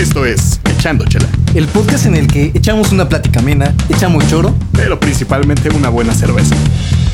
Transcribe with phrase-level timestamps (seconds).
[0.00, 4.56] Esto es Echando Chela, El podcast en el que echamos una plática amena, echamos choro.
[4.72, 6.56] pero principalmente una buena cerveza.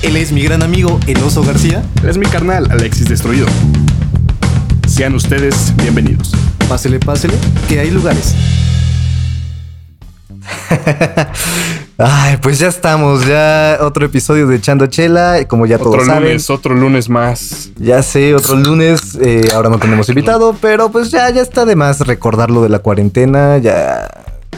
[0.02, 1.82] Él es mi gran amigo, el oso García.
[2.04, 3.48] Él es mi carnal, Alexis Destruido.
[4.86, 6.30] Sean ustedes bienvenidos.
[6.68, 7.34] Pásele, pásele,
[7.68, 8.36] que hay lugares.
[11.98, 16.24] Ay, pues ya estamos, ya otro episodio de Echando Chela, como ya Otro todos saben.
[16.24, 17.70] lunes, otro lunes más.
[17.78, 21.74] Ya sé, otro lunes, eh, ahora no tenemos invitado, pero pues ya, ya está de
[21.74, 24.08] más recordar lo de la cuarentena, ya,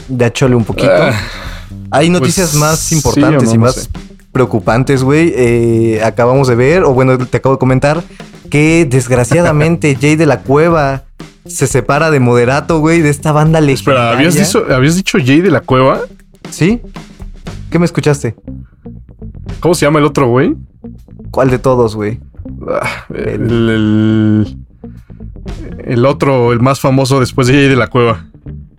[0.09, 0.91] ya chole un poquito.
[0.91, 1.13] Ah,
[1.91, 3.89] Hay noticias pues, más sí importantes no, y no más sé.
[4.33, 5.31] preocupantes, güey.
[5.33, 8.03] Eh, acabamos de ver, o bueno, te acabo de comentar,
[8.49, 11.03] que desgraciadamente Jay de la Cueva
[11.47, 14.01] se separa de Moderato, güey, de esta banda legendaria.
[14.01, 16.01] Espera, ¿habías dicho, ¿habías dicho Jay de la Cueva?
[16.51, 16.81] ¿Sí?
[17.69, 18.35] ¿Qué me escuchaste?
[19.59, 20.55] ¿Cómo se llama el otro güey?
[21.31, 22.19] ¿Cuál de todos, güey?
[22.67, 24.57] Ah, el, el,
[25.85, 28.25] el otro, el más famoso después de Jay de la Cueva.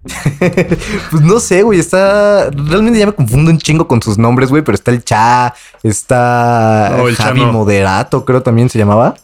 [1.10, 2.50] Pues no sé, güey, está...
[2.50, 6.94] Realmente ya me confundo un chingo con sus nombres, güey, pero está el Cha, está
[6.96, 7.52] No, el Cha Javi no.
[7.52, 9.14] Moderato, creo también se llamaba.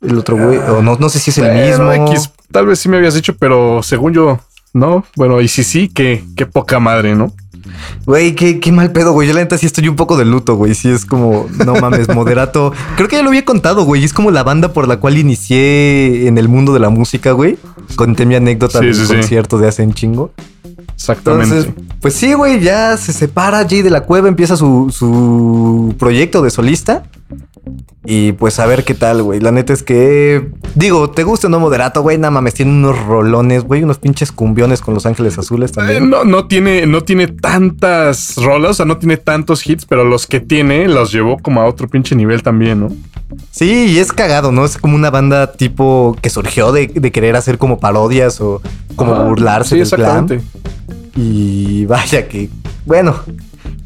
[0.00, 1.92] El otro güey, o no, no sé si es el mismo.
[1.92, 4.38] X, tal vez sí me habías dicho, pero según yo,
[4.72, 5.04] no.
[5.16, 7.32] Bueno, y si sí, qué, qué poca madre, ¿no?
[8.06, 9.28] Güey, qué, qué mal pedo, güey.
[9.28, 10.74] Yo la neta sí estoy un poco de luto, güey.
[10.74, 12.72] Sí es como, no mames, moderato.
[12.96, 14.04] Creo que ya lo había contado, güey.
[14.04, 17.58] Es como la banda por la cual inicié en el mundo de la música, güey.
[17.96, 19.14] Conté mi anécdota Sí, del sí, sí.
[19.14, 20.32] concierto de hace un chingo.
[20.94, 21.56] Exactamente.
[21.56, 26.42] Entonces, pues sí, güey, ya se separa Jay de la Cueva, empieza su, su proyecto
[26.42, 27.04] de solista.
[28.04, 29.40] Y pues a ver qué tal, güey.
[29.40, 32.16] La neta es que, digo, ¿te gusta o no moderato, güey?
[32.16, 36.08] Nada mames, tiene unos rolones, güey, unos pinches cumbiones con los ángeles azules Eh, también.
[36.10, 40.26] no, no tiene, no tiene tantas rolas, o sea, no tiene tantos hits, pero los
[40.26, 42.88] que tiene los llevó como a otro pinche nivel también, ¿no?
[43.50, 44.64] Sí, y es cagado, ¿no?
[44.64, 48.62] Es como una banda tipo que surgió de, de querer hacer como parodias o
[48.96, 50.24] como burlarse Sí, del plan.
[50.24, 50.44] exactamente.
[51.16, 52.48] Y vaya que,
[52.86, 53.16] bueno,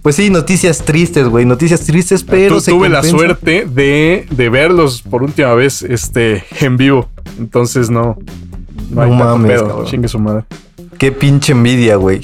[0.03, 4.49] pues sí, noticias tristes, güey, noticias tristes, pero Tu- se tuve la suerte de, de
[4.49, 7.09] verlos por última vez este, en vivo.
[7.39, 8.17] Entonces no.
[8.91, 9.85] No, No hay tanto mames, pedo.
[9.87, 10.45] Chingue su madre.
[10.99, 12.21] Qué pinche envidia, güey.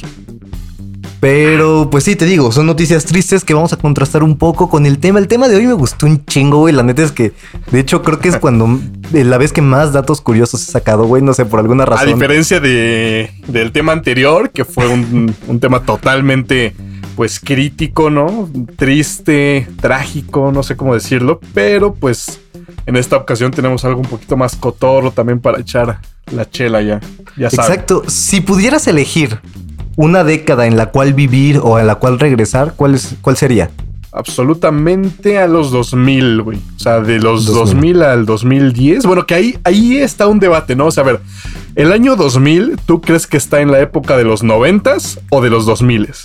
[1.20, 4.86] Pero, pues sí, te digo, son noticias tristes que vamos a contrastar un poco con
[4.86, 5.18] el tema.
[5.18, 6.72] El tema de hoy me gustó un chingo, güey.
[6.72, 7.32] La neta es que,
[7.72, 8.78] de hecho, creo que es cuando
[9.12, 11.20] eh, la vez que más datos curiosos he sacado, güey.
[11.20, 12.06] No sé, por alguna A razón.
[12.14, 16.76] diferencia de, del tema anterior, que fue un, un tema totalmente,
[17.18, 18.48] pues, crítico, ¿no?
[18.76, 21.40] Triste, trágico, no sé cómo decirlo.
[21.52, 22.38] Pero, pues,
[22.86, 25.98] en esta ocasión tenemos algo un poquito más cotorro también para echar
[26.30, 27.00] la chela ya.
[27.36, 27.70] Ya sabes.
[27.70, 28.04] Exacto.
[28.06, 29.40] Si pudieras elegir
[29.96, 33.68] una década en la cual vivir o en la cual regresar, ¿cuál, es, cuál sería?
[34.12, 36.58] Absolutamente a los 2000, güey.
[36.76, 37.94] O sea, de los 2000.
[37.94, 39.04] 2000, al 2010.
[39.04, 40.86] Bueno, que ahí, ahí está un debate, ¿no?
[40.86, 41.20] O sea, a ver,
[41.74, 45.50] el año 2000, ¿tú crees que está en la época de los 90s o de
[45.50, 46.24] los 2000s?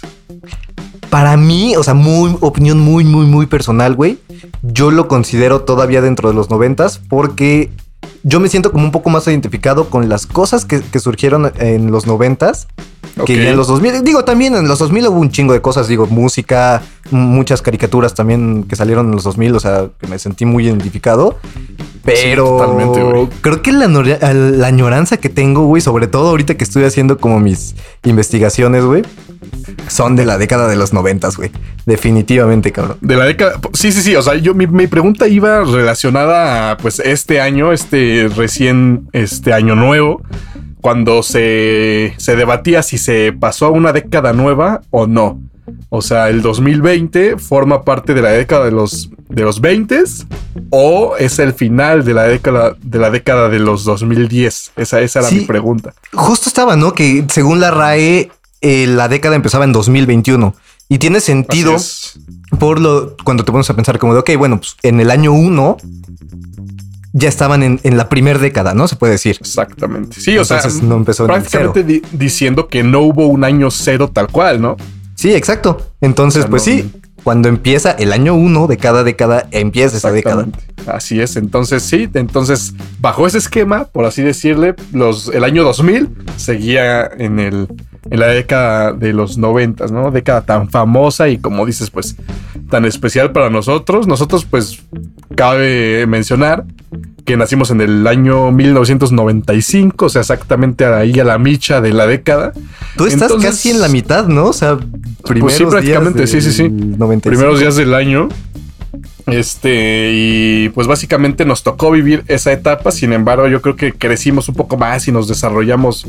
[1.09, 4.17] Para mí, o sea, muy opinión muy, muy, muy personal, güey.
[4.61, 7.69] Yo lo considero todavía dentro de los noventas porque
[8.23, 11.91] yo me siento como un poco más identificado con las cosas que, que surgieron en
[11.91, 12.67] los noventas
[13.15, 13.29] que Ok.
[13.29, 14.03] ya en los 2000.
[14.03, 16.81] Digo, también en los 2000 hubo un chingo de cosas, digo, música,
[17.13, 21.37] muchas caricaturas también que salieron en los 2000, o sea, que me sentí muy identificado.
[22.03, 23.85] Pero Sí, creo que la,
[24.67, 29.03] añoranza que tengo, güey, sobre todo ahorita que estoy haciendo como mis investigaciones, güey,
[29.87, 31.51] son de la década de los noventas, güey.
[31.85, 32.97] Definitivamente, cabrón.
[32.99, 33.59] De la década.
[33.73, 34.15] Sí, sí, sí.
[34.15, 39.53] O sea, yo mi, mi pregunta iba relacionada a pues este año, este recién, este
[39.53, 40.21] año nuevo,
[40.81, 45.39] cuando se, se debatía si se pasó a una década nueva o no.
[45.89, 50.03] O sea, el 2020 forma parte de la década de los, de los 20
[50.71, 54.71] o es el final de la década de la década de los 2010.
[54.75, 55.35] Esa, esa era Sí.
[55.35, 55.93] mi pregunta.
[56.13, 56.93] Justo estaba, ¿no?
[56.93, 58.29] Que según la RAE,
[58.61, 60.53] eh, la década empezaba en 2021.
[60.89, 61.75] Y tiene sentido
[62.59, 65.31] por lo cuando te pones a pensar como de, ok, bueno, pues en el año
[65.31, 65.77] 1
[67.13, 68.87] ya estaban en, en la primera década, ¿no?
[68.87, 69.37] Se puede decir.
[69.39, 70.19] Exactamente.
[70.19, 73.69] Sí, o sea, no empezó en el prácticamente di- diciendo que no hubo un año
[73.71, 74.75] cero tal cual, ¿no?
[75.23, 75.77] Sí, exacto.
[76.01, 76.91] Entonces, O sea, pues no- sí,
[77.23, 80.47] cuando empieza el año 1 de cada década, empieza esa década.
[80.85, 81.37] Así es.
[81.37, 87.39] Entonces, sí, entonces, bajo ese esquema, por así decirle, los, el año 2000 seguía en,
[87.39, 87.69] el,
[88.09, 90.11] en la década de los 90, ¿no?
[90.11, 92.15] Década tan famosa y como dices, pues,
[92.69, 94.07] tan especial para nosotros.
[94.07, 94.81] Nosotros, pues,
[95.35, 96.65] cabe mencionar
[97.25, 102.05] que nacimos en el año 1995, o sea, exactamente ahí a la micha de la
[102.05, 102.51] década.
[102.97, 104.47] Tú estás Entonces- casi en la mitad, ¿no?
[104.47, 104.77] O sea,
[105.23, 106.63] primeros sí, prácticamente, días sí, sí, sí.
[106.63, 107.29] del 95.
[107.29, 108.27] Primeros días del año.
[109.25, 112.91] Este, y pues básicamente nos tocó vivir esa etapa.
[112.91, 116.05] Sin embargo, yo creo que crecimos un poco más y nos desarrollamos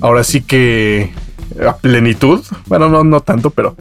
[0.00, 1.12] ahora sí que
[1.66, 2.40] a plenitud.
[2.66, 3.76] Bueno, no, no tanto, pero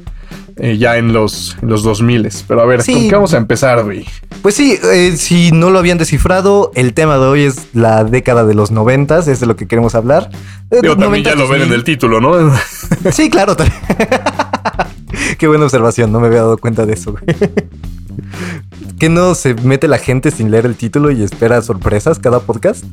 [0.58, 2.30] eh, ya en los, en los 2000.
[2.48, 2.94] Pero a ver, Sí.
[2.94, 4.06] ¿con qué vamos a empezar, güey?
[4.42, 8.46] Pues sí, eh, si no lo habían descifrado, el tema de hoy es la década
[8.46, 10.30] de los noventas, es de lo que queremos hablar.
[10.72, 11.74] Eh, Digo, también ya 90s, lo ven en 2000.
[11.76, 12.52] el título, ¿no?
[13.12, 13.56] Sí, claro.
[15.38, 17.12] Qué buena observación, no me había dado cuenta de eso.
[17.14, 17.24] güey.
[19.00, 22.84] ¿Que no se mete la gente sin leer el título y espera sorpresas cada podcast?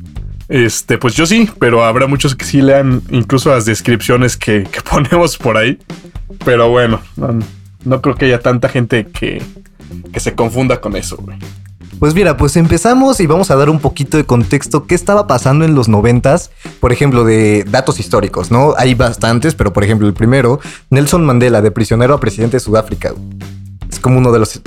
[0.47, 4.81] Este, pues yo sí, pero habrá muchos que sí lean incluso las descripciones que, que
[4.89, 5.79] ponemos por ahí.
[6.43, 7.39] Pero bueno, no,
[7.83, 9.41] no creo que haya tanta gente que,
[10.11, 11.23] que se confunda con eso.
[11.99, 14.85] Pues mira, pues empezamos y vamos a dar un poquito de contexto.
[14.85, 16.51] ¿Qué estaba pasando en los noventas?
[16.81, 18.73] Por ejemplo, de datos históricos, ¿no?
[18.77, 20.59] Hay bastantes, pero por ejemplo, el primero,
[20.89, 23.13] Nelson Mandela, de prisionero a presidente de Sudáfrica.
[24.05, 24.61] Como uno de los,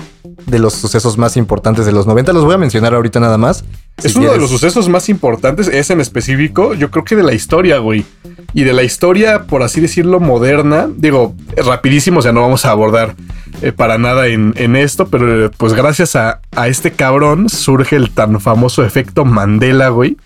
[0.47, 2.33] de los sucesos más importantes de los 90.
[2.33, 3.65] Los voy a mencionar ahorita nada más.
[4.03, 7.35] Es uno de los sucesos más importantes, es en específico, yo creo que de la
[7.35, 8.05] historia, güey.
[8.53, 10.89] Y de la historia, por así decirlo, moderna.
[10.93, 13.15] Digo, rapidísimo, o sea, no vamos a abordar
[13.63, 18.11] eh, para nada en, en esto, pero pues gracias a, a este cabrón surge el
[18.11, 20.17] tan famoso efecto Mandela, güey.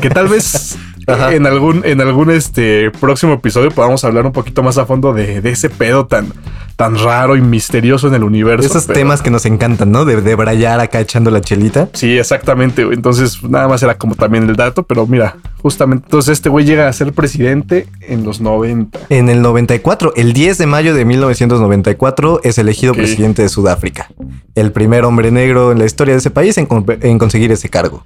[0.00, 1.34] Que tal vez Ajá.
[1.34, 5.40] en algún, en algún este próximo episodio podamos hablar un poquito más a fondo de,
[5.40, 6.32] de ese pedo tan,
[6.76, 8.66] tan raro y misterioso en el universo.
[8.66, 10.04] Esos pero- temas que nos encantan, ¿no?
[10.04, 11.88] De, de brayar acá echando la chelita.
[11.92, 12.82] Sí, exactamente.
[12.82, 16.88] Entonces, nada más era como también el dato, pero mira, justamente entonces este güey llega
[16.88, 18.98] a ser presidente en los 90.
[19.08, 24.10] En el 94, el 10 de mayo de 1994, es elegido presidente de Sudáfrica.
[24.54, 26.68] El primer hombre negro en la historia de ese país en,
[27.00, 28.04] en conseguir ese cargo.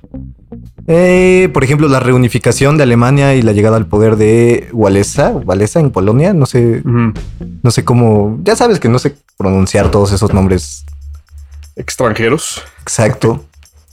[0.86, 5.80] Eh, por ejemplo, la reunificación de Alemania y la llegada al poder de Walesa, Walesa
[5.80, 10.32] en Polonia, no sé, no sé cómo, ya sabes que no sé pronunciar todos esos
[10.32, 10.86] nombres
[11.74, 12.62] Extranjeros.
[12.82, 13.44] exacto.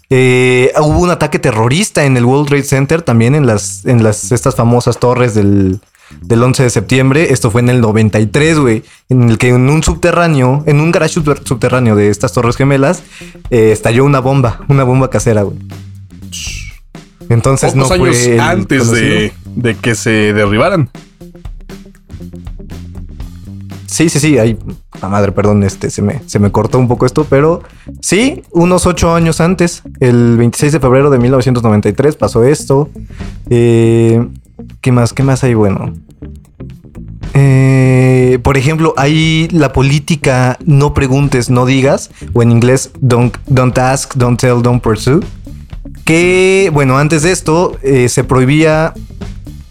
[0.10, 4.32] Eh, hubo un ataque terrorista en el World Trade Center, también en las, en las
[4.32, 5.80] estas famosas torres del,
[6.22, 7.34] del 11 de septiembre.
[7.34, 11.20] Esto fue en el 93, güey, en el que en un subterráneo, en un garage
[11.20, 13.02] subter- subterráneo de estas torres gemelas,
[13.50, 15.58] eh, estalló una bomba, una bomba casera, güey.
[17.30, 18.10] Entonces Pocos no fue
[18.40, 20.90] años antes de, de que se derribaran.
[23.96, 24.38] Sí, sí, sí.
[24.38, 24.58] Ay,
[25.02, 27.64] la madre, perdón, este se me, se me cortó un poco esto, pero
[28.02, 32.90] sí, unos ocho años antes, el 26 de febrero de 1993 pasó esto.
[33.50, 34.22] Eh,
[34.82, 35.14] ¿Qué más?
[35.14, 35.54] ¿Qué más hay?
[35.54, 35.94] Bueno.
[37.36, 43.78] Eh, por ejemplo, hay la política no preguntes, no digas, o en inglés don't, don't
[43.78, 45.22] ask, don't tell, don't pursue.
[46.04, 48.94] Que, bueno, antes de esto eh, se prohibía,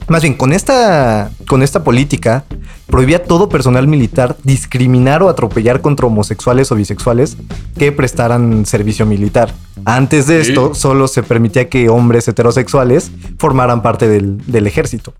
[0.08, 2.46] más bien con esta, con esta política,
[2.86, 7.36] prohibía a todo personal militar discriminar o atropellar contra homosexuales o bisexuales
[7.78, 9.52] que prestaran servicio militar.
[9.84, 10.50] Antes de Sí.
[10.50, 15.12] esto, solo se permitía que hombres heterosexuales formaran parte del, del ejército.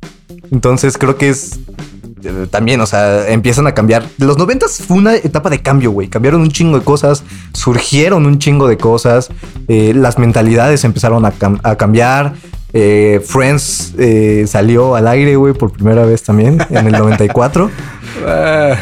[0.50, 1.58] Entonces creo que es
[2.22, 4.06] eh, también, o sea, empiezan a cambiar.
[4.19, 6.08] Los noventas fue una etapa de cambio, güey.
[6.08, 7.22] Cambiaron un chingo de cosas,
[7.52, 9.28] surgieron un chingo de cosas,
[9.69, 12.34] eh, las mentalidades empezaron a, cam- a cambiar.
[12.76, 17.71] Eh, Friends eh, salió al aire, güey, por primera vez también en el 94.
[18.26, 18.76] Ah,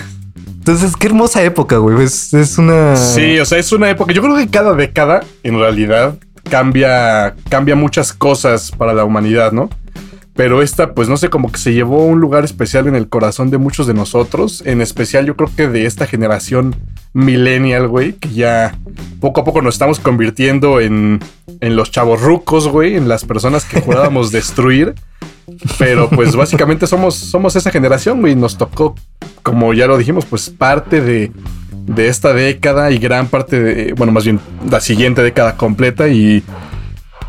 [0.46, 2.04] Entonces, qué hermosa época, güey.
[2.04, 2.94] Es, es una.
[2.96, 4.12] sí, o sea, es una época.
[4.12, 6.14] Yo creo que cada década, en realidad,
[6.48, 9.68] cambia, cambia muchas cosas para la humanidad, ¿no?
[10.34, 13.50] Pero esta, pues no sé, como que se llevó un lugar especial en el corazón
[13.50, 14.62] de muchos de nosotros.
[14.64, 16.74] En especial, yo creo que de esta generación
[17.12, 18.78] millennial, güey, que ya
[19.20, 21.20] poco a poco nos estamos convirtiendo en,
[21.60, 24.94] en los chavos rucos, güey, en las personas que jurábamos destruir.
[25.78, 28.34] Pero pues básicamente somos, somos esa generación, güey.
[28.34, 28.94] Nos tocó,
[29.42, 31.30] como ya lo dijimos, pues parte de,
[31.86, 36.42] de esta década y gran parte de, bueno, más bien la siguiente década completa y...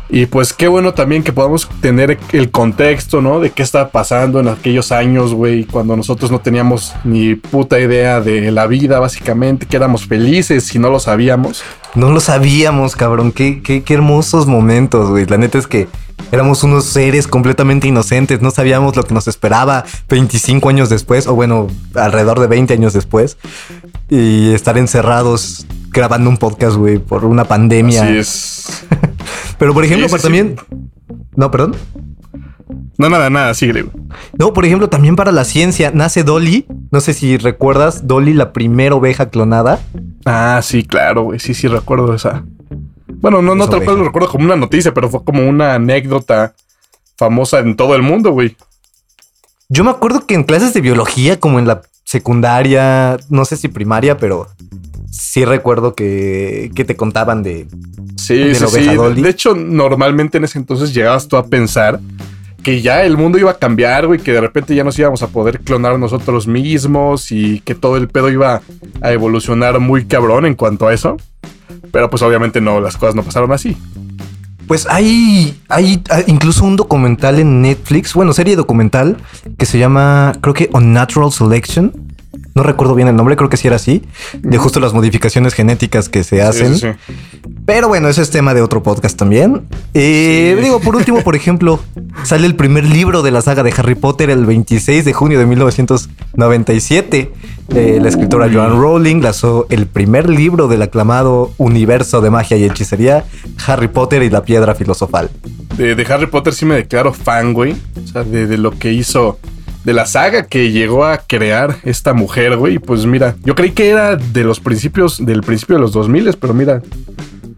[0.08, 3.40] Y pues qué bueno también que podamos tener el contexto, ¿no?
[3.40, 8.20] De qué estaba pasando en aquellos años, güey, cuando nosotros no teníamos ni puta idea
[8.20, 11.62] de la vida, básicamente, que éramos felices y no lo sabíamos.
[11.94, 13.32] No lo sabíamos, cabrón.
[13.32, 15.26] Qué, qué, qué hermosos momentos, güey.
[15.26, 15.88] La neta es que
[16.32, 18.42] éramos unos seres completamente inocentes.
[18.42, 22.92] No sabíamos lo que nos esperaba 25 años después, o bueno, alrededor de 20 años
[22.92, 23.38] después.
[24.10, 28.02] Y estar encerrados grabando un podcast, güey, por una pandemia.
[28.02, 28.86] Así es.
[29.58, 30.56] Pero por ejemplo, Sí, sí, para también.
[31.36, 31.76] No, perdón.
[32.96, 33.94] No, nada, nada, sigue, güey.
[34.38, 36.66] No, por ejemplo, también para la ciencia nace Dolly.
[36.90, 39.80] No sé si recuerdas, Dolly, la primera oveja clonada.
[40.24, 41.40] Ah, sí, claro, güey.
[41.40, 42.44] Sí, sí, recuerdo esa.
[43.06, 46.54] Bueno, no, no tal cual lo recuerdo como una noticia, pero fue como una anécdota
[47.16, 48.56] famosa en todo el mundo, güey.
[49.68, 53.68] Yo me acuerdo que en clases de biología, como en la secundaria, no sé si
[53.68, 54.46] primaria, pero
[55.16, 57.66] sí recuerdo que, que te contaban de,
[58.16, 58.94] Sí, de sí, sí.
[58.94, 59.22] Dolly.
[59.22, 62.00] de hecho, normalmente en ese entonces llegabas tú a pensar
[62.62, 65.28] que ya el mundo iba a cambiar, güey, que de repente ya nos íbamos a
[65.28, 68.62] poder clonar nosotros mismos y que todo el pedo iba
[69.02, 71.18] a evolucionar muy cabrón en cuanto a eso.
[71.92, 73.76] Pero pues obviamente no, las cosas no pasaron así.
[74.66, 79.18] Pues hay, hay ah, incluso un documental en Netflix, bueno, serie documental
[79.58, 81.92] que se llama, creo que Unnatural Selection.
[82.54, 84.02] No recuerdo bien el nombre, creo que sí era así,
[84.38, 86.74] de justo las modificaciones genéticas que se hacen.
[86.76, 87.14] Sí, sí, sí.
[87.66, 89.62] Pero bueno, ese es tema de otro podcast también.
[89.94, 90.56] Eh.
[90.62, 91.80] Digo, por último, por ejemplo,
[92.22, 95.46] sale el primer libro de la saga de Harry Potter el 26 de junio de
[95.46, 97.32] 1997.
[97.74, 102.64] Eh, la escritora Joan Rowling lanzó el primer libro del aclamado universo de magia y
[102.64, 103.24] hechicería,
[103.66, 105.30] Harry Potter y la piedra filosofal.
[105.76, 107.72] De, de Harry Potter sí me declaro fan, güey.
[107.72, 109.38] O sea, de, de lo que hizo,
[109.84, 112.78] de la saga que llegó a crear esta mujer, güey.
[112.78, 116.54] Pues mira, yo creí que era de los principios, del principio de los 2000, pero
[116.54, 116.82] mira,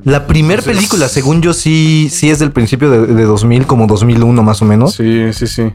[0.05, 4.43] La primera película, según yo, sí, sí es del principio de, de 2000, como 2001
[4.43, 4.95] más o menos.
[4.95, 5.73] sí, sí, sí.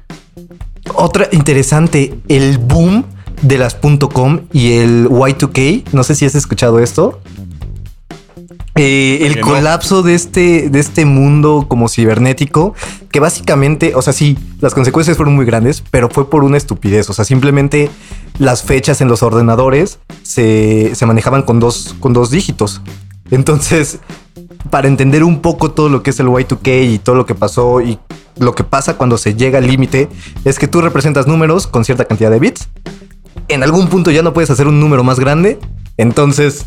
[0.95, 3.05] Otra interesante, el boom
[3.41, 3.75] de las
[4.13, 5.85] .com y el Y2K.
[5.93, 7.21] No sé si has escuchado esto.
[8.75, 9.47] Eh, el no.
[9.47, 12.73] colapso de este, de este mundo como cibernético,
[13.11, 17.09] que básicamente, o sea, sí, las consecuencias fueron muy grandes, pero fue por una estupidez.
[17.09, 17.89] O sea, simplemente
[18.39, 22.81] las fechas en los ordenadores se, se manejaban con dos, con dos dígitos.
[23.29, 23.99] Entonces,
[24.69, 27.81] para entender un poco todo lo que es el Y2K y todo lo que pasó
[27.81, 27.99] y
[28.37, 30.07] lo que pasa cuando se llega al límite,
[30.45, 32.69] es que tú representas números con cierta cantidad de bits.
[33.49, 35.59] En algún punto ya no puedes hacer un número más grande.
[35.97, 36.65] Entonces,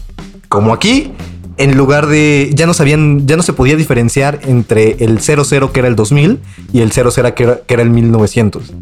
[0.48, 1.12] como aquí,
[1.56, 2.50] en lugar de.
[2.54, 6.40] Ya no sabían, ya no se podía diferenciar entre el 00 que era el 2000
[6.72, 8.72] y el 00 que era, que era el 1900.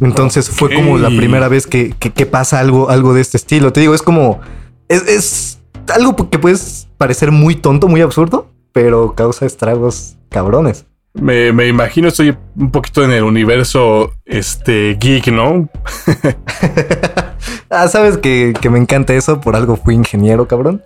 [0.00, 3.72] Entonces fue como la primera vez que, que- que pasa algo, algo de este estilo.
[3.72, 4.40] Te digo, es como.
[4.88, 5.58] Es, es
[5.94, 10.86] algo que puedes parecer muy tonto, muy absurdo, pero causa estragos cabrones.
[11.14, 15.68] Me, me imagino, estoy un poquito en el universo este geek, ¿no?
[17.70, 20.82] ah, sabes que, que me encanta eso, por algo fui ingeniero, cabrón.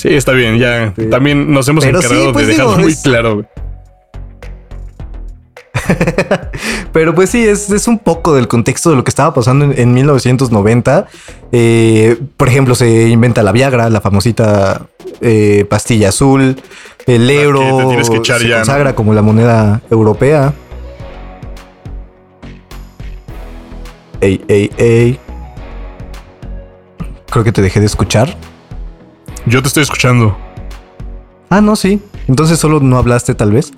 [0.00, 0.94] Sí, está bien, ya.
[0.96, 1.06] Sí.
[1.10, 3.34] También nos hemos Pero sí, encargado pues de dejarlo digo, muy es- claro.
[3.34, 3.46] güey.
[6.92, 9.78] Pero pues sí, es, es un poco del contexto de lo que estaba pasando en,
[9.78, 11.06] en 1990.
[11.52, 14.86] Eh, por ejemplo, se inventa la Viagra, la famosita
[15.20, 16.56] eh, pastilla azul.
[17.06, 18.64] El que euro te que echar se ya,
[18.94, 20.52] como la moneda europea.
[24.20, 25.18] Ey, ey, ey.
[27.30, 28.34] Creo que te dejé de escuchar.
[29.46, 30.36] Yo te estoy escuchando.
[31.48, 32.00] Ah, no, sí.
[32.28, 33.72] Entonces solo no hablaste tal vez.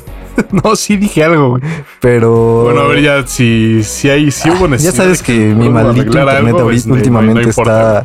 [0.50, 1.62] no, sí dije algo, güey.
[2.00, 2.64] Pero...
[2.64, 4.94] Bueno, a ver ya si, si hay, si hubo Ya necesidad.
[5.04, 8.04] sabes de que mi maldito internet algo, ahorita- este, últimamente no está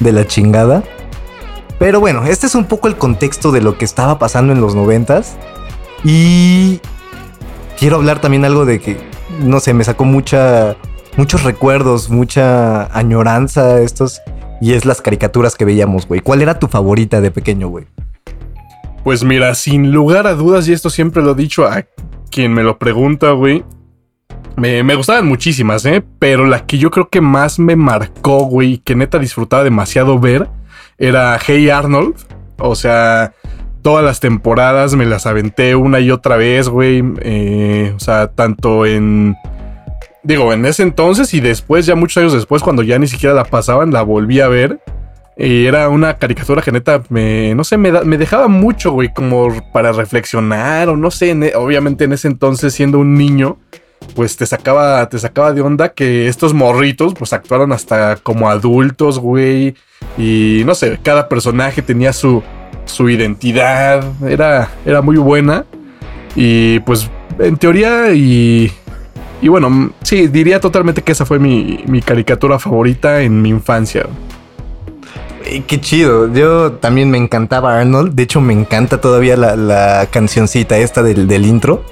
[0.00, 0.82] de la chingada.
[1.78, 4.74] Pero bueno, este es un poco el contexto de lo que estaba pasando en los
[4.74, 5.36] noventas.
[6.04, 6.80] Y
[7.78, 8.98] quiero hablar también algo de que,
[9.40, 10.76] no sé, me sacó mucha,
[11.16, 14.20] muchos recuerdos, mucha añoranza estos.
[14.60, 16.20] Y es las caricaturas que veíamos, güey.
[16.20, 17.86] ¿Cuál era tu favorita de pequeño, güey?
[19.04, 21.86] Pues mira, sin lugar a dudas, y esto siempre lo he dicho a
[22.30, 23.64] quien me lo pregunta, güey.
[24.56, 26.02] Me, gustaban muchísimas, ¿eh?
[26.18, 30.48] Pero la que yo creo que más me marcó, güey, que neta disfrutaba demasiado ver,
[30.98, 32.14] era Hey Arnold.
[32.58, 33.32] O sea,
[33.80, 37.02] todas las temporadas me las aventé una y otra vez, güey.
[37.22, 39.36] Eh, o sea, tanto en...
[40.22, 43.44] Digo, en ese entonces y después, ya muchos años después, cuando ya ni siquiera la
[43.44, 44.80] pasaban, la volví a ver.
[45.36, 49.48] Y era una caricatura que neta me, no sé, me, me dejaba mucho, güey, como
[49.72, 53.58] para reflexionar o no sé, e- obviamente en ese entonces siendo un niño,
[54.14, 59.18] pues te sacaba, te sacaba de onda que estos morritos pues actuaron hasta como adultos,
[59.18, 59.74] güey.
[60.18, 62.42] Y no sé, cada personaje tenía su,
[62.84, 65.64] su identidad, era, era muy buena.
[66.36, 67.08] Y pues
[67.38, 68.70] en teoría y...
[69.42, 73.48] Y bueno, mm, sí, diría totalmente que esa fue mi, mi caricatura favorita en mi
[73.50, 74.06] infancia.
[75.46, 76.32] Eh, Qué chido.
[76.32, 78.14] Yo también me encantaba Arnold.
[78.14, 81.82] De hecho, me encanta todavía la, la cancioncita esta del, del intro.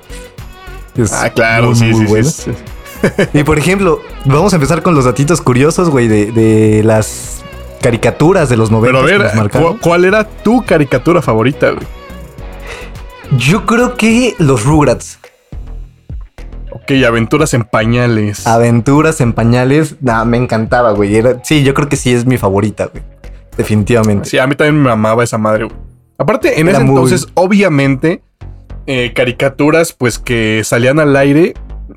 [0.97, 2.28] Es Ah, claro, muy, sí, muy sí, buena.
[2.31, 3.23] sí, sí.
[3.38, 7.43] Y por ejemplo, vamos a empezar con los datitos curiosos, güey, de, de las
[7.81, 9.73] caricaturas de los 90 Pero a que ver, nos marcaron.
[9.75, 11.87] ¿cu- ¿cuál era tu caricatura favorita, güey?
[13.38, 15.18] Yo creo que los Rugrats,
[16.90, 18.47] Ok, aventuras en pañales.
[18.47, 21.14] Aventuras en Pañales, nah, me encantaba, güey.
[21.16, 23.02] Era, sí, yo creo que sí es mi favorita, güey.
[23.59, 24.26] Definitivamente.
[24.30, 25.76] Sí, a mí también me amaba esa madre, güey.
[26.16, 28.23] Aparte, en Era ese muy- entonces, obviamente,
[28.87, 31.52] eh, caricaturas, pues que salían al aire,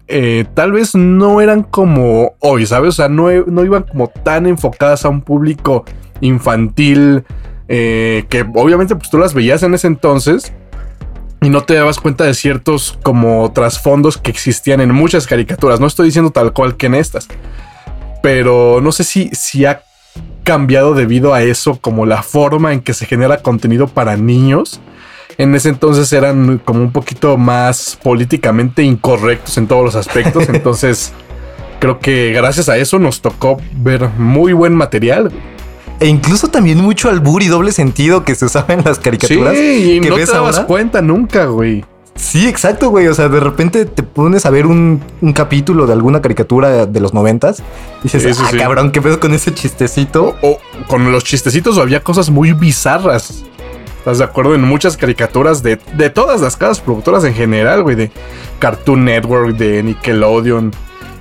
[0.10, 2.90] eh, tal vez no eran como hoy, ¿sabes?
[2.90, 5.86] O sea, no, no iban como tan enfocadas a un público
[6.20, 7.24] infantil,
[7.70, 10.52] eh, que obviamente pues tú las veías en ese entonces
[11.42, 15.80] y no te dabas cuenta de ciertos como trasfondos que existían en muchas caricaturas.
[15.80, 17.28] No estoy diciendo tal cual que en estas,
[18.22, 19.84] pero no sé si, si ha
[20.44, 24.80] cambiado debido a eso, como la forma en que se genera contenido para niños.
[25.38, 30.48] En ese entonces eran como un poquito más políticamente incorrectos en todos los aspectos.
[30.54, 31.14] Entonces
[31.80, 35.32] creo que gracias a eso nos tocó ver muy buen material.
[36.02, 39.56] E incluso también mucho albur y doble sentido que se usaba en las caricaturas.
[39.56, 40.68] Sí, y que no ves te dabas ahora.
[40.68, 41.86] cuenta nunca, güey.
[42.16, 43.08] Sí, exacto, güey.
[43.08, 47.00] O sea, de repente te pones a ver un, un capítulo de alguna caricatura de
[47.00, 47.64] los noventas.
[48.00, 48.58] Y dices, ah, sí.
[48.58, 50.36] cabrón, ¿qué pedo con ese chistecito?
[50.42, 53.44] O con los chistecitos había cosas muy bizarras.
[54.00, 54.56] ¿Estás de acuerdo?
[54.56, 57.96] En muchas caricaturas de, de todas las casas productoras en general, güey.
[57.96, 58.12] De
[58.58, 60.72] Cartoon Network, de Nickelodeon.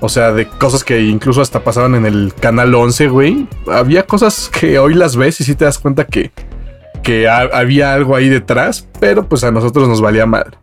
[0.00, 3.46] O sea, de cosas que incluso hasta pasaban en el canal 11, güey.
[3.70, 6.32] Había cosas que hoy las ves y sí te das cuenta que,
[7.02, 10.56] que ha- había algo ahí detrás, pero pues a nosotros nos valía mal.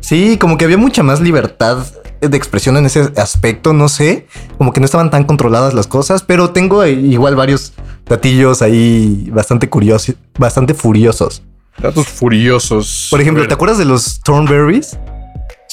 [0.00, 1.86] Sí, como que había mucha más libertad
[2.20, 4.26] de expresión en ese aspecto, no sé.
[4.58, 7.72] Como que no estaban tan controladas las cosas, pero tengo igual varios
[8.06, 11.42] datillos ahí bastante curiosos, bastante furiosos.
[11.78, 13.06] Datos furiosos.
[13.10, 13.46] Por ejemplo.
[13.46, 14.98] ¿te acuerdas de los Thornberries?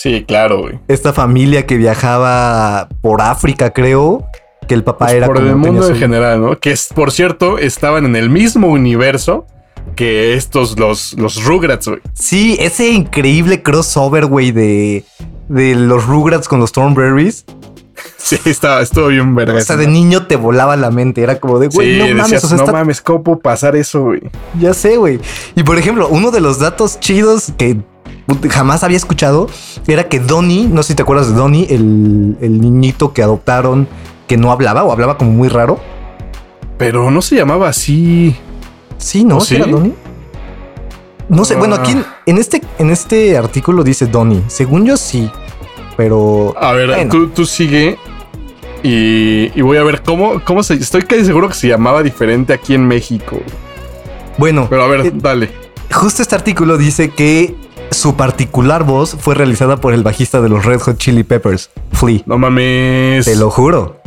[0.02, 0.80] Sí, claro, güey.
[0.88, 4.26] Esta familia que viajaba por África, creo.
[4.66, 6.58] Que el papá Pues era por como el mundo en general, ¿no?
[6.58, 9.46] Que es, por cierto, estaban en el mismo universo
[9.98, 12.00] que estos, los, los Rugrats, güey.
[12.14, 15.04] Sí, ese increíble crossover, güey, de,
[15.50, 17.44] de los Rugrats con los Thornberries.
[18.18, 19.58] Sí, estaba, estuvo bien verga.
[19.58, 21.22] O sea, de niño te volaba la mente.
[21.24, 23.76] Era como de, güey, Sí, no mames, decías, o sea, no está- mames, ¿cómo pasar
[23.76, 24.22] eso, güey?
[24.60, 25.20] ya sé, güey.
[25.56, 27.78] Y por ejemplo, uno de los datos chidos que
[28.50, 29.48] jamás había escuchado
[29.88, 33.88] era que Donnie, no sé si te acuerdas de Donnie, el, el niñito que adoptaron
[34.28, 35.80] que no hablaba o hablaba como muy raro.
[36.78, 38.36] Pero no se llamaba así.
[38.98, 39.38] Sí, ¿no?
[39.38, 39.94] ¿Oh, ¿Sí era Donnie?
[41.30, 41.80] No sé, bueno, Ah.
[41.82, 44.44] aquí en, en este, en este artículo dice Donnie.
[44.48, 45.30] Según yo sí,
[46.00, 46.56] pero...
[46.58, 47.12] A ver, Bueno.
[47.12, 47.98] tú, tú sigue.
[48.84, 50.76] Y, y voy a ver cómo, cómo se.
[50.76, 53.38] Estoy casi seguro que se llamaba diferente aquí en México.
[54.38, 55.50] Bueno, Pero a ver, Eh, dale.
[55.92, 57.54] justo este artículo dice que
[57.92, 62.22] su particular voz fue realizada por el bajista de los Red Hot Chili Peppers, Flea.
[62.26, 63.26] No mames.
[63.26, 64.00] Te lo juro.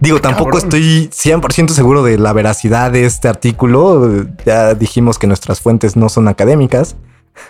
[0.00, 0.64] Digo, tampoco cabrón.
[0.74, 4.24] estoy 100% seguro de la veracidad de este artículo.
[4.44, 6.96] Ya dijimos que nuestras fuentes no son académicas.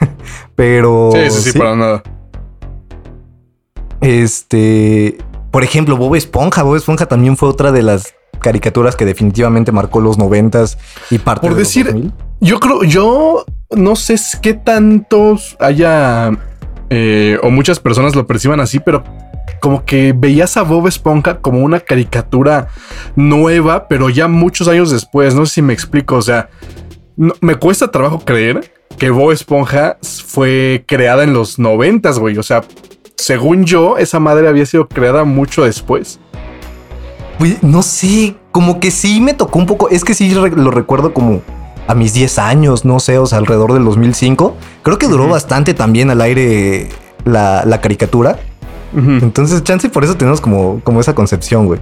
[0.55, 1.13] Pero...
[1.15, 1.59] Sí, sí, sí, sí.
[1.59, 2.03] para nada.
[4.01, 5.19] Este,
[5.51, 6.63] por ejemplo, Bob Esponja.
[6.63, 10.79] Bob Esponja también fue otra de las caricaturas que definitivamente marcó los noventas
[11.11, 12.13] y parte Por de los decir- 2000.
[12.41, 16.31] Yo creo, yo no sé qué tantos haya
[16.89, 19.05] eh, o muchas personas lo perciban así, pero
[19.61, 22.69] como que veías a Bob Esponja como una caricatura
[23.15, 25.35] nueva, pero ya muchos años después.
[25.35, 26.17] No sé si me explico.
[26.17, 26.49] O sea,
[27.17, 32.39] no- me cuesta trabajo creer que Bob Esponja fue creada en los noventas, güey.
[32.39, 32.63] O sea,
[33.21, 36.19] según yo, esa madre había sido creada mucho después.
[37.63, 39.89] No sé, como que sí me tocó un poco.
[39.89, 41.43] Es que sí lo recuerdo como
[41.87, 44.57] a mis 10 años, no sé, o sea, alrededor del 2005.
[44.83, 46.89] Creo que duró bastante también al aire
[47.25, 48.39] la, la caricatura.
[48.93, 51.81] Entonces, chance por eso tenemos como, como esa concepción, güey.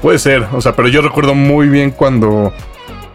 [0.00, 2.52] Puede ser, o sea, pero yo recuerdo muy bien cuando,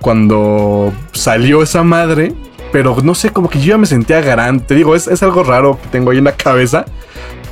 [0.02, 2.34] cuando salió esa madre,
[2.72, 4.66] pero no sé, como que yo ya me sentía garante.
[4.68, 6.86] Te digo, es, es algo raro que tengo ahí en la cabeza,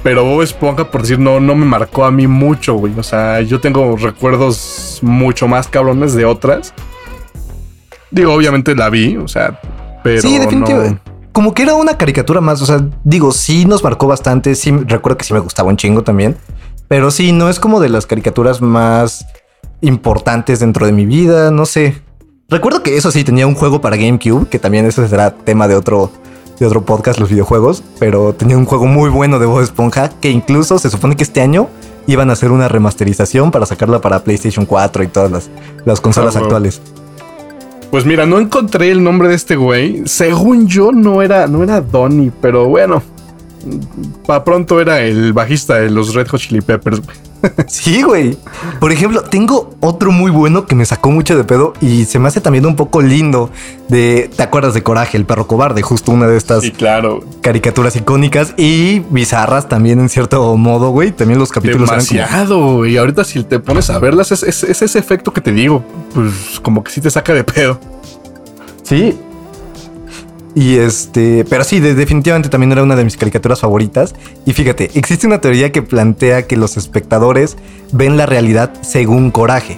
[0.04, 2.94] pero Bob Esponja, por decir, no, no me marcó a mí mucho, güey.
[2.98, 6.74] O sea, yo tengo recuerdos mucho más cabrones de otras.
[8.12, 9.60] Digo, obviamente la vi, o sea,
[10.04, 10.22] pero.
[10.22, 11.02] sí, no- definitivamente.
[11.34, 15.18] Como que era una caricatura más, o sea, digo, sí nos marcó bastante, sí, recuerdo
[15.20, 16.36] que sí me gustaba un chingo también,
[16.88, 19.24] pero sí, no es como de las caricaturas más
[19.82, 22.02] importantes dentro de mi vida, no sé.
[22.50, 25.76] Recuerdo que eso sí, tenía un juego para GameCube, que también eso será tema de
[25.76, 26.12] otro,
[26.60, 30.30] de otro podcast, los videojuegos, pero tenía un juego muy bueno de Bob Esponja, que
[30.32, 31.68] incluso se supone que este año
[32.08, 35.50] iban a hacer una remasterización para sacarla para PlayStation 4 y todas las,
[35.84, 36.82] las consolas Ah, actuales.
[37.92, 40.04] Pues mira, no encontré el nombre de este güey.
[40.06, 43.02] Según yo, no era, no era Donnie, pero bueno.
[44.26, 47.02] Para pronto era el bajista de los Red Hot Chili Peppers.
[47.68, 48.36] Sí, güey.
[48.80, 52.28] Por ejemplo, tengo otro muy bueno que me sacó mucho de pedo y se me
[52.28, 53.52] hace también un poco lindo
[53.90, 55.84] de, ¿te acuerdas de Coraje, el perro cobarde?
[55.84, 57.24] Justo una de estas Sí, claro.
[57.42, 61.12] caricaturas icónicas y bizarras también en cierto modo, güey.
[61.12, 64.64] También los capítulos eran como- Demasiado, y ahorita si te pones a verlas, es, es-
[64.64, 65.84] es ese efecto que te digo,
[66.16, 67.80] pues como que sí te saca de pedo.
[68.82, 69.16] Sí.
[70.60, 74.16] Y este, pero sí, de- definitivamente también era una de mis caricaturas favoritas.
[74.44, 77.58] Y fíjate, existe una teoría que plantea que los espectadores
[77.92, 79.78] ven la realidad según coraje.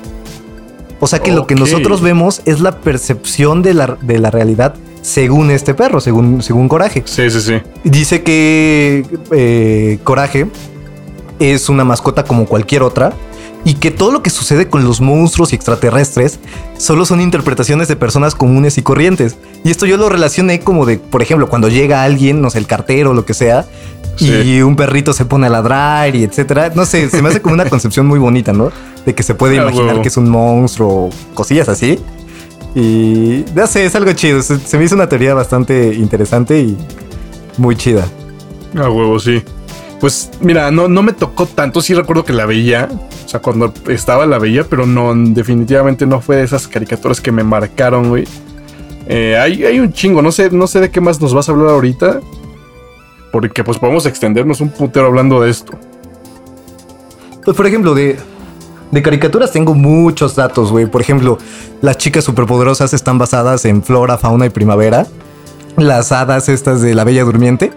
[1.01, 4.75] O sea que lo que nosotros vemos es la percepción de la, de la realidad
[5.01, 7.03] según este perro, según, según Coraje.
[7.05, 7.53] Sí, sí, sí.
[7.83, 10.47] Dice que eh, Coraje
[11.39, 13.13] es una mascota como cualquier otra
[13.69, 16.39] y que todo lo que sucede con los monstruos y extraterrestres
[16.79, 19.37] solo son interpretaciones de personas comunes y corrientes.
[19.63, 22.65] Y esto yo lo relacioné como de, por ejemplo, cuando llega alguien, no sé, el
[22.65, 23.67] cartero o lo que sea,
[24.17, 26.71] y un perrito se pone a ladrar y etcétera.
[26.73, 28.71] No sé, se me hace como una concepción muy bonita, ¿no?
[29.05, 30.01] De que se puede Ah, imaginar huevo.
[30.01, 31.99] que es un monstruo, o cosillas así.
[32.73, 34.41] Y no sé, es algo chido.
[34.41, 36.75] Se, se me hizo una teoría bastante interesante y
[37.57, 38.07] muy chida.
[38.75, 39.43] A huevo, sí.
[39.99, 41.81] Pues mira, no, no me tocó tanto.
[41.81, 42.87] Sí recuerdo que la veía.
[43.25, 47.31] O sea, cuando estaba la veía, pero no, definitivamente no fue de esas caricaturas que
[47.31, 48.25] me marcaron, güey.
[49.07, 50.21] Eh, hay, hay un chingo.
[50.21, 52.21] No sé, no sé de qué más nos vas a hablar ahorita.
[53.31, 55.73] Porque pues podemos extendernos un putero hablando de esto.
[57.43, 58.17] Pues, por ejemplo, de,
[58.91, 60.85] de caricaturas tengo muchos datos, güey.
[60.85, 61.37] Por ejemplo,
[61.81, 65.05] las chicas superpoderosas están basadas en flora, fauna y primavera.
[65.75, 67.71] Las hadas estas de la Bella Durmiente.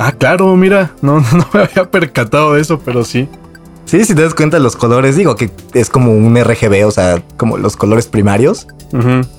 [0.00, 0.92] Ah, claro, mira.
[1.02, 3.28] No, no me había percatado de eso, pero sí.
[3.84, 7.22] Sí, si te das cuenta los colores, digo que es como un RGB, o sea,
[7.36, 8.66] como los colores primarios.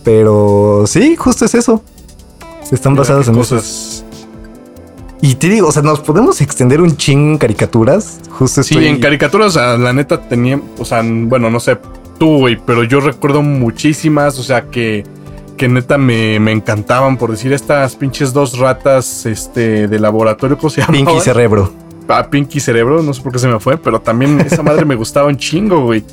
[0.04, 1.84] Pero sí, justo es eso.
[2.72, 3.34] Están Mira qué en eso.
[3.34, 4.06] cosas.
[5.22, 8.20] Y te digo, o sea, nos podemos extender un ching en caricaturas.
[8.32, 8.88] Justo Sí, estoy...
[8.88, 11.78] en caricaturas, o sea, la neta tenía, o sea, bueno, no sé
[12.18, 15.04] tú, güey, pero yo recuerdo muchísimas, o sea, que,
[15.60, 20.70] que neta me, me encantaban, por decir, estas pinches dos ratas, este, de laboratorio, ¿cómo
[20.70, 20.94] se llama?
[20.94, 21.72] Pinky Cerebro.
[22.08, 24.96] Ah, Pinky Cerebro, no sé por qué se me fue, pero también esa madre me
[24.96, 26.04] gustaba un chingo, güey.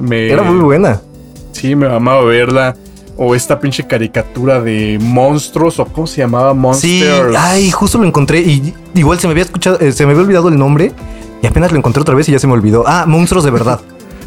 [0.00, 1.02] Me, Era muy buena.
[1.52, 2.74] Sí, me amaba verla.
[3.16, 7.36] O esta pinche caricatura de monstruos, o cómo se llamaba, Sí, Monsters.
[7.38, 10.48] ay, justo lo encontré y igual se me había escuchado, eh, se me había olvidado
[10.48, 10.90] el nombre
[11.42, 12.82] y apenas lo encontré otra vez y ya se me olvidó.
[12.86, 13.80] Ah, monstruos de verdad.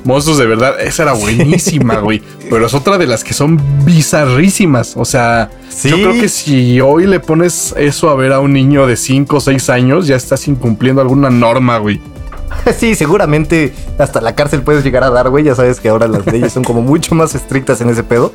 [0.04, 2.22] Monstruos de verdad, esa era buenísima, güey.
[2.50, 4.94] Pero es otra de las que son bizarrísimas.
[4.96, 5.90] O sea, Sí.
[5.90, 9.38] yo creo que si hoy le pones eso a ver a un niño de 5
[9.38, 12.00] o 6 años, ya estás incumpliendo alguna norma, güey.
[12.80, 15.44] sí, seguramente hasta la cárcel puedes llegar a dar, güey.
[15.44, 18.34] Ya sabes que ahora las leyes son como mucho más estrictas en ese pedo.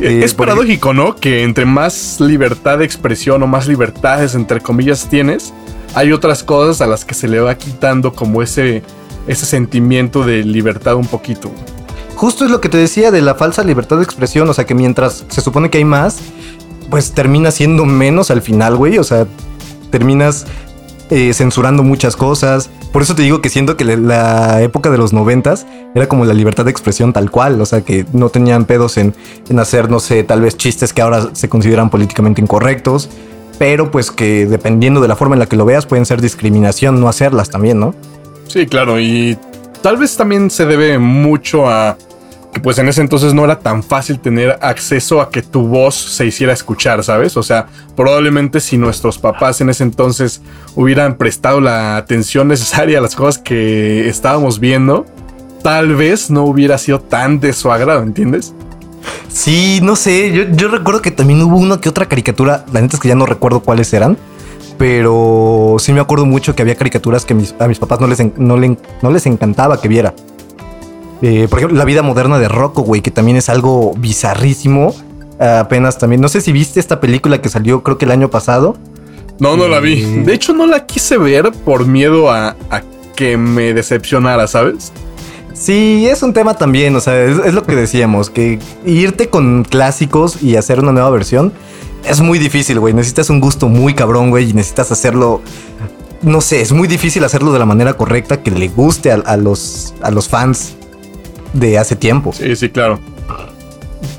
[0.00, 1.14] Eh, es por paradójico, ¿no?
[1.16, 5.52] Que entre más libertad de expresión o más libertades, entre comillas, tienes,
[5.94, 8.82] hay otras cosas a las que se le va quitando como ese,
[9.26, 11.50] ese sentimiento de libertad un poquito.
[12.16, 14.74] Justo es lo que te decía de la falsa libertad de expresión, o sea que
[14.74, 16.18] mientras se supone que hay más,
[16.90, 19.26] pues termina siendo menos al final, güey, o sea,
[19.90, 20.46] terminas
[21.10, 22.70] eh, censurando muchas cosas.
[22.92, 26.32] Por eso te digo que siento que la- época de los noventas era como la
[26.34, 29.14] libertad de expresión tal cual, o sea que no tenían pedos en,
[29.48, 33.08] en hacer, no sé, tal vez chistes que ahora se consideran políticamente incorrectos,
[33.58, 37.00] pero pues que dependiendo de la forma en la que lo veas pueden ser discriminación
[37.00, 37.94] no hacerlas también, ¿no?
[38.46, 39.36] Sí, claro, y
[39.82, 41.96] tal vez también se debe mucho a
[42.54, 45.96] que pues en ese entonces no era tan fácil tener acceso a que tu voz
[45.96, 47.36] se hiciera escuchar, ¿sabes?
[47.36, 50.40] O sea, probablemente si nuestros papás en ese entonces
[50.76, 55.04] hubieran prestado la atención necesaria a las cosas que estábamos viendo,
[55.64, 58.54] tal vez no hubiera sido tan de su agrado, ¿entiendes?
[59.28, 62.96] Sí, no sé, yo, yo recuerdo que también hubo una que otra caricatura, la neta
[62.96, 64.16] es que ya no recuerdo cuáles eran,
[64.78, 68.18] pero sí me acuerdo mucho que había caricaturas que mis- a mis papás no les,
[68.38, 70.14] no, le- no les encantaba que viera.
[71.22, 74.94] Eh, por ejemplo, La vida moderna de Rocco, güey, que también es algo bizarrísimo.
[75.38, 78.76] Apenas también, no sé si viste esta película que salió creo que el año pasado.
[79.40, 80.02] No, no la vi.
[80.02, 80.22] Eh.
[80.24, 82.82] De hecho, no la quise ver por miedo a, a
[83.16, 84.92] que me decepcionara, ¿sabes?
[85.54, 89.62] Sí, es un tema también, o sea, es, es lo que decíamos, que irte con
[89.64, 91.52] clásicos y hacer una nueva versión
[92.06, 92.94] es muy difícil, güey.
[92.94, 95.40] Necesitas un gusto muy cabrón, güey, y necesitas hacerlo,
[96.22, 99.94] no sé, es muy difícil hacerlo de la manera correcta que le guste a, los,
[100.02, 100.74] a los fans
[101.52, 102.32] de hace tiempo.
[102.32, 102.98] Sí, sí, claro.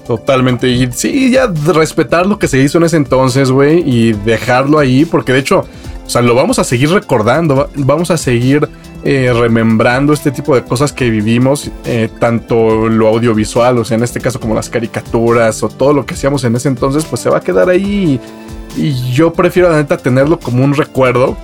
[0.07, 0.67] Totalmente.
[0.69, 5.05] Y sí, ya respetar lo que se hizo en ese entonces, güey, y dejarlo ahí,
[5.05, 5.65] porque de hecho,
[6.05, 8.67] o sea, lo vamos a seguir recordando, va- vamos a seguir
[9.03, 14.03] eh, remembrando este tipo de cosas que vivimos, eh, tanto lo audiovisual, o sea, en
[14.03, 17.29] este caso como las caricaturas o todo lo que hacíamos en ese entonces, pues se
[17.29, 18.19] va a quedar ahí.
[18.77, 21.37] Y, y yo prefiero, la neta, tenerlo como un recuerdo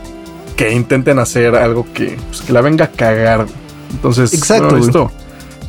[0.56, 3.46] que intenten hacer algo que, pues, que la venga a cagar.
[3.92, 5.12] Entonces, Exacto, esto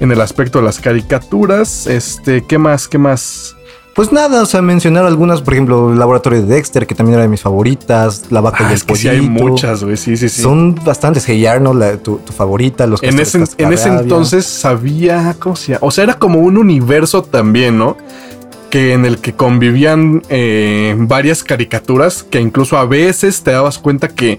[0.00, 1.86] en el aspecto de las caricaturas.
[1.86, 2.88] Este, ¿qué más?
[2.88, 3.54] ¿Qué más?
[3.94, 7.22] Pues nada, o sea, mencionar algunas, por ejemplo, el laboratorio de Dexter, que también era
[7.24, 9.98] de mis favoritas, La vaca Ah, y el es que sí hay muchas, güey.
[9.98, 10.40] Sí, sí, sí.
[10.40, 11.24] Son bastantes.
[11.28, 15.72] Hey Arnold, la- tu, tu favorita, los en ese, en ese entonces sabía, ¿cómo se
[15.72, 15.80] llama?
[15.86, 17.98] O sea, era como un universo también, ¿no?
[18.70, 24.08] Que en el que convivían eh, varias caricaturas que incluso a veces te dabas cuenta
[24.08, 24.38] que,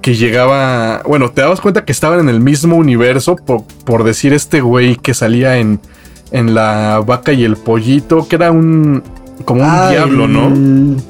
[0.00, 4.32] que llegaba, bueno, te dabas cuenta que estaban en el mismo universo por, por decir
[4.32, 5.80] este güey que salía en,
[6.32, 9.02] en la vaca y el pollito, que era un.
[9.44, 11.02] como un Ah, diablo, el- ¿no?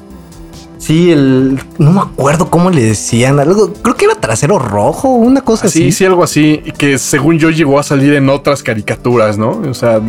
[0.77, 1.59] Sí, el.
[1.77, 3.39] No me acuerdo cómo le decían.
[3.39, 5.91] Algo, creo que era trasero rojo, una cosa Sí, así.
[5.93, 6.61] sí, algo así.
[6.77, 9.61] Que según yo llegó a salir en otras caricaturas, ¿no?
[9.69, 10.01] O sea.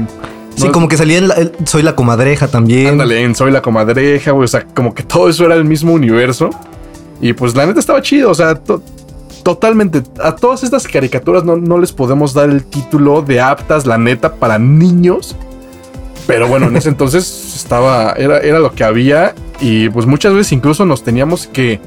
[0.57, 2.88] Sí, no- como que salía en la- el- Soy la comadreja también.
[2.88, 4.44] Ándale, en Soy la comadreja, güey.
[4.44, 6.50] O sea, como que todo eso era el mismo universo.
[7.20, 8.31] Y pues la neta estaba chido.
[8.31, 8.83] O sea, to-
[9.44, 10.02] totalmente.
[10.20, 14.35] A todas estas caricaturas no, no les podemos dar el título de aptas, la neta,
[14.35, 15.37] para niños.
[16.26, 18.12] Pero bueno, en ese entonces estaba.
[18.14, 19.35] Era, era lo que había.
[19.61, 21.80] Y pues muchas veces incluso nos teníamos que.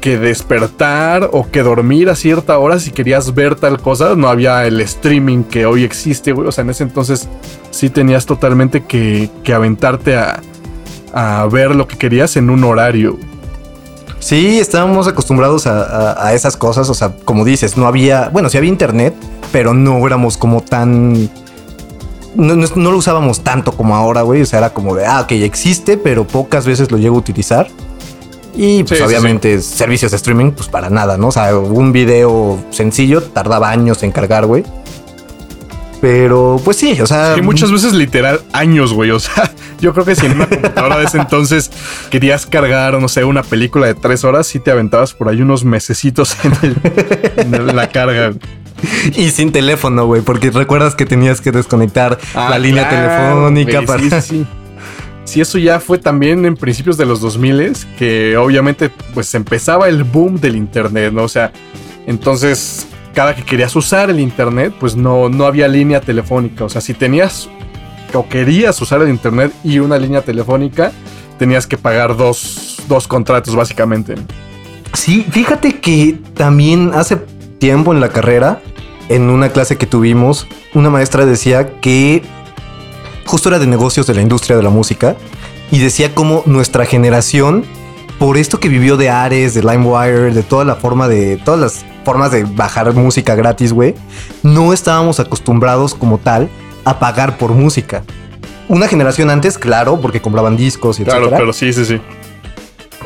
[0.00, 4.14] Que despertar o que dormir a cierta hora si querías ver tal cosa.
[4.16, 6.48] No había el streaming que hoy existe, güey.
[6.48, 7.28] O sea, en ese entonces
[7.70, 10.40] sí tenías totalmente que, que aventarte a,
[11.12, 13.18] a ver lo que querías en un horario.
[14.20, 16.88] Sí, estábamos acostumbrados a, a- a esas cosas.
[16.90, 18.28] O sea, como dices, no había.
[18.28, 19.14] Bueno, sí había internet,
[19.50, 21.28] pero no éramos como tan.
[22.36, 24.42] No, no- no lo usábamos tanto como ahora, güey.
[24.42, 27.66] O sea, era como de, ah, ok, existe, pero pocas veces lo llego a utilizar.
[28.54, 31.28] Y pues Sí, sí, obviamente servicios de streaming, pues para nada, ¿no?
[31.28, 34.64] O sea, un video sencillo tardaba años en cargar, güey.
[36.00, 37.34] Pero pues sí, o sea...
[37.36, 39.10] Y muchas veces literal años, güey.
[39.10, 41.70] O sea, yo creo que si en una computadora de ese entonces
[42.10, 45.64] querías cargar, no sé, una película de tres horas, sí te aventabas por ahí unos
[45.64, 48.32] mesecitos en, el- en la carga.
[49.14, 53.06] Y sin teléfono, güey, porque recuerdas que tenías que desconectar Ah, la línea claro,
[53.50, 54.00] telefónica güey, para...
[54.02, 54.46] Sí, sí, sí.
[55.24, 60.02] Sí, eso ya fue también en principios de los 2000 que obviamente pues empezaba el
[60.02, 61.24] boom del internet, ¿no?
[61.24, 61.52] O sea,
[62.06, 62.86] entonces
[63.20, 66.64] cada que querías usar el internet, pues no, no había línea telefónica.
[66.64, 67.50] O sea, si tenías
[68.14, 70.90] o querías usar el internet y una línea telefónica,
[71.38, 74.14] tenías que pagar dos, dos contratos básicamente.
[74.94, 77.16] Sí, fíjate que también hace
[77.58, 78.62] tiempo en la carrera,
[79.10, 82.22] en una clase que tuvimos, una maestra decía que
[83.26, 85.14] justo era de negocios de la industria de la música
[85.70, 87.66] y decía cómo nuestra generación,
[88.18, 91.89] por esto que vivió de Ares, de LimeWire, de toda la forma de todas las
[92.04, 93.94] formas de bajar música gratis, güey,
[94.42, 96.48] no estábamos acostumbrados como tal
[96.84, 98.02] a pagar por música.
[98.68, 101.38] Una generación antes, claro, porque compraban discos y Claro, etcétera.
[101.38, 102.00] pero sí, sí, sí.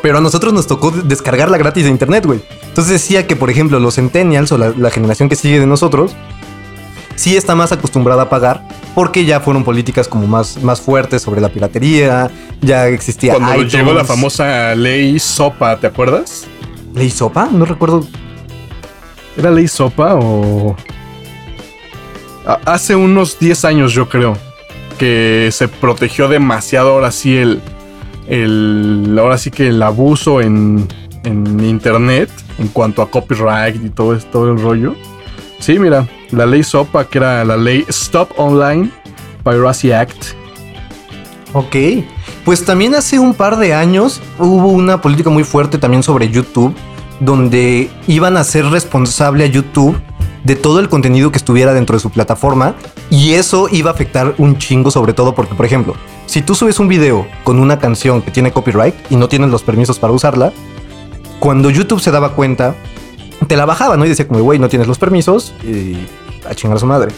[0.01, 2.39] Pero a nosotros nos tocó descargarla gratis de internet, güey.
[2.67, 6.15] Entonces decía que, por ejemplo, los centennials o la, la generación que sigue de nosotros,
[7.15, 11.41] sí está más acostumbrada a pagar porque ya fueron políticas como más, más fuertes sobre
[11.41, 12.29] la piratería,
[12.61, 13.73] ya existía Cuando iTunes.
[13.73, 16.45] llegó la famosa ley SOPA, ¿te acuerdas?
[16.93, 17.49] ¿Ley Sopa?
[17.51, 18.05] No recuerdo.
[19.37, 20.75] ¿Era ley sopa o.?
[22.65, 24.37] Hace unos 10 años, yo creo.
[24.97, 27.61] Que se protegió demasiado ahora sí el.
[28.27, 30.87] el ahora sí que el abuso en,
[31.23, 32.29] en internet.
[32.57, 34.95] En cuanto a copyright y todo, todo el rollo.
[35.59, 36.07] Sí, mira.
[36.31, 38.89] La ley SOPA, que era la ley Stop Online
[39.43, 40.33] Piracy Act.
[41.53, 41.75] Ok.
[42.43, 46.75] Pues también hace un par de años hubo una política muy fuerte también sobre YouTube,
[47.19, 49.99] donde iban a ser responsable a YouTube
[50.43, 52.75] de todo el contenido que estuviera dentro de su plataforma
[53.09, 55.95] y eso iba a afectar un chingo sobre todo porque, por ejemplo,
[56.27, 59.63] si tú subes un video con una canción que tiene copyright y no tienes los
[59.63, 60.53] permisos para usarla,
[61.39, 62.75] cuando YouTube se daba cuenta,
[63.47, 64.05] te la bajaba, ¿no?
[64.05, 65.97] Y decía como, güey, no tienes los permisos y
[66.49, 67.11] a chingar a su madre.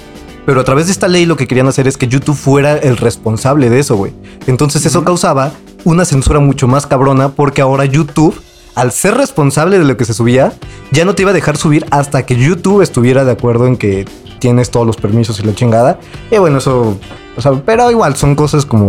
[0.45, 2.95] Pero a través de esta ley lo que querían hacer es que YouTube fuera el
[2.95, 4.13] responsable de eso, güey.
[4.47, 5.51] Entonces eso causaba
[5.83, 8.33] una censura mucho más cabrona porque ahora YouTube,
[8.77, 10.53] al ser responsable de lo que se subía,
[10.91, 14.05] ya no te iba a dejar subir hasta que YouTube estuviera de acuerdo en que
[14.39, 15.99] tienes todos los permisos y la chingada.
[16.31, 16.97] Y bueno, eso,
[17.35, 18.87] o sea, pero igual son cosas como...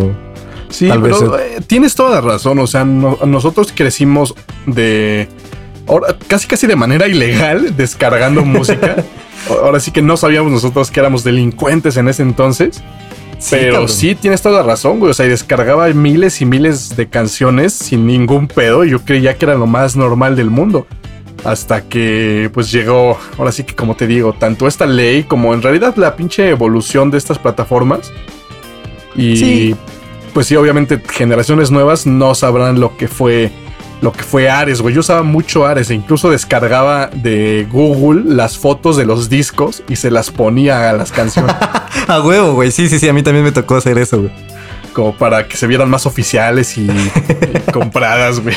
[0.69, 2.59] Sí, Tal vez pero eh, tienes toda la razón.
[2.59, 4.35] O sea, no- nosotros crecimos
[4.67, 5.27] de.
[5.87, 8.97] Ahora, casi casi de manera ilegal, descargando música.
[9.63, 12.83] Ahora sí que no sabíamos nosotros que éramos delincuentes en ese entonces.
[13.51, 13.89] Pero cabrón.
[13.89, 15.11] sí tienes toda la razón, güey.
[15.11, 18.85] O sea, y descargaba miles y miles de canciones sin ningún pedo.
[18.85, 20.87] Y yo creía que era lo más normal del mundo.
[21.45, 25.63] Hasta que pues llegó, ahora sí que como te digo, tanto esta ley como en
[25.63, 28.13] realidad la pinche evolución de estas plataformas.
[29.15, 29.77] Y Sí.
[30.35, 33.51] pues sí, obviamente generaciones nuevas no sabrán lo que fue
[34.01, 34.95] lo que fue Ares, güey.
[34.95, 39.97] Yo usaba mucho Ares e incluso descargaba de Google las fotos de los discos y
[39.97, 41.55] se las ponía a las canciones
[42.09, 42.71] A huevo, güey.
[42.71, 43.09] Sí, sí, sí.
[43.09, 44.33] A mí también me tocó hacer eso, güey.
[44.93, 48.57] como para que se vieran más oficiales y, y compradas, güey.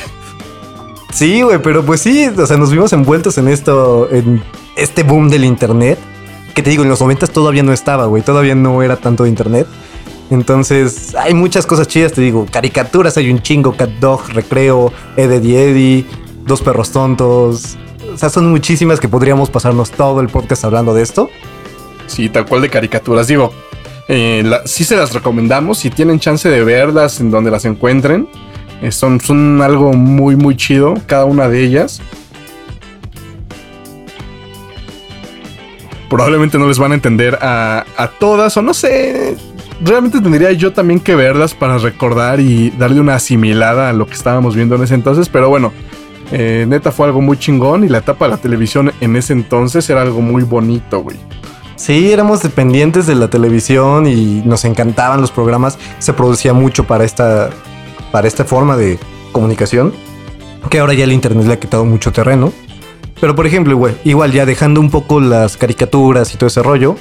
[1.11, 4.41] Sí, güey, pero pues sí, o sea, nos vimos envueltos en esto, en
[4.77, 5.99] este boom del internet.
[6.55, 9.29] Que te digo, en los 90 todavía no estaba, güey, todavía no era tanto de
[9.29, 9.67] internet.
[10.31, 15.69] Entonces, hay muchas cosas chidas, te digo, caricaturas, hay un chingo, Cat Dog, Recreo, Eddie
[15.69, 16.05] Eddie,
[16.45, 17.77] Dos Perros Tontos.
[18.13, 21.29] O sea, son muchísimas que podríamos pasarnos todo el podcast hablando de esto.
[22.07, 23.27] Sí, tal cual de caricaturas.
[23.27, 23.51] Digo,
[24.07, 25.77] Eh, sí se las recomendamos.
[25.77, 28.27] Si tienen chance de verlas en donde las encuentren.
[28.81, 30.95] Eh, son, son algo muy, muy chido.
[31.07, 32.01] Cada una de ellas.
[36.09, 38.57] Probablemente no les van a entender a, a todas.
[38.57, 39.37] O no sé.
[39.83, 44.13] Realmente tendría yo también que verlas para recordar y darle una asimilada a lo que
[44.13, 45.29] estábamos viendo en ese entonces.
[45.29, 45.71] Pero bueno.
[46.33, 49.89] Eh, neta fue algo muy chingón y la etapa de la televisión en ese entonces
[49.89, 51.17] era algo muy bonito, güey.
[51.75, 55.77] Sí, éramos dependientes de la televisión y nos encantaban los programas.
[55.99, 57.49] Se producía mucho para esta,
[58.11, 58.99] para esta forma de
[59.31, 59.93] comunicación.
[60.69, 62.53] Que ahora ya el internet le ha quitado mucho terreno.
[63.19, 66.97] Pero por ejemplo, güey, igual ya dejando un poco las caricaturas y todo ese rollo.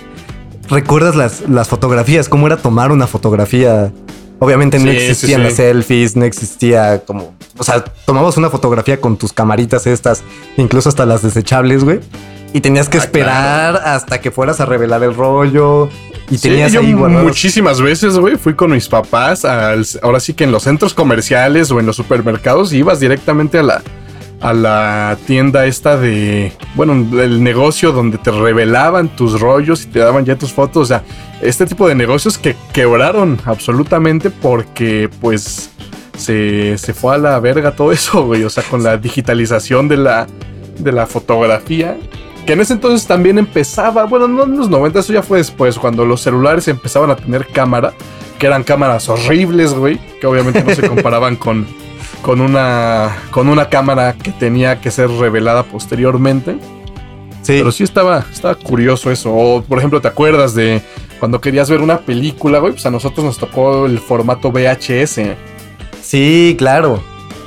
[0.71, 2.29] ¿Recuerdas las, las fotografías?
[2.29, 3.93] ¿Cómo era tomar una fotografía?
[4.39, 7.35] Obviamente no existían las selfies, no existía como...
[7.59, 10.23] O sea, tomabas una fotografía con tus camaritas estas,
[10.57, 12.01] incluso hasta las desechables, güey.
[12.53, 15.89] Y tenías que ah, esperar hasta que fueras a revelar el rollo.
[16.31, 20.63] Y tenías ahí muchísimas veces, güey, fui con mis papás ahora sí que en los
[20.63, 23.83] centros comerciales o en los supermercados ibas directamente a la
[24.40, 29.98] a la tienda esta de, bueno, el negocio donde te revelaban tus rollos y te
[29.98, 31.03] daban ya tus fotos, o sea,
[31.42, 35.70] este tipo de negocios que quebraron absolutamente porque pues
[36.16, 39.98] se, se fue a la verga todo eso, güey, o sea, con la digitalización de
[39.98, 40.26] la,
[40.79, 41.96] de la fotografía
[42.46, 45.79] que en ese entonces también empezaba, bueno, no en los 90, eso ya fue después,
[45.79, 47.92] cuando los celulares empezaban a tener cámara,
[48.38, 51.66] que eran cámaras horribles, güey, que obviamente no se comparaban con,
[52.23, 56.59] con, una, con una cámara que tenía que ser revelada posteriormente.
[57.43, 57.55] Sí.
[57.59, 59.33] Pero sí estaba, estaba curioso eso.
[59.33, 60.83] O, por ejemplo, ¿te acuerdas de
[61.19, 62.73] cuando querías ver una película, güey?
[62.73, 65.21] Pues a nosotros nos tocó el formato VHS.
[66.03, 67.03] Sí, claro.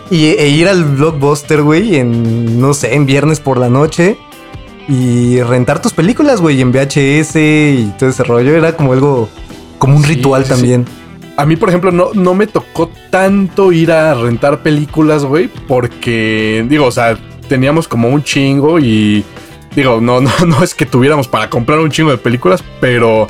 [0.10, 4.18] Y, e ir al blockbuster, güey, en, no sé, en viernes por la noche
[4.88, 8.56] y rentar tus películas, güey, en VHS y todo ese rollo.
[8.56, 9.30] Era como algo,
[9.78, 10.86] como un ritual también.
[11.36, 16.66] A mí, por ejemplo, no, no me tocó tanto ir a rentar películas, güey, porque,
[16.70, 17.18] digo, o sea,
[17.48, 19.24] teníamos como un chingo y,
[19.76, 23.28] digo, no, no, no es que tuviéramos para comprar un chingo de películas, pero,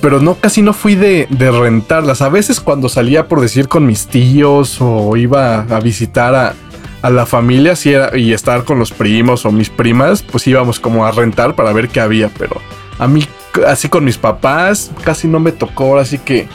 [0.00, 2.20] pero no, casi no fui de, de rentarlas.
[2.22, 6.54] A veces cuando salía, por decir, con mis tíos o iba a visitar a,
[7.02, 10.80] a la familia si era, y estar con los primos o mis primas, pues íbamos
[10.80, 12.60] como a rentar para ver qué había, pero
[12.98, 13.26] a mí
[13.66, 16.48] así con mis papás casi no me tocó, así que,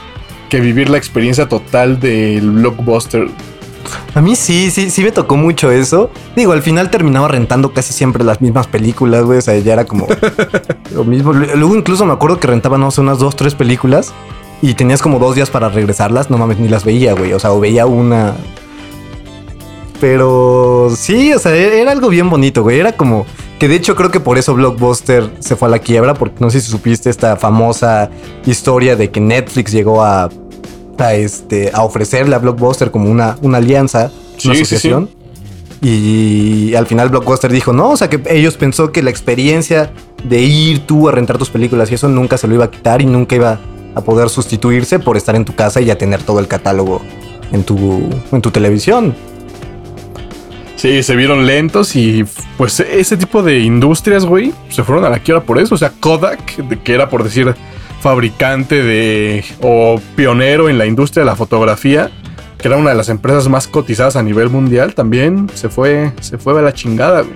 [0.49, 3.27] que vivir la experiencia total del blockbuster.
[4.15, 6.09] A mí sí, sí, sí me tocó mucho eso.
[6.35, 9.37] Digo, al final terminaba rentando casi siempre las mismas películas, güey.
[9.39, 10.07] O sea, ya era como
[10.93, 11.33] lo mismo.
[11.33, 14.13] Luego incluso me acuerdo que rentaba, no sé, unas dos, tres películas.
[14.61, 16.29] Y tenías como dos días para regresarlas.
[16.29, 17.33] No mames, ni las veía, güey.
[17.33, 18.35] O sea, o veía una,
[19.99, 22.79] pero sí, o sea, e-, era algo bien bonito, güey.
[22.79, 23.25] Era como
[23.59, 26.49] que de hecho creo que por eso Blockbuster se fue a la quiebra, porque no
[26.49, 28.09] sé si supiste esta famosa
[28.45, 30.29] historia de que Netflix llegó a,
[30.97, 34.11] a, este, a ofrecerle a Blockbuster como una, una alianza,
[34.43, 35.09] una asociación.
[35.81, 39.91] Y al final Blockbuster dijo, no, o sea que ellos pensó que la experiencia
[40.23, 43.01] de ir tú a rentar tus películas y eso nunca se lo iba a quitar
[43.01, 43.59] y nunca iba
[43.93, 47.01] a poder sustituirse por estar en tu casa y ya tener todo el catálogo
[47.51, 49.15] en tu, en tu televisión.
[50.85, 52.23] Sí, se vieron lentos y
[52.59, 55.73] pues ese tipo de industrias, güey, se fueron a la quiebra por eso.
[55.73, 57.55] O sea, Kodak, que era por decir
[58.01, 62.11] fabricante de o pionero en la industria de la fotografía,
[62.59, 66.37] que era una de las empresas más cotizadas a nivel mundial, también se fue, se
[66.37, 67.21] fue a la chingada.
[67.23, 67.33] Güey.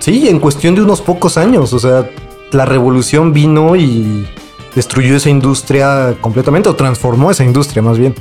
[0.00, 2.06] Sí, en cuestión de unos pocos años, o sea,
[2.52, 4.26] la revolución vino y
[4.74, 8.14] destruyó esa industria completamente o transformó esa industria más bien.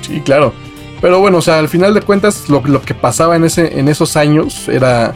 [0.00, 0.52] Sí, claro.
[1.00, 4.16] Pero bueno, o sea, al final de cuentas, lo, que pasaba en, ese, en esos
[4.16, 5.14] años era.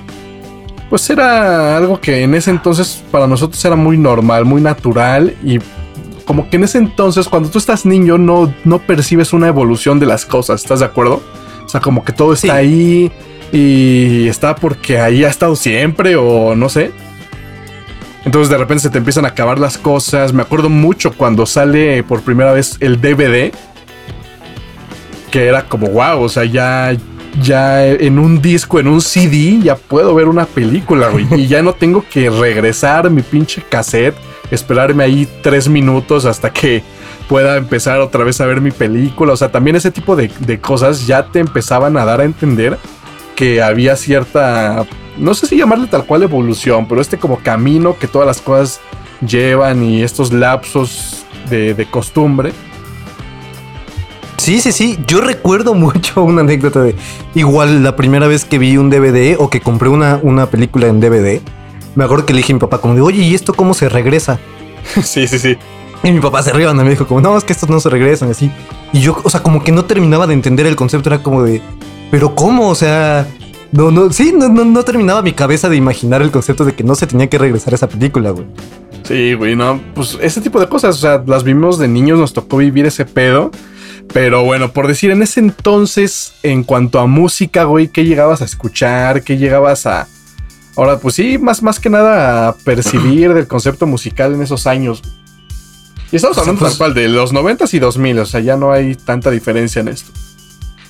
[0.88, 5.60] Pues era algo que en ese entonces para nosotros era muy normal, muy natural y
[6.24, 10.06] como que en ese entonces cuando tú estás niño no, no percibes una evolución de
[10.06, 11.22] las cosas, ¿estás de acuerdo?
[11.64, 13.12] O sea, como que todo está ahí
[13.52, 16.90] y está porque ahí ha estado siempre o no sé.
[18.24, 20.32] Entonces de repente se te empiezan a acabar las cosas.
[20.32, 23.52] Me acuerdo mucho cuando sale por primera vez el DVD
[25.30, 26.94] que era como wow, o sea, ya
[27.40, 31.26] ya en un disco, en un CD, ya puedo ver una película, güey.
[31.36, 34.16] Y ya no tengo que regresar mi pinche cassette,
[34.50, 36.82] esperarme ahí tres minutos hasta que
[37.28, 39.32] pueda empezar otra vez a ver mi película.
[39.32, 42.76] O sea, también ese tipo de, de cosas ya te empezaban a dar a entender
[43.36, 44.84] que había cierta,
[45.16, 48.80] no sé si llamarle tal cual evolución, pero este como camino que todas las cosas
[49.26, 52.52] llevan y estos lapsos de, de costumbre
[54.40, 54.98] Sí, sí, sí.
[55.06, 56.94] Yo recuerdo mucho una anécdota de
[57.34, 60.98] igual la primera vez que vi un DVD o que compré una, una película en
[60.98, 61.42] DVD.
[61.94, 63.90] Me acuerdo que le dije a mi papá como de, oye, ¿y esto cómo se
[63.90, 64.38] regresa?
[65.02, 65.58] sí, sí, sí.
[66.02, 66.82] Y mi papá se rió, ¿no?
[66.82, 68.50] me dijo como, no, es que estos no se regresan, así.
[68.94, 71.60] Y yo, o sea, como que no terminaba de entender el concepto, era como de,
[72.10, 72.70] pero ¿cómo?
[72.70, 73.28] O sea,
[73.72, 76.82] no, no, sí, no, no, no terminaba mi cabeza de imaginar el concepto de que
[76.82, 78.46] no se tenía que regresar a esa película, güey.
[79.02, 82.32] Sí, güey, no, pues ese tipo de cosas, o sea, las vimos de niños, nos
[82.32, 83.50] tocó vivir ese pedo.
[84.12, 88.44] Pero bueno, por decir, en ese entonces, en cuanto a música, güey, ¿qué llegabas a
[88.44, 89.22] escuchar?
[89.22, 90.08] ¿Qué llegabas a...
[90.76, 95.02] Ahora, pues sí, más, más que nada a percibir del concepto musical en esos años.
[96.10, 98.72] Y estamos hablando pues- tal cual de los 90s y 2000, o sea, ya no
[98.72, 100.10] hay tanta diferencia en esto.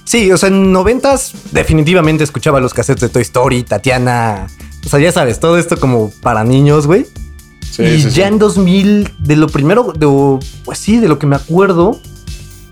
[0.05, 4.49] Sí, o sea, en noventas definitivamente escuchaba los cassettes de Toy Story, Tatiana.
[4.85, 7.07] O sea, ya sabes, todo esto como para niños, güey.
[7.71, 8.23] Sí, y sí, ya sí.
[8.23, 12.01] en 2000, de lo primero, de, pues sí, de lo que me acuerdo,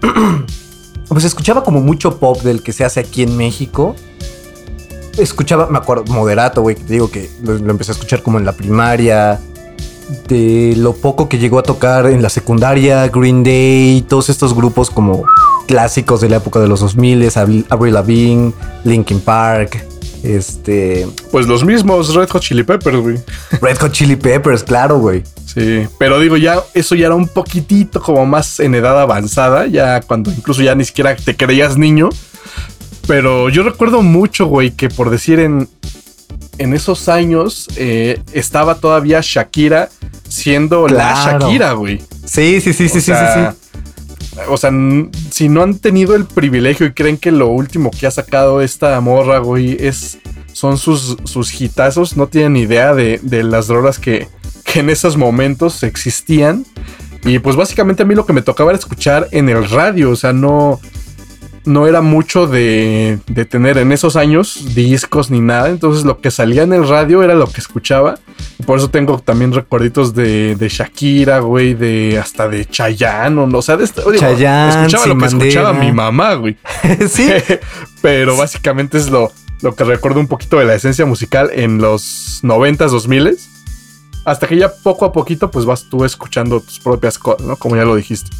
[1.08, 3.94] pues escuchaba como mucho pop del que se hace aquí en México.
[5.16, 8.44] Escuchaba, me acuerdo, Moderato, güey, te digo que lo, lo empecé a escuchar como en
[8.44, 9.40] la primaria.
[10.26, 14.88] De lo poco que llegó a tocar en la secundaria, Green Day, todos estos grupos
[14.88, 15.24] como
[15.66, 18.52] clásicos de la época de los 2000, Avril Avril Lavigne,
[18.84, 19.86] Linkin Park,
[20.22, 23.18] este, Pues los mismos Red Hot Chili Peppers, güey.
[23.60, 25.22] Red Hot Chili Peppers, claro, güey.
[25.46, 30.00] Sí, pero digo, ya eso ya era un poquitito como más en edad avanzada, ya
[30.00, 32.10] cuando incluso ya ni siquiera te creías niño.
[33.06, 35.68] Pero yo recuerdo mucho, güey, que por decir en,
[36.58, 39.88] en esos años eh, estaba todavía Shakira
[40.28, 41.14] siendo la.
[41.14, 42.02] Shakira, güey.
[42.26, 43.80] Sí, sí, sí, O sí, sí, sí.
[44.48, 44.70] O sea,
[45.30, 49.00] si no han tenido el privilegio y creen que lo último que ha sacado esta
[49.00, 50.18] morra, güey, es,
[50.52, 51.50] son sus, sus
[52.16, 54.28] no tienen idea de, de las drogas que,
[54.64, 56.64] que en esos momentos existían.
[57.24, 60.16] Y pues básicamente a mí lo que me tocaba era escuchar en el radio, o
[60.16, 60.80] sea, no,
[61.68, 66.30] no era mucho de, de tener en esos años discos ni nada, entonces lo que
[66.30, 68.18] salía en el radio era lo que escuchaba.
[68.58, 73.46] Y por eso tengo también recuerditos de, de Shakira, güey, de hasta de Chayanne, o,
[73.46, 76.56] no, o sea, de digo, Chayanne, escuchaba lo que escuchaba mi mamá, güey.
[77.08, 77.30] sí.
[78.02, 82.40] Pero básicamente es lo, lo que recuerdo un poquito de la esencia musical en los
[82.42, 83.38] 90s, 2000
[84.24, 87.56] hasta que ya poco a poquito pues vas tú escuchando tus propias cosas, ¿no?
[87.56, 88.30] Como ya lo dijiste.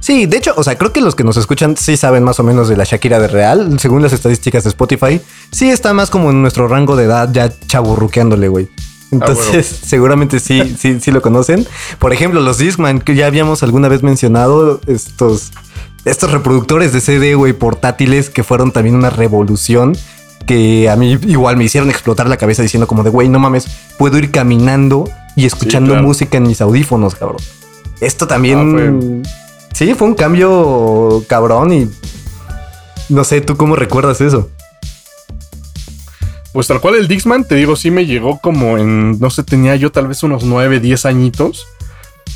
[0.00, 2.42] Sí, de hecho, o sea, creo que los que nos escuchan sí saben más o
[2.42, 3.78] menos de la Shakira de real.
[3.78, 5.20] Según las estadísticas de Spotify,
[5.50, 8.68] sí está más como en nuestro rango de edad, ya chaburruqueándole, güey.
[9.10, 11.66] Entonces, seguramente sí, sí, sí lo conocen.
[11.98, 15.52] Por ejemplo, los Discman, que ya habíamos alguna vez mencionado, estos,
[16.04, 19.96] estos reproductores de CD, güey, portátiles que fueron también una revolución.
[20.46, 23.66] Que a mí igual me hicieron explotar la cabeza diciendo como de, güey, no mames,
[23.96, 26.06] puedo ir caminando y escuchando claro.
[26.06, 27.40] música en mis audífonos, cabrón.
[28.00, 29.22] Esto también...
[29.74, 31.90] Sí, fue un cambio cabrón y...
[33.08, 34.48] No sé, ¿tú cómo recuerdas eso?
[36.52, 39.74] Pues tal cual el Dixman, te digo, sí me llegó como en, no sé, tenía
[39.74, 41.66] yo tal vez unos 9, 10 añitos.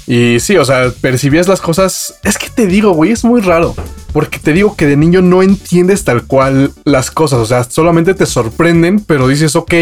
[0.08, 2.14] Y sí, o sea, percibías las cosas.
[2.24, 3.76] Es que te digo, güey, es muy raro.
[4.12, 7.38] Porque te digo que de niño no entiendes tal cual las cosas.
[7.38, 9.72] O sea, solamente te sorprenden, pero dices, ok,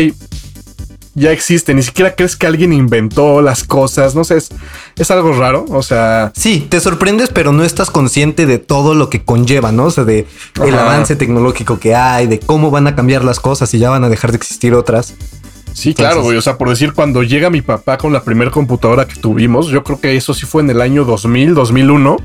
[1.16, 1.74] ya existe.
[1.74, 4.14] Ni siquiera crees que alguien inventó las cosas.
[4.14, 4.50] No sé, es,
[4.96, 5.64] es algo raro.
[5.70, 9.86] O sea, Sí, te sorprendes, pero no estás consciente de todo lo que conlleva, ¿no?
[9.86, 10.26] O sea, de
[10.62, 14.04] el avance tecnológico que hay, de cómo van a cambiar las cosas y ya van
[14.04, 15.14] a dejar de existir otras.
[15.72, 16.36] Sí, claro, güey.
[16.36, 19.84] O sea, por decir, cuando llega mi papá con la primera computadora que tuvimos, yo
[19.84, 22.16] creo que eso sí fue en el año 2000, 2001.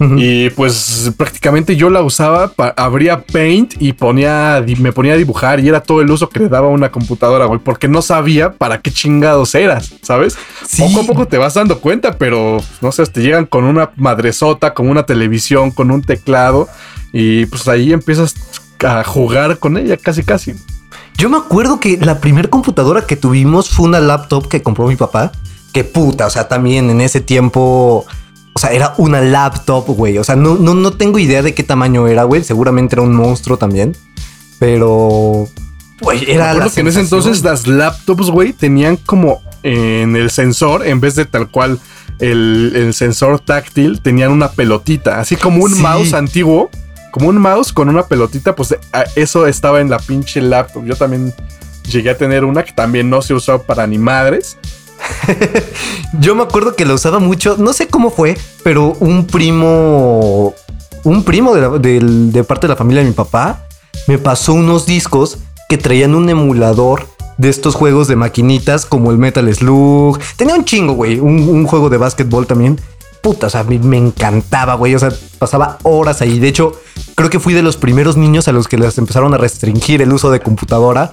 [0.00, 5.68] Y pues prácticamente yo la usaba, abría Paint y ponía, me ponía a dibujar y
[5.68, 8.92] era todo el uso que le daba una computadora, güey, porque no sabía para qué
[8.92, 10.36] chingados eras, ¿sabes?
[10.66, 10.82] Sí.
[10.82, 14.72] Poco a poco te vas dando cuenta, pero no sé, te llegan con una madresota,
[14.72, 16.68] con una televisión, con un teclado
[17.12, 18.34] y pues ahí empiezas
[18.84, 20.54] a jugar con ella casi casi.
[21.16, 24.94] Yo me acuerdo que la primera computadora que tuvimos fue una laptop que compró mi
[24.94, 25.32] papá.
[25.72, 28.06] Que puta, o sea, también en ese tiempo,
[28.58, 30.18] o sea, era una laptop, güey.
[30.18, 32.42] O sea, no, no, no tengo idea de qué tamaño era, güey.
[32.42, 33.96] Seguramente era un monstruo también.
[34.58, 35.48] Pero,
[36.00, 40.84] güey, era la que en ese entonces las laptops, güey, tenían como en el sensor,
[40.86, 41.78] en vez de tal cual
[42.18, 45.80] el, el sensor táctil, tenían una pelotita, así como un Sí.
[45.80, 46.70] mouse antiguo,
[47.12, 50.84] como un mouse con una pelotita, pues a- eso estaba en la pinche laptop.
[50.84, 51.32] Yo también
[51.88, 54.56] llegué a tener una que también no se usaba para ni madres.
[56.20, 60.54] Yo me acuerdo que la usaba mucho, no sé cómo fue, pero un primo,
[61.04, 63.66] un primo de, la- parte de la familia de mi papá,
[64.06, 65.38] me pasó unos discos
[65.68, 70.18] que traían un emulador de estos juegos de maquinitas como el Metal Slug.
[70.36, 72.80] Tenía un chingo, güey, un, un juego de básquetbol también.
[73.20, 74.94] Puta, o sea, me, me encantaba, güey.
[74.94, 76.38] O sea, pasaba horas ahí.
[76.38, 76.72] De hecho,
[77.14, 80.12] creo que fui de los primeros niños a los que les empezaron a restringir el
[80.12, 81.12] uso de computadora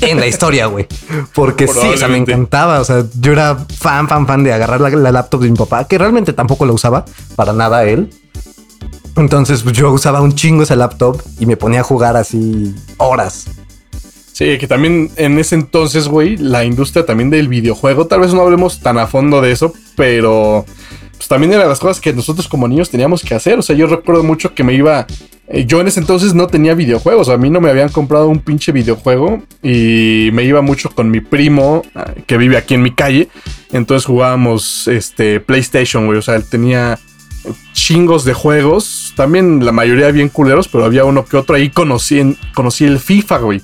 [0.00, 0.86] en la historia, güey.
[1.34, 2.80] Porque sí, o sea, me encantaba.
[2.80, 5.86] O sea, yo era fan, fan, fan de agarrar la, la laptop de mi papá,
[5.86, 7.04] que realmente tampoco la usaba
[7.36, 8.10] para nada él.
[9.16, 13.46] Entonces, pues yo usaba un chingo esa laptop y me ponía a jugar así horas.
[14.32, 18.40] Sí, que también en ese entonces, güey, la industria también del videojuego, tal vez no
[18.42, 20.66] hablemos tan a fondo de eso, pero
[21.16, 23.58] pues también era de las cosas que nosotros como niños teníamos que hacer.
[23.58, 25.06] O sea, yo recuerdo mucho que me iba...
[25.48, 28.40] eh, Yo en ese entonces no tenía videojuegos, a mí no me habían comprado un
[28.40, 32.92] pinche videojuego y me iba mucho con mi primo ah, que vive aquí en mi
[32.92, 33.28] calle.
[33.72, 36.18] Entonces jugábamos este PlayStation, güey.
[36.18, 36.98] O sea, él tenía
[37.72, 42.36] chingos de juegos, también la mayoría bien culeros, pero había uno que otro ahí conocí,
[42.54, 43.62] conocí el FIFA, güey.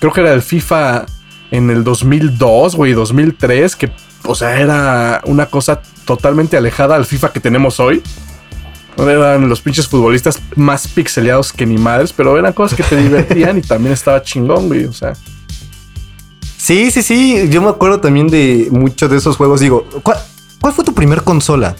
[0.00, 1.06] Creo que era el FIFA
[1.52, 3.90] en el 2002, güey, 2003, que,
[4.24, 8.02] o sea, era una cosa totalmente alejada al FIFA que tenemos hoy.
[8.96, 13.58] Eran los pinches futbolistas más pixeleados que ni madres, pero eran cosas que te divertían
[13.58, 15.14] y también estaba chingón, güey, o sea.
[16.56, 17.48] Sí, sí, sí.
[17.50, 19.60] Yo me acuerdo también de muchos de esos juegos.
[19.60, 20.18] Digo, ¿cuál,
[20.60, 21.74] cuál fue tu primer consola?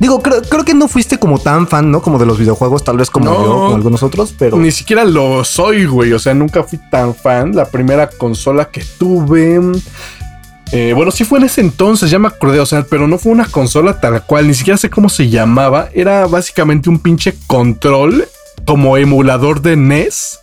[0.00, 2.00] Digo, creo, creo que no fuiste como tan fan, ¿no?
[2.00, 3.44] Como de los videojuegos, tal vez como No.
[3.44, 4.56] yo, como algunos otros, pero.
[4.56, 6.12] Ni siquiera lo soy, güey.
[6.14, 7.54] O sea, nunca fui tan fan.
[7.54, 9.60] La primera consola que tuve.
[10.72, 12.60] Eh, bueno, sí fue en ese entonces, ya me acordé.
[12.60, 14.46] O sea, pero no fue una consola tal cual.
[14.46, 15.88] Ni siquiera sé cómo se llamaba.
[15.92, 18.28] Era básicamente un pinche control
[18.66, 20.38] como emulador de NES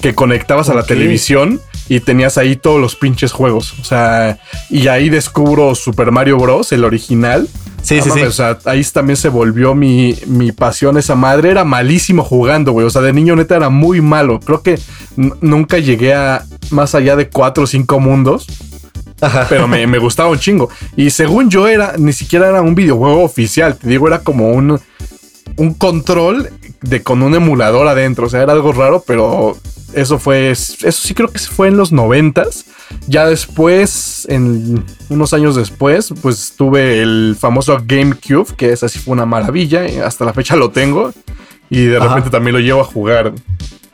[0.00, 3.74] que conectabas a la televisión y tenías ahí todos los pinches juegos.
[3.80, 4.38] O sea,
[4.70, 7.48] y ahí descubro Super Mario Bros., el original.
[7.82, 8.28] Sí, sí, mames, sí.
[8.28, 10.98] O sea, ahí también se volvió mi, mi pasión.
[10.98, 12.86] Esa madre era malísimo jugando, güey.
[12.86, 14.40] O sea, de niño neta era muy malo.
[14.40, 14.78] Creo que
[15.16, 18.46] nunca llegué a más allá de cuatro o cinco mundos.
[19.20, 19.46] Ajá.
[19.48, 20.68] Pero me, me gustaba un chingo.
[20.96, 23.76] Y según yo era, ni siquiera era un videojuego oficial.
[23.76, 24.80] Te digo, era como un,
[25.56, 26.50] un control
[26.82, 28.26] de con un emulador adentro.
[28.26, 29.56] O sea, era algo raro, pero
[29.94, 32.64] eso fue, eso sí creo que fue en los noventas.
[33.06, 39.12] Ya después, en unos años después, pues tuve el famoso GameCube, que esa sí fue
[39.12, 39.88] una maravilla.
[39.88, 41.12] y Hasta la fecha lo tengo.
[41.70, 42.08] Y de Ajá.
[42.08, 43.32] repente también lo llevo a jugar.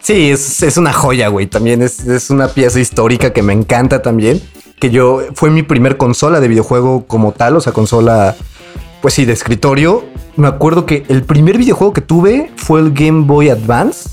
[0.01, 1.47] Sí, es, es una joya, güey.
[1.47, 4.41] También es, es una pieza histórica que me encanta también.
[4.81, 8.35] Que yo fue mi primer consola de videojuego como tal, o sea, consola,
[9.01, 10.05] pues sí, de escritorio.
[10.37, 14.11] Me acuerdo que el primer videojuego que tuve fue el Game Boy Advance.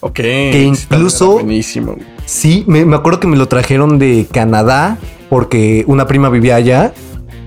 [0.00, 0.14] Ok.
[0.16, 1.96] Que incluso- Buenísimo.
[2.26, 4.98] Sí, me, me acuerdo que me lo trajeron de Canadá
[5.28, 6.92] porque una prima vivía allá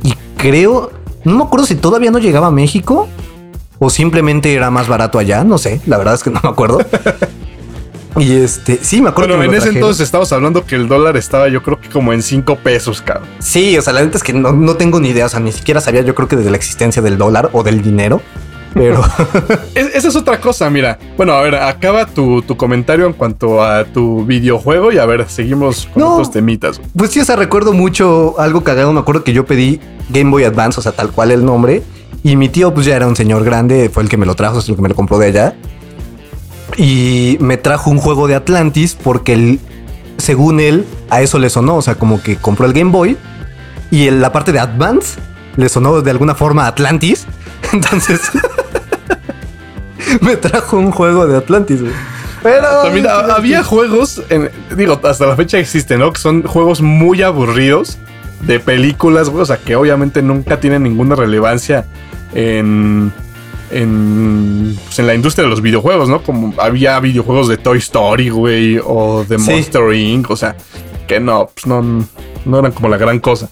[0.04, 0.92] y creo,
[1.24, 3.08] no me acuerdo si todavía no llegaba a México
[3.80, 6.80] o simplemente era más barato allá, no sé, la verdad es que no me acuerdo.
[8.18, 9.78] y este, sí, me acuerdo Bueno, que en ese trajeron.
[9.78, 13.28] entonces estamos hablando que el dólar estaba, yo creo que como en 5 pesos, cabrón.
[13.40, 15.52] Sí, o sea, la neta es que no, no tengo ni idea, o sea, ni
[15.52, 18.22] siquiera sabía yo creo que de la existencia del dólar o del dinero,
[18.74, 19.02] pero
[19.76, 20.98] Es- esa es otra cosa, mira.
[21.18, 25.30] Bueno, a ver, acaba tu, tu comentario en cuanto a tu videojuego y a ver,
[25.30, 26.14] seguimos con No.
[26.14, 26.82] otros temitas.
[26.96, 28.92] Pues sí, o sea, recuerdo mucho algo cagado.
[28.94, 31.84] Me acuerdo que yo pedí Game Boy Advance, o sea, tal cual el nombre.
[32.24, 34.58] Y mi tío, pues ya era un señor grande, fue el que me lo trajo,
[34.60, 35.56] es el que me lo compró de allá.
[36.78, 39.60] Y me trajo un juego de Atlantis porque él,
[40.18, 41.76] según él, a eso le sonó.
[41.78, 43.18] O sea, como que compró el Game Boy
[43.92, 45.20] y en la parte de Advance
[45.56, 47.26] le sonó de alguna forma Atlantis.
[47.74, 48.22] Entonces
[50.22, 51.94] me trajo un juego de Atlantis, güey.
[52.42, 56.12] Pero También había juegos, en- digo, hasta la fecha existen, ¿no?
[56.12, 57.98] Que son juegos muy aburridos
[58.42, 59.44] de películas, güey.
[59.44, 61.86] O sea, que obviamente nunca tienen ninguna relevancia
[62.34, 63.14] en,
[63.74, 66.22] en, pues, en la industria de los videojuegos, ¿no?
[66.24, 69.52] Como había videojuegos de Toy Story, güey, o de Sí.
[69.52, 70.30] Monster Inc.
[70.30, 70.56] O sea,
[71.08, 71.82] que no, pues no,
[72.46, 73.50] no eran como la gran cosa.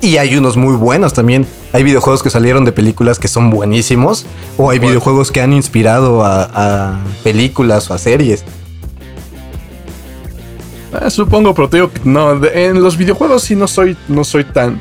[0.00, 1.46] Y hay unos muy buenos también.
[1.72, 4.26] Hay videojuegos que salieron de películas que son buenísimos.
[4.58, 8.44] O hay videojuegos que han inspirado a, a películas o a series.
[10.92, 14.44] Ah, supongo, pero te digo que no, en los videojuegos sí no soy, no soy
[14.44, 14.80] tan,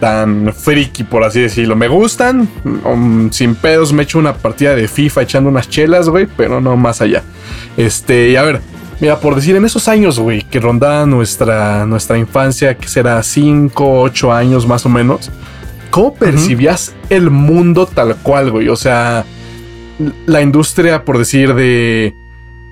[0.00, 1.76] tan friki, por así decirlo.
[1.76, 2.48] Me gustan,
[2.84, 6.76] um, sin pedos me echo una partida de FIFA echando unas chelas, güey, pero no
[6.76, 7.22] más allá.
[7.76, 8.60] Este, y a ver,
[9.00, 14.00] mira, por decir, en esos años, güey, que rondaba nuestra, nuestra infancia, que será 5,
[14.02, 15.30] 8 años más o menos,
[15.90, 18.68] ¿cómo percibías el mundo tal cual, güey?
[18.68, 19.24] O sea,
[20.26, 22.14] la industria, por decir, de...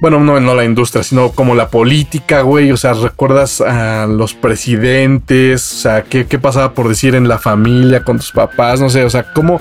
[0.01, 2.71] Bueno, no, no la industria, sino como la política, güey.
[2.71, 7.39] O sea, recuerdas a los presidentes, o sea, qué, qué pasaba por decir en la
[7.39, 9.61] familia, con tus papás, no sé, o sea, ¿cómo,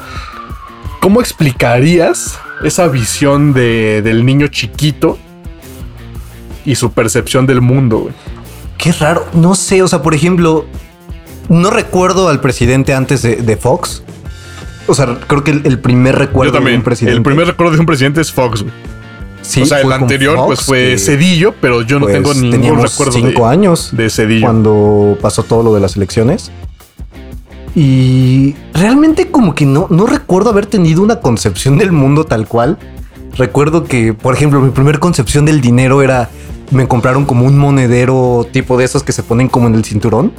[1.00, 5.18] cómo explicarías esa visión de, del niño chiquito
[6.66, 8.14] y su percepción del mundo, güey?
[8.78, 9.26] Qué raro.
[9.34, 10.66] No sé, o sea, por ejemplo,
[11.48, 14.04] no recuerdo al presidente antes de, de Fox.
[14.88, 16.74] O sea, creo que el, el primer recuerdo Yo también.
[16.74, 17.18] de un presidente.
[17.18, 18.74] El primer recuerdo de un presidente es Fox, güey.
[19.46, 22.82] Sí, o sea, el anterior Fox, pues fue Cedillo, pero yo no pues, tengo ningún
[22.82, 24.48] recuerdo cinco de, años de Cedillo.
[24.48, 26.52] cuando pasó todo lo de las elecciones.
[27.76, 32.78] Y realmente como que no, no recuerdo haber tenido una concepción del mundo tal cual.
[33.38, 36.30] Recuerdo que, por ejemplo, mi primera concepción del dinero era...
[36.72, 40.34] Me compraron como un monedero tipo de esos que se ponen como en el cinturón.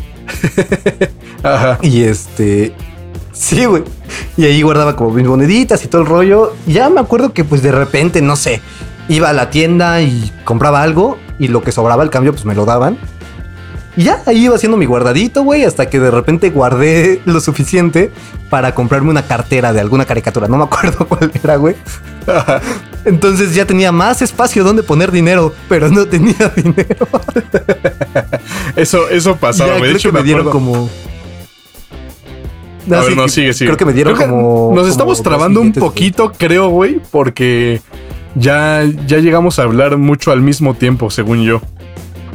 [1.45, 1.79] Ajá.
[1.83, 2.73] Y este.
[3.33, 3.85] Sí, güey.
[4.37, 6.53] Y ahí guardaba como mis moneditas y todo el rollo.
[6.67, 8.61] Ya me acuerdo que, pues de repente, no sé,
[9.09, 12.55] iba a la tienda y compraba algo y lo que sobraba al cambio, pues me
[12.55, 12.99] lo daban.
[13.97, 18.11] Y ya ahí iba haciendo mi guardadito, güey, hasta que de repente guardé lo suficiente
[18.51, 20.49] para comprarme una cartera de alguna caricatura.
[20.49, 21.75] No me acuerdo cuál era, güey.
[23.05, 27.07] Entonces ya tenía más espacio donde poner dinero, pero no tenía dinero.
[28.75, 29.93] Eso, eso Ya pasaba, güey.
[29.93, 30.91] De hecho, que me me dieron como.
[32.91, 33.69] A ver, no, sigue, sigue.
[33.69, 34.75] Creo que me dieron Creo como.
[34.75, 37.81] Nos como estamos trabando un poquito, creo, güey, porque
[38.37, 41.63] ya, ya llegamos a hablar mucho al mismo tiempo, según yo.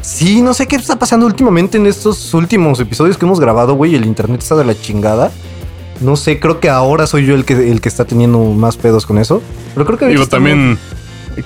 [0.02, 3.94] Sí, no sé qué está pasando últimamente en estos últimos episodios que hemos grabado, güey.
[3.94, 5.32] El internet está de la chingada.
[6.00, 9.06] No sé, creo que ahora soy yo el que, el que está teniendo más pedos
[9.06, 9.44] con eso.
[9.76, 10.80] Pero creo que Digo, también,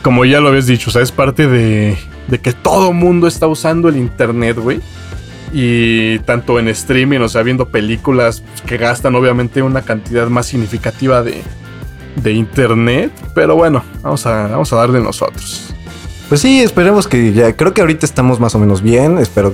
[0.02, 1.98] como ya lo habías dicho, o sea, es parte de,
[2.30, 4.80] de que todo mundo está usando el internet, güey.
[5.52, 11.22] Y tanto en streaming, o sea, viendo películas que gastan obviamente una cantidad más significativa
[11.24, 11.44] de,
[12.16, 13.12] de internet.
[13.34, 15.74] Pero bueno, vamos a, vamos a darle nosotros.
[16.30, 17.56] Pues sí, esperemos que ya.
[17.56, 19.18] Creo que ahorita estamos más o menos bien.
[19.18, 19.54] Espero.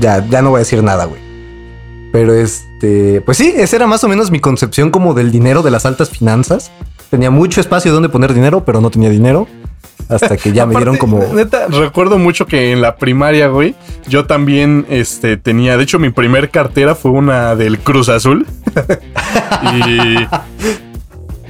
[0.00, 1.20] Ya, ya no voy a decir nada, güey.
[2.12, 3.20] Pero este.
[3.20, 6.10] Pues sí, esa era más o menos mi concepción como del dinero de las altas
[6.10, 6.70] finanzas.
[7.10, 9.46] Tenía mucho espacio donde poner dinero, pero no tenía dinero.
[10.08, 11.22] Hasta que ya me dieron como.
[11.32, 13.74] Neta, recuerdo mucho que en la primaria, güey,
[14.08, 15.76] yo también este, tenía.
[15.76, 18.46] De hecho, mi primer cartera fue una del Cruz Azul.
[19.86, 20.16] y.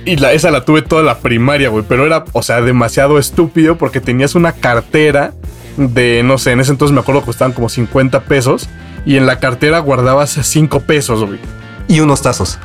[0.07, 1.85] Y esa la tuve toda la primaria, güey.
[1.87, 5.33] Pero era, o sea, demasiado estúpido porque tenías una cartera
[5.77, 8.69] de, no sé, en ese entonces me acuerdo que costaban como 50 pesos.
[9.05, 11.41] Y en la cartera guardabas 5 pesos, güey.
[11.89, 12.59] Y unos tazos.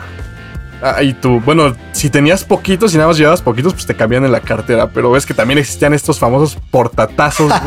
[0.83, 4.25] Ah, y tú, bueno, si tenías poquitos y nada más llevabas poquitos, pues te cambian
[4.25, 4.89] en la cartera.
[4.91, 7.51] Pero ves que también existían estos famosos portatazos.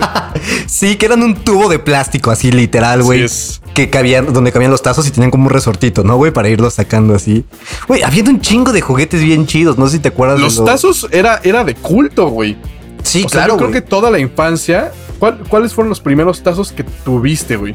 [0.66, 3.22] Sí, que eran un tubo de plástico así literal, Sí, güey.
[3.22, 6.32] es- que cabían, donde cabían los tazos y tenían como un resortito, ¿no, güey?
[6.32, 7.44] Para irlos sacando así.
[7.86, 9.78] Güey, habiendo un chingo de juguetes bien chidos.
[9.78, 12.56] No sé si te acuerdas Los de los tazos era, era de culto, güey.
[13.04, 13.54] Sí, O sea, claro.
[13.54, 14.90] yo creo que toda la infancia.
[15.20, 17.74] ¿cuál- ¿Cuáles fueron los primeros tazos que tuviste, güey?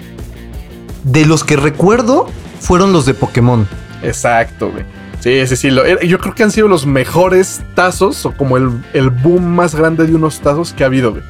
[1.03, 2.27] De los que recuerdo
[2.59, 3.67] fueron los de Pokémon.
[4.03, 4.83] Exacto, güey.
[5.20, 5.70] Sí, sí, sí.
[5.70, 9.43] lo- era- yo creo que han sido los mejores tazos o como el, el boom
[9.55, 11.24] más grande de unos tazos que ha habido, güey.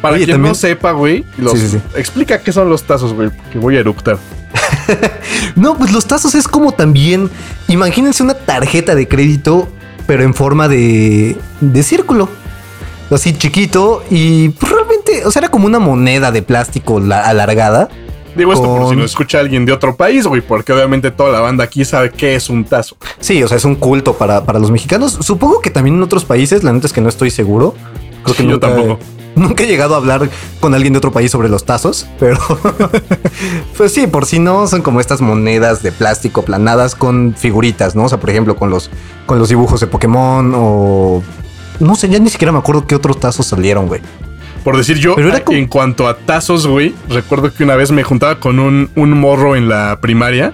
[0.00, 1.78] Para Oye, quien también- no sepa, güey, los- Sí, sí, sí.
[1.96, 4.16] explica qué son los tazos, güey, que voy a eructar.
[5.56, 7.30] No, pues los tazos es como también.
[7.68, 9.68] Imagínense una tarjeta de crédito,
[10.06, 11.36] pero en forma de.
[11.60, 12.28] de círculo.
[13.10, 14.04] Así chiquito.
[14.10, 17.88] Y pues, realmente, o sea, era como una moneda de plástico la- alargada.
[18.36, 21.32] Digo esto por si Con- nos escucha alguien de otro país, güey, porque obviamente toda
[21.32, 22.96] la banda aquí sabe qué es un tazo.
[23.18, 25.18] Sí, o sea, es un culto para, para los mexicanos.
[25.20, 27.74] Supongo que también en otros países, la neta es que no estoy seguro.
[28.22, 28.98] Creo que Sí, yo tampoco.
[29.36, 30.28] Nunca he llegado a hablar
[30.58, 32.38] con alguien de otro país sobre los tazos, pero
[33.76, 38.04] pues sí, por si no, son como estas monedas de plástico planadas con figuritas, ¿no?
[38.04, 38.90] O sea, por ejemplo, con los,
[39.26, 41.22] con los dibujos de Pokémon o...
[41.78, 44.00] No sé, ya ni siquiera me acuerdo qué otros tazos salieron, güey.
[44.64, 47.76] Por decir yo, Pero era a- como- en cuanto a tazos, güey, recuerdo que una
[47.76, 50.52] vez me juntaba con un, un morro en la primaria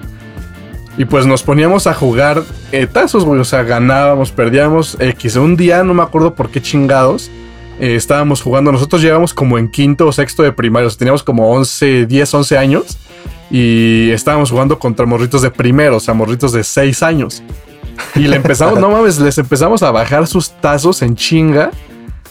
[0.97, 2.43] y pues nos poníamos a jugar
[2.73, 3.41] eh, tazos, güey.
[3.41, 4.97] O sea, ganábamos, perdíamos.
[5.01, 5.37] X.
[5.37, 7.31] Un día, no me acuerdo por qué chingados,
[7.81, 8.71] eh, estábamos jugando.
[8.73, 10.87] Nosotros llegamos como en quinto o sexto de primaria.
[10.87, 12.97] O sea, teníamos como 11, 10, 11 años
[13.51, 17.43] y estábamos jugando contra morritos de primero, o sea, morritos de 6 años.
[18.15, 21.71] Y le empezamos, no mames, les empezamos a bajar sus tazos en chinga.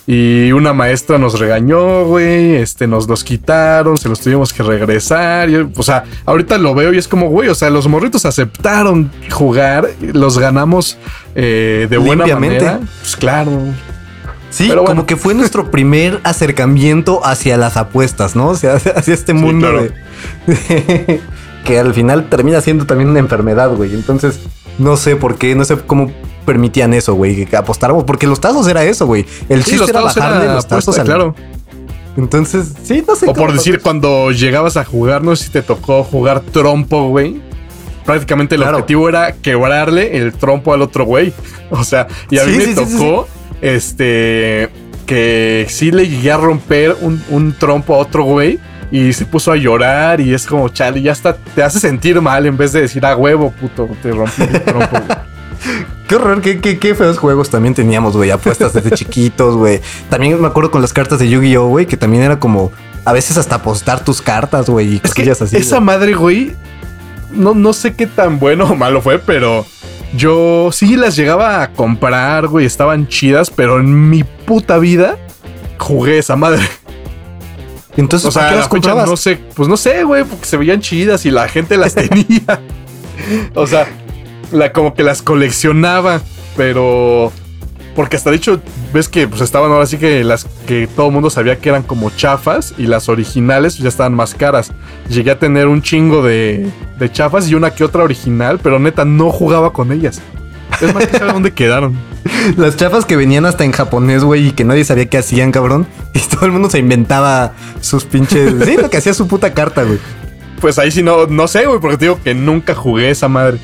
[0.08, 5.50] Y una maestra nos regañó, güey, este, nos los quitaron, se los tuvimos que regresar.
[5.50, 9.12] y, o sea, ahorita lo veo y es como, güey, o sea, los morritos aceptaron
[9.32, 11.00] jugar, los ganamos
[11.34, 12.80] eh, de buena manera.
[13.02, 13.52] Pues claro.
[14.52, 14.86] Sí, bueno.
[14.86, 18.50] como que fue nuestro primer acercamiento hacia las apuestas, ¿no?
[18.50, 19.90] O sea, hacia este mundo claro.
[20.46, 21.22] de,
[21.66, 23.94] que al final termina siendo también una enfermedad, güey.
[23.96, 24.40] Entonces,
[24.78, 26.12] no sé por qué, no sé cómo
[26.46, 29.26] permitían eso, güey, que apostáramos, porque los tazos era eso, güey.
[29.50, 31.36] El Sí, chiste los era bajarle era los tazos apuesta, al- claro.
[32.18, 33.28] Entonces, sí, no sé.
[33.28, 33.84] O por decir, pasó.
[33.84, 37.42] cuando llegabas a jugar, no sé si te tocó jugar trompo, güey.
[38.06, 38.78] Prácticamente el Claro.
[38.78, 41.34] objetivo era quebrarle el trompo al otro güey.
[41.72, 43.28] O sea, y a Sí, mí me sí, tocó,
[43.62, 44.70] este,
[45.08, 48.60] que sí le llegué a romper un, un trompo a otro güey.
[48.92, 52.46] Y se puso a llorar y es como, chale, ya hasta te hace sentir mal
[52.46, 54.88] en vez de decir, a huevo, puto, te rompí el trompo.
[54.92, 55.18] güey".
[56.08, 58.30] Qué horror, qué, qué, qué feos juegos también teníamos, güey.
[58.32, 59.82] Apuestas desde chiquitos, güey.
[60.10, 62.72] También me acuerdo con las cartas de Yu-Gi-Oh, güey, que también era como
[63.06, 65.56] a veces hasta apostar tus cartas, güey, y Es que así.
[65.58, 66.54] esa madre, güey,
[67.32, 69.66] no, no sé qué tan bueno o malo fue, pero
[70.16, 75.18] yo sí las llegaba a comprar, güey, estaban chidas, pero en mi puta vida
[75.78, 76.62] jugué esa madre.
[77.98, 79.10] Entonces, O sea, ¿para qué las comprabas?
[79.10, 82.62] no sé, pues no sé, güey, porque se veían chidas y la gente las tenía.
[83.54, 83.88] o sea,
[84.52, 86.22] la, como que las coleccionaba,
[86.56, 87.32] pero...
[87.96, 88.62] Porque hasta de hecho,
[88.94, 91.84] ves que pues estaban ahora sí que las que todo el mundo sabía que eran
[91.84, 94.74] como chafas y las originales ya estaban más caras.
[95.08, 96.70] Llegué a tener un chingo de,
[97.00, 100.22] de chafas y una que otra original, pero neta no jugaba con ellas.
[100.82, 101.98] Es más que sabe dónde quedaron.
[102.58, 105.88] Las chafas que venían hasta en japonés, güey, y que nadie sabía qué hacían, cabrón.
[106.14, 108.54] Y todo el mundo se inventaba sus pinches.
[108.66, 110.00] Sí, lo que hacía su puta carta, güey.
[110.60, 113.58] Pues ahí sí no, no sé, güey, porque te digo que nunca jugué esa madre.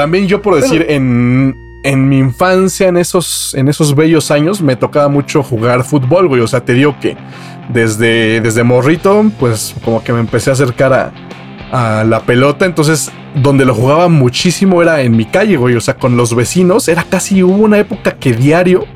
[0.00, 4.76] También yo por decir, en, en mi infancia, en esos, en esos bellos años, me
[4.76, 6.40] tocaba mucho jugar fútbol, güey.
[6.40, 7.18] O sea, te digo que
[7.68, 11.12] desde, desde morrito, pues como que me empecé a acercar a,
[11.70, 12.64] a la pelota.
[12.64, 15.76] Entonces, donde lo jugaba muchísimo era en mi calle, güey.
[15.76, 16.88] O sea, con los vecinos.
[16.88, 18.86] Era casi, hubo una época que diario,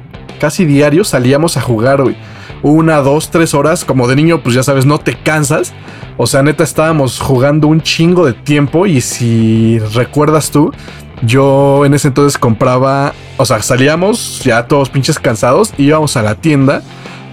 [0.41, 2.17] casi diario, salíamos a jugar, güey.
[2.65, 3.85] Una, dos, tres horas.
[3.85, 5.75] Como de niño, pues ya sabes, no te cansas.
[6.17, 8.87] O sea, neta, estábamos jugando un chingo de tiempo.
[8.87, 10.73] Y si recuerdas tú,
[11.21, 13.13] yo en ese entonces compraba.
[13.37, 15.75] O sea, salíamos ya todos pinches cansados.
[15.77, 16.81] Íbamos a la tienda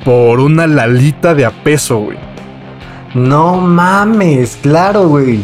[0.04, 2.18] por una lalita de a peso, güey.
[3.14, 5.40] No mames, claro, güey.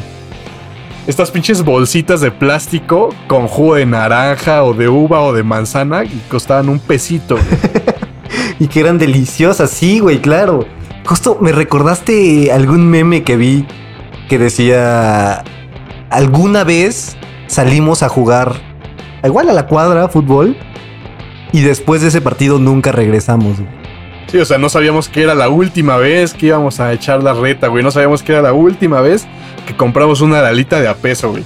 [1.08, 6.04] Estas pinches bolsitas de plástico con jugo de naranja o de uva o de manzana
[6.04, 7.36] y costaban un pesito.
[7.36, 7.88] güey.
[8.60, 10.66] Y que eran deliciosas, sí, güey, claro.
[11.06, 13.66] Justo me recordaste algún meme que vi
[14.30, 15.44] que decía,
[16.10, 17.16] alguna vez
[17.48, 18.54] salimos a jugar,
[19.24, 20.58] igual a la cuadra, fútbol,
[21.54, 23.58] y después de ese partido nunca regresamos.
[23.60, 23.70] güey.
[24.28, 27.34] Sí, o sea, no sabíamos que era la última vez que íbamos a echar la
[27.34, 27.82] reta, güey.
[27.84, 29.26] No sabíamos que era la última vez
[29.66, 31.46] que compramos una lalita de a peso, güey.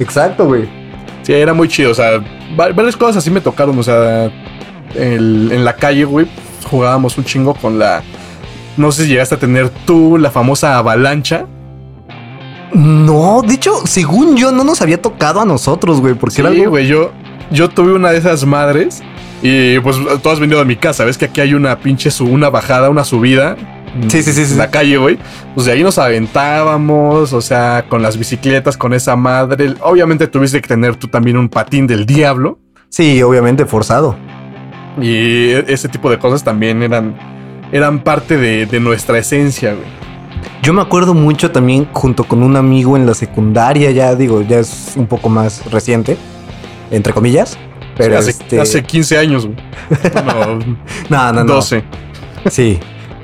[0.00, 0.66] Exacto, güey.
[1.22, 1.90] Sí, era muy chido.
[1.90, 2.12] O sea,
[2.58, 3.78] va- varias cosas así me tocaron.
[3.78, 4.30] O sea,
[4.98, 6.26] el- en la calle, güey,
[6.70, 8.02] jugábamos un chingo con la.
[8.76, 11.46] No sé si llegaste a tener tú la famosa avalancha.
[12.74, 16.56] No, de hecho, según yo, no nos había tocado a nosotros, güey, porque era Sí,
[16.58, 16.70] algo...
[16.70, 17.12] güey, yo,
[17.50, 19.02] yo tuve una de esas madres
[19.42, 22.50] y pues tú has venido a mi casa, ves que aquí hay una pinche una
[22.50, 23.56] bajada, una subida.
[24.08, 24.52] Sí, sí, sí, sí.
[24.52, 25.16] En la calle, güey.
[25.54, 29.72] Pues de ahí nos aventábamos, o sea, con las bicicletas, con esa madre.
[29.80, 32.58] Obviamente tuviste que tener tú también un patín del diablo.
[32.90, 34.16] Sí, obviamente forzado.
[35.00, 37.16] Y e- ese tipo de cosas también eran,
[37.72, 39.86] eran parte de, de nuestra esencia, güey.
[40.62, 44.58] Yo me acuerdo mucho también junto con un amigo en la secundaria, ya digo, ya
[44.58, 46.16] es un poco más reciente,
[46.90, 47.56] entre comillas.
[47.96, 48.60] Pero hace, este...
[48.60, 49.56] hace 15 años, güey.
[50.26, 50.58] No,
[51.08, 51.54] no, no, no.
[51.54, 51.82] 12.
[52.50, 52.78] Sí.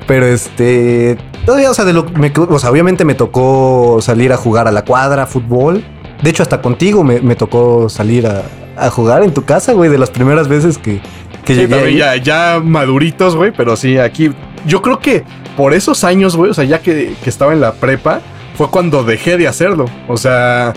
[0.07, 1.19] Pero este.
[1.45, 4.73] Todavía, o sea, de lo, me- o sea, obviamente me tocó salir a jugar a
[4.73, 5.85] la cuadra, fútbol.
[6.23, 8.43] De hecho, hasta contigo me, me tocó salir a,
[8.77, 11.01] a jugar en tu casa, güey, de las primeras veces que,
[11.45, 11.97] que Sí, llegué.
[11.97, 14.31] ya, ya maduritos, güey, pero sí, aquí.
[14.67, 15.25] Yo creo que
[15.57, 18.21] por esos años, güey, o sea, ya que, que estaba en la prepa,
[18.57, 19.87] fue cuando dejé de hacerlo.
[20.09, 20.73] O sea,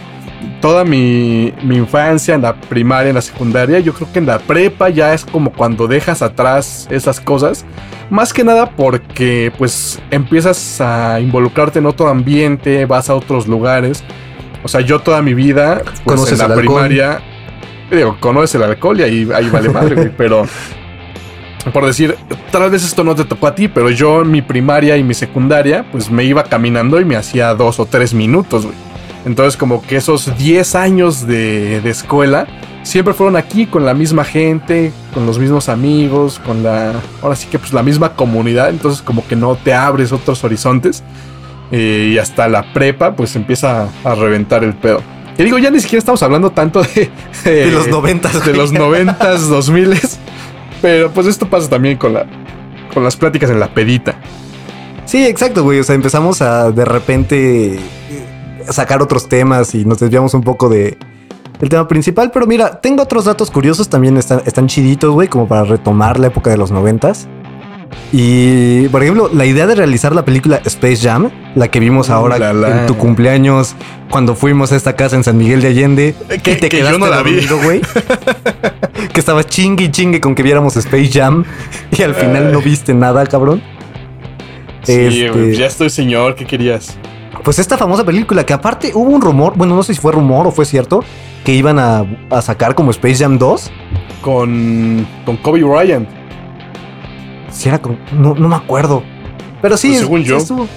[0.62, 4.40] toda mi, mi infancia, en la primaria, en la secundaria, yo creo que en la
[4.40, 7.66] prepa ya es como cuando dejas atrás esas cosas.
[8.10, 14.04] Más que nada porque, pues, empiezas a involucrarte en otro ambiente, vas a otros lugares.
[14.64, 16.60] O sea, yo toda mi vida, pues, en la alcohol.
[16.64, 17.22] primaria,
[17.92, 20.46] digo, conoces el alcohol y ahí, ahí vale madre, güey, pero
[21.74, 22.16] por decir,
[22.52, 25.14] tal vez esto no te tocó a ti, pero yo en mi primaria y mi
[25.14, 28.76] secundaria, pues me iba caminando y me hacía dos o tres minutos, güey.
[29.26, 32.46] Entonces, como que esos 10 años de, de escuela
[32.84, 36.94] siempre fueron aquí con la misma gente, con los mismos amigos, con la.
[37.24, 38.70] Ahora sí que, pues la misma comunidad.
[38.70, 41.04] Entonces, como que no te abres otros horizontes.
[41.72, 45.02] Eh, y hasta la prepa, pues empieza a, a reventar el pedo.
[45.36, 47.10] Que digo, ya ni siquiera estamos hablando tanto de.
[47.44, 50.20] de los noventas, De los noventas, dos miles.
[50.82, 52.26] Pero pues esto pasa también con la.
[52.94, 54.16] Con las pláticas en la pedita.
[55.06, 55.80] Sí, exacto, güey.
[55.80, 57.80] O sea, empezamos a de repente eh,
[58.70, 60.98] sacar otros temas y nos desviamos un poco de
[61.62, 62.32] el tema principal.
[62.32, 66.28] Pero mira, tengo otros datos curiosos también están, están chiditos, güey, como para retomar la
[66.28, 67.28] época de los noventas.
[68.12, 72.14] Y, por ejemplo, la idea de realizar la película Space Jam, la que vimos Uh,
[72.14, 72.82] ahora la, la.
[72.82, 73.76] en tu cumpleaños,
[74.10, 76.78] cuando fuimos a esta casa en San Miguel de Allende, Eh, que- y te que
[76.80, 77.82] yo quedaste no la dormido, güey.
[79.14, 81.44] que estabas chingue y chingue con que viéramos Space Jam
[81.98, 82.54] y al final Ay.
[82.54, 83.62] no viste nada, cabrón.
[84.84, 86.98] Sí, Este- güey, ya estoy señor, ¿qué querías?
[87.44, 90.48] Pues esta famosa película que aparte hubo un rumor, bueno, no sé si fue rumor
[90.48, 91.04] o fue cierto,
[91.44, 93.72] que iban a, a sacar como Space Jam 2.
[94.22, 96.08] Con, con Kobe Bryant.
[97.56, 99.02] Si era con, no, no me acuerdo.
[99.62, 100.38] Pero sí, Pues según sí yo.
[100.38, 100.68] estuvo,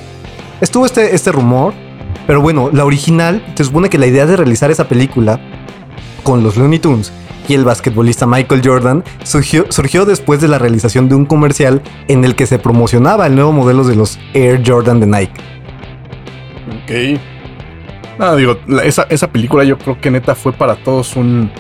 [0.61, 1.74] estuvo este, este rumor.
[2.26, 5.41] Pero bueno, la original, se supone que la idea de realizar esa película
[6.22, 7.12] con los Looney Tunes
[7.49, 12.24] y el basquetbolista Michael Jordan surgió, surgió después de la realización de un comercial en
[12.24, 15.33] el que se promocionaba el nuevo modelo de los Air Jordan de Nike.
[16.85, 17.20] Ok.
[18.18, 21.51] No, digo, la- esa, esa película yo creo que neta fue para todos un.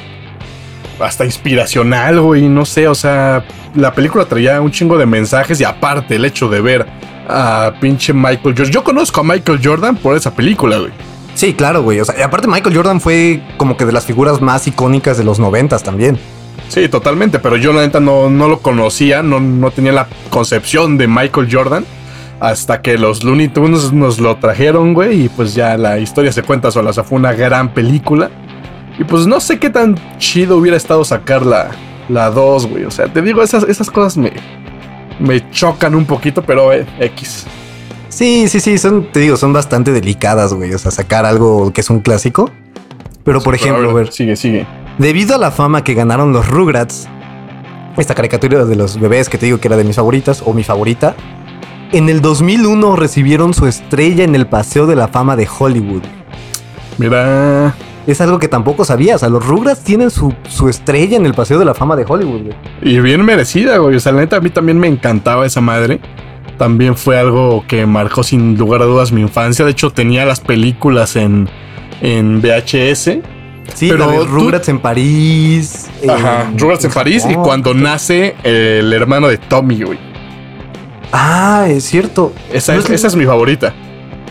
[1.00, 2.48] Hasta inspiracional, güey.
[2.48, 3.44] No sé, o sea,
[3.74, 6.86] la película traía un chingo de mensajes y aparte el hecho de ver
[7.28, 8.72] a pinche Michael Jordan.
[8.72, 10.92] Yo conozco a Michael Jordan por esa película, güey.
[11.34, 12.00] Sí, claro, güey.
[12.00, 15.24] O sea, y aparte Michael Jordan fue como que de las figuras más icónicas de
[15.24, 16.18] los noventas también.
[16.68, 20.98] Sí, totalmente, pero yo la neta no, no lo conocía, no, no tenía la concepción
[20.98, 21.84] de Michael Jordan
[22.40, 26.42] hasta que los Looney Tunes nos lo trajeron, güey, y pues ya la historia se
[26.42, 28.30] cuenta sola, o sea, fue una gran película.
[28.98, 31.70] Y pues no sé qué tan chido hubiera estado sacar la,
[32.08, 34.32] la 2, güey, o sea, te digo, esas, esas cosas me,
[35.20, 37.46] me chocan un poquito, pero eh, X.
[38.08, 40.72] Sí, sí, sí, son, te digo, son bastante delicadas, güey.
[40.74, 42.50] O sea, sacar algo que es un clásico.
[43.22, 44.66] Pero por Sí, ejemplo, ver, Sigue, sigue.
[44.98, 47.06] debido a la fama que ganaron los Rugrats,
[47.96, 50.64] esta caricatura de los bebés que te digo que era de mis favoritas o mi
[50.64, 51.14] favorita,
[51.92, 56.02] en el 2001 recibieron su estrella en el Paseo de la Fama de Hollywood.
[56.96, 57.74] Mira,
[58.08, 59.16] Es algo que tampoco sabías.
[59.16, 62.04] O sea, los Rugrats tienen su, su estrella en el Paseo de la Fama de
[62.08, 62.54] Hollywood, güey.
[62.82, 63.96] Y bien merecida, güey.
[63.96, 66.00] O sea, la neta, a mí también me encantaba esa madre.
[66.56, 69.64] También fue algo que marcó sin lugar a dudas mi infancia.
[69.64, 71.48] De hecho, tenía las películas en,
[72.00, 73.18] en VHS.
[73.74, 75.88] Sí, Pero la de tú- Rugrats en París.
[76.08, 77.26] Ajá, Rugrats en París.
[77.30, 79.98] Y cuando nace el hermano de Tommy, güey.
[81.12, 82.32] Ah, es cierto.
[82.52, 83.74] Esa No es, es- esa es mi favorita.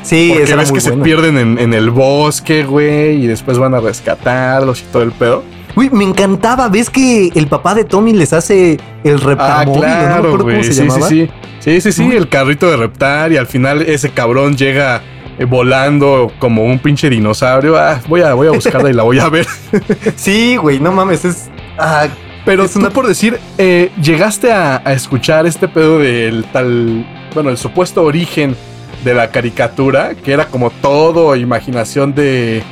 [0.07, 3.23] Sí, Porque ves que se pierden en, en el bosque, güey.
[3.23, 5.43] Y después van a rescatarlos y todo el pedo.
[5.75, 6.69] Uy, me encantaba.
[6.69, 9.81] ¿Ves que el papá de Tommy les hace el Ah, reptamóvil?
[9.81, 10.55] no me claro, acuerdo güey.
[10.55, 11.07] cómo se Sí, sí, llamaba.
[11.09, 11.29] sí.
[11.59, 12.09] Sí, sí, sí.
[12.15, 13.31] El carrito de reptar.
[13.31, 15.01] Y al final ese cabrón llega
[15.37, 17.77] eh, volando como un pinche dinosaurio.
[17.77, 19.45] Ah, voy a, voy a buscarla y la voy a ver.
[20.15, 21.49] Sí, güey, no mames, es.
[21.77, 22.07] ah,
[22.45, 27.05] Pero Es tú una- por decir, eh, llegaste a, a escuchar este pedo del tal,
[27.33, 28.55] bueno, el supuesto origen
[29.03, 32.63] de la caricatura, que era como todo imaginación de,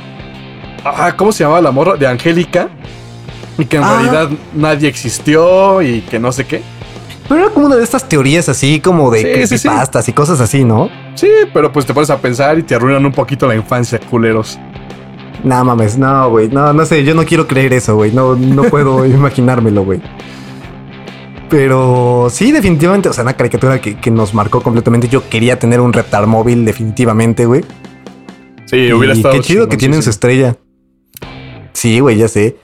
[0.84, 1.96] ah, ¿cómo se llamaba la morra?
[1.96, 2.68] De Angélica.
[3.58, 3.98] Y que en Ah.
[4.00, 6.62] realidad nadie existió y que no sé qué.
[7.28, 9.62] pero era como una de estas teorías así, como de Sí, sí, sí.
[9.68, 10.88] creepypastas y cosas así, ¿no?
[11.16, 14.58] Sí, pero pues te pones a pensar y te arruinan un poquito la infancia, culeros.
[15.42, 16.48] No mames, no, güey.
[16.48, 18.12] No, no sé, yo no quiero creer eso, güey.
[18.12, 20.00] No, no puedo imaginármelo, güey.
[21.48, 25.08] Pero sí, definitivamente, o sea, una caricatura que, que nos marcó completamente.
[25.08, 27.64] Yo quería tener un reptar móvil, definitivamente, güey.
[28.66, 30.56] Sí, hubiera Y estado Qué chido que tienen su estrella.
[31.72, 32.56] Sí, güey, ya sé.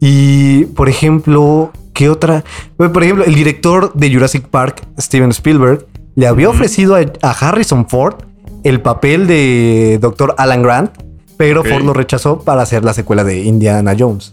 [0.00, 2.44] Y, por ejemplo, ¿qué otra?
[2.76, 7.30] Güey, por ejemplo, el director de Jurassic Park, Steven Spielberg, le había ofrecido a, a
[7.30, 8.16] Harrison Ford
[8.64, 10.34] el papel de Dr.
[10.38, 10.90] Alan Grant,
[11.36, 11.64] pero.
[11.64, 14.32] Ford lo rechazó para hacer la secuela de Indiana Jones.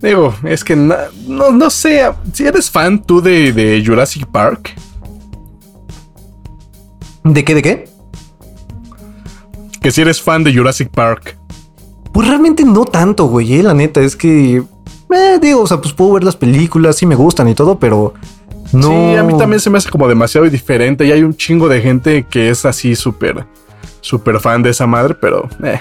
[0.00, 4.74] Digo, es que na- no, no sé, si eres fan tú de, de Jurassic Park.
[7.24, 7.54] ¿De qué?
[7.54, 7.88] ¿De qué?
[9.80, 11.36] Que si eres fan de Jurassic Park.
[12.12, 14.56] Pues realmente no tanto, güey, eh, la neta, es que...
[15.12, 18.14] Eh, digo, o sea, pues puedo ver las películas, sí me gustan y todo, pero...
[18.72, 18.88] No.
[18.88, 21.80] Sí, a mí también se me hace como demasiado diferente y hay un chingo de
[21.82, 23.44] gente que es así súper,
[24.00, 25.80] súper fan de esa madre, pero eh,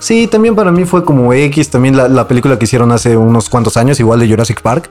[0.00, 3.48] Sí, también para mí fue como X, también la, la película que hicieron hace unos
[3.48, 4.90] cuantos años, igual de Jurassic Park.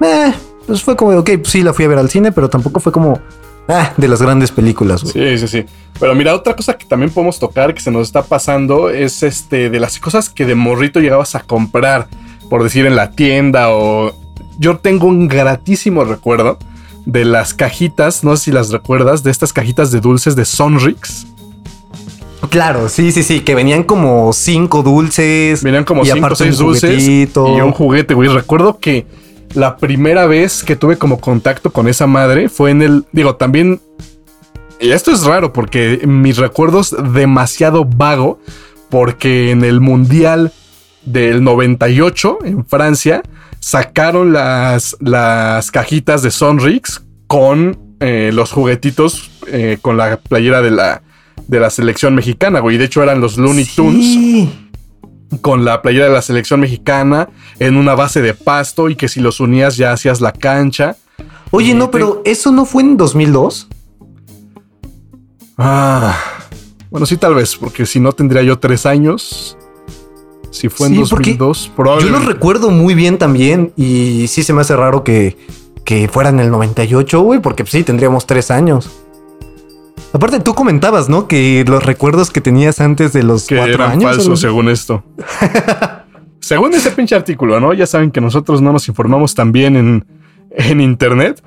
[0.00, 0.32] Eh,
[0.66, 2.92] pues fue como, ok, pues sí, la fui a ver al cine, pero tampoco fue
[2.92, 3.20] como
[3.68, 5.64] ah, de las grandes películas, sí, sí, sí.
[5.98, 9.70] Pero mira, otra cosa que también podemos tocar que se nos está pasando es este
[9.70, 12.06] de las cosas que de morrito llegabas a comprar,
[12.48, 14.14] por decir en la tienda o
[14.58, 16.58] yo tengo un gratísimo recuerdo
[17.06, 21.26] de las cajitas, no sé si las recuerdas, de estas cajitas de dulces de Sonrix.
[22.50, 25.62] Claro, sí, sí, sí, que venían como cinco dulces.
[25.62, 28.28] Venían como y 5 o aparte 6 un dulces y un juguete, güey.
[28.28, 29.06] Recuerdo que
[29.54, 33.04] la primera vez que tuve como contacto con esa madre fue en el.
[33.12, 33.80] Digo, también.
[34.80, 38.40] Y esto es raro porque mis recuerdos demasiado vago.
[38.90, 40.52] Porque en el Mundial
[41.04, 43.22] del 98 en Francia
[43.58, 50.70] sacaron las, las cajitas de Sonrix con eh, los juguetitos eh, con la playera de
[50.70, 51.02] la,
[51.48, 52.76] de la selección mexicana, güey.
[52.78, 54.68] De hecho, eran los Looney Tunes Sí.
[55.40, 57.28] con la playera de la selección mexicana
[57.58, 60.96] en una base de pasto y que si los unías ya hacías la cancha.
[61.50, 63.68] Oye, Y no, te- pero eso no fue en 2002.
[65.56, 66.16] Ah,
[66.90, 69.56] bueno, sí, tal vez, porque si no tendría yo tres años.
[70.50, 72.18] Si fue en Sí, porque 2002, Yo probablemente.
[72.18, 75.36] los recuerdo muy bien también y sí se me hace raro que,
[75.84, 78.88] que fuera en el 98, güey, porque pues, sí, tendríamos tres años.
[80.14, 81.26] Aparte, tú comentabas, ¿no?
[81.26, 84.04] Que los recuerdos que tenías antes de los que cuatro eran años.
[84.14, 85.02] falsos, según esto.
[86.38, 87.72] según ese pinche artículo, ¿no?
[87.72, 90.06] Ya saben que nosotros no nos informamos tan bien en,
[90.52, 91.42] en internet.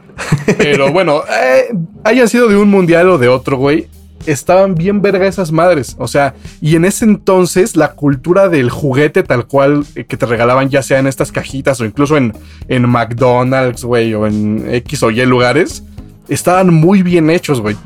[0.57, 3.87] Pero bueno, eh, haya sido de un mundial o de otro, güey.
[4.25, 5.95] Estaban bien verga esas madres.
[5.97, 10.25] O sea, y en ese entonces la cultura del juguete tal cual eh, que te
[10.25, 12.33] regalaban, ya sea en estas cajitas o incluso en,
[12.67, 15.85] en McDonald's, güey, o en X o Y lugares,
[16.27, 17.77] estaban muy bien hechos, güey.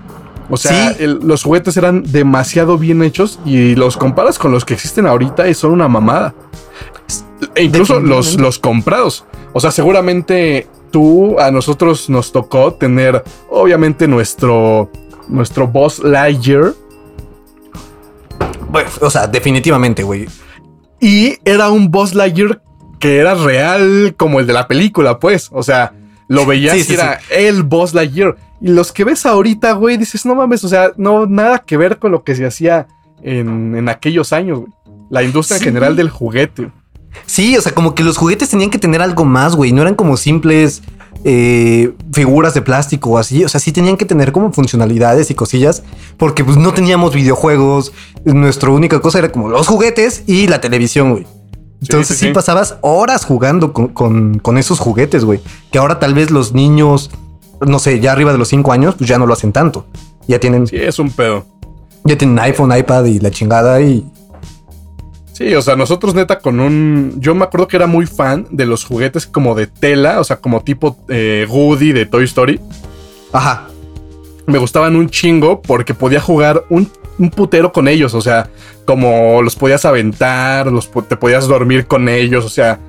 [0.52, 1.04] O sea, Sí.
[1.04, 5.48] el- los juguetes eran demasiado bien hechos y los comparas con los que existen ahorita
[5.50, 6.36] y son una mamada.
[7.56, 9.26] E incluso los, los comprados.
[9.54, 14.92] O sea, seguramente tú, a nosotros nos tocó tener, obviamente, nuestro,
[15.28, 16.74] nuestro Boss Lightyear.
[18.70, 20.28] Bueno, o sea, definitivamente, güey.
[21.00, 22.62] Y era un Boss Lightyear
[23.00, 25.50] que era real como el de la película, pues.
[25.52, 25.94] O sea,
[26.28, 28.36] lo veías Sí, y sí, era el Boss Lightyear.
[28.62, 31.98] Y los que ves ahorita, güey, dices, no mames, o sea, no, nada que ver
[31.98, 32.88] con lo que se hacía
[33.24, 34.72] en, en aquellos años, güey.
[35.10, 35.64] La industria Sí.
[35.66, 36.72] en general del juguete.
[37.26, 39.74] Sí, o sea, como que los juguetes tenían que tener algo más, güey.
[39.74, 40.82] No eran como simples
[41.26, 43.44] eh, figuras de plástico o así.
[43.44, 45.84] O sea, sí tenían que tener como funcionalidades y cosillas.
[46.18, 47.92] Porque pues no teníamos videojuegos.
[48.24, 51.28] Nuestra única cosa era como los juguetes y la televisión, güey.
[51.82, 52.34] Entonces sí, sí, sí.
[52.34, 55.42] pasabas horas jugando con, con- con esos juguetes, güey.
[55.72, 57.12] Que ahora tal vez los niños,
[57.62, 59.86] no sé, ya arriba de los 5 años, pues ya no lo hacen tanto.
[60.28, 61.46] Ya tienen, Sí, es un pedo.
[62.04, 64.06] ya tienen iPhone, iPad y la chingada y...
[65.34, 67.16] Sí, o sea, nosotros neta con un...
[67.18, 70.38] Yo me acuerdo que era muy fan de los juguetes como de tela, o sea,
[70.38, 72.60] como tipo eh, Woody de Toy Story.
[73.32, 73.68] Ajá.
[74.46, 78.50] Me gustaban un chingo porque podía jugar un, un putero con ellos, o sea,
[78.86, 82.80] como los podías aventar, los, te podías dormir con ellos, o sea,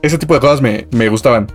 [0.00, 1.46] ese tipo de cosas me, me gustaban.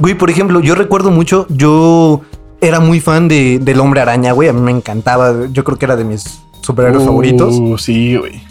[0.00, 2.22] Güey, por ejemplo, yo recuerdo mucho, yo
[2.60, 4.48] era muy fan de, del hombre araña, güey.
[4.48, 5.46] A mí me encantaba.
[5.52, 7.82] Yo creo que era de mis superhéroes Uh, favoritos.
[7.82, 8.42] Sí, güey.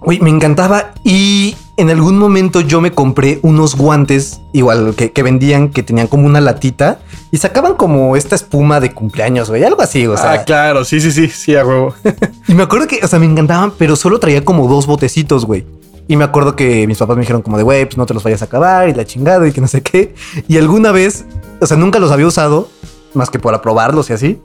[0.00, 0.92] Güey, me encantaba.
[1.04, 6.06] Y en algún momento yo me compré unos guantes, igual que, que vendían, que tenían
[6.06, 7.00] como una latita
[7.32, 9.64] y sacaban como esta espuma de cumpleaños, güey.
[9.64, 10.32] Algo así, o sea.
[10.32, 11.94] ah, claro, sí, sí, sí, sí, a huevo.
[12.48, 15.66] Y me acuerdo que, o sea, me encantaban, pero solo traía como dos botecitos, güey.
[16.08, 18.22] Y me acuerdo que mis papás me dijeron como de, güey, pues no te los
[18.22, 20.14] vayas a acabar y la chingada y que no sé qué.
[20.48, 21.26] Y alguna vez,
[21.60, 22.70] o sea, nunca los había usado,
[23.12, 24.40] más que para probarlos y así.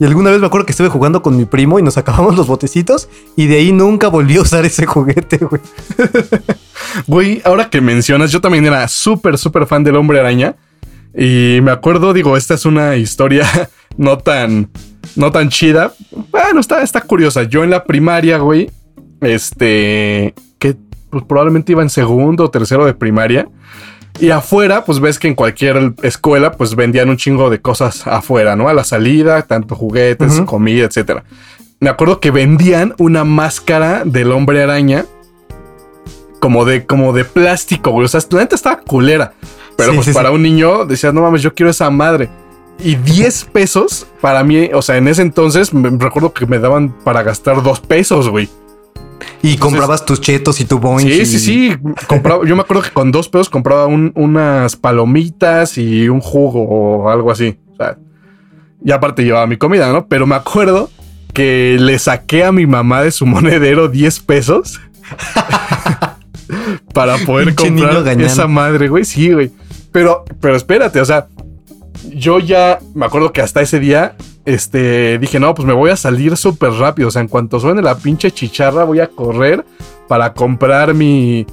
[0.00, 2.46] Y alguna vez me acuerdo que estuve jugando con mi primo y nos acabamos los
[2.46, 5.60] botecitos y de ahí nunca volví a usar ese juguete, güey.
[7.06, 10.56] Güey, ahora que mencionas, yo también era súper, súper fan del hombre araña.
[11.14, 13.46] Y me acuerdo, digo, esta es una historia
[13.96, 14.70] no tan,
[15.16, 15.92] no tan chida.
[16.30, 17.42] Bueno, está, está curiosa.
[17.42, 18.70] Yo en la primaria, güey,
[19.20, 20.34] este,
[21.10, 23.48] pues, probablemente iba en segundo o tercero de primaria.
[24.20, 28.56] Y afuera, pues ves que en cualquier escuela, pues vendían un chingo de cosas afuera,
[28.56, 28.68] ¿no?
[28.68, 31.22] A la salida, tanto juguetes, comida, etcétera.
[31.78, 35.04] Me acuerdo que vendían una máscara del hombre araña
[36.40, 38.06] como de, como de plástico, güey.
[38.06, 39.34] O sea, la neta estaba culera.
[39.76, 40.34] Pero Sí, pues sí, para sí.
[40.34, 42.28] un niño decías, no mames, yo quiero esa madre.
[42.80, 46.90] Y 10 pesos para mí, o sea, en ese entonces me recuerdo que me daban
[47.04, 48.48] para gastar 2 pesos, güey.
[49.42, 51.06] Y comprabas tus chetos y tu boing.
[51.08, 51.76] Sí, sí, sí.
[52.06, 56.62] Compraba, yo me acuerdo que con 2 pesos compraba un- unas palomitas y un jugo
[56.62, 57.56] o algo así.
[57.72, 57.96] O sea,
[58.84, 60.06] y aparte llevaba mi comida, ¿no?
[60.06, 60.90] Pero me acuerdo
[61.34, 64.80] que le saqué a mi mamá de su monedero 10 pesos
[66.94, 69.04] para poder comprar esa madre, güey.
[69.04, 69.50] Sí, güey.
[69.92, 71.26] Pero, pero espérate, o sea,
[72.12, 75.96] yo ya me acuerdo que hasta ese día, este, dije, no, pues me voy a
[75.96, 77.08] salir súper rápido.
[77.08, 79.64] O sea, en cuanto suene la pinche chicharra, voy a correr
[80.08, 81.46] para comprar mi,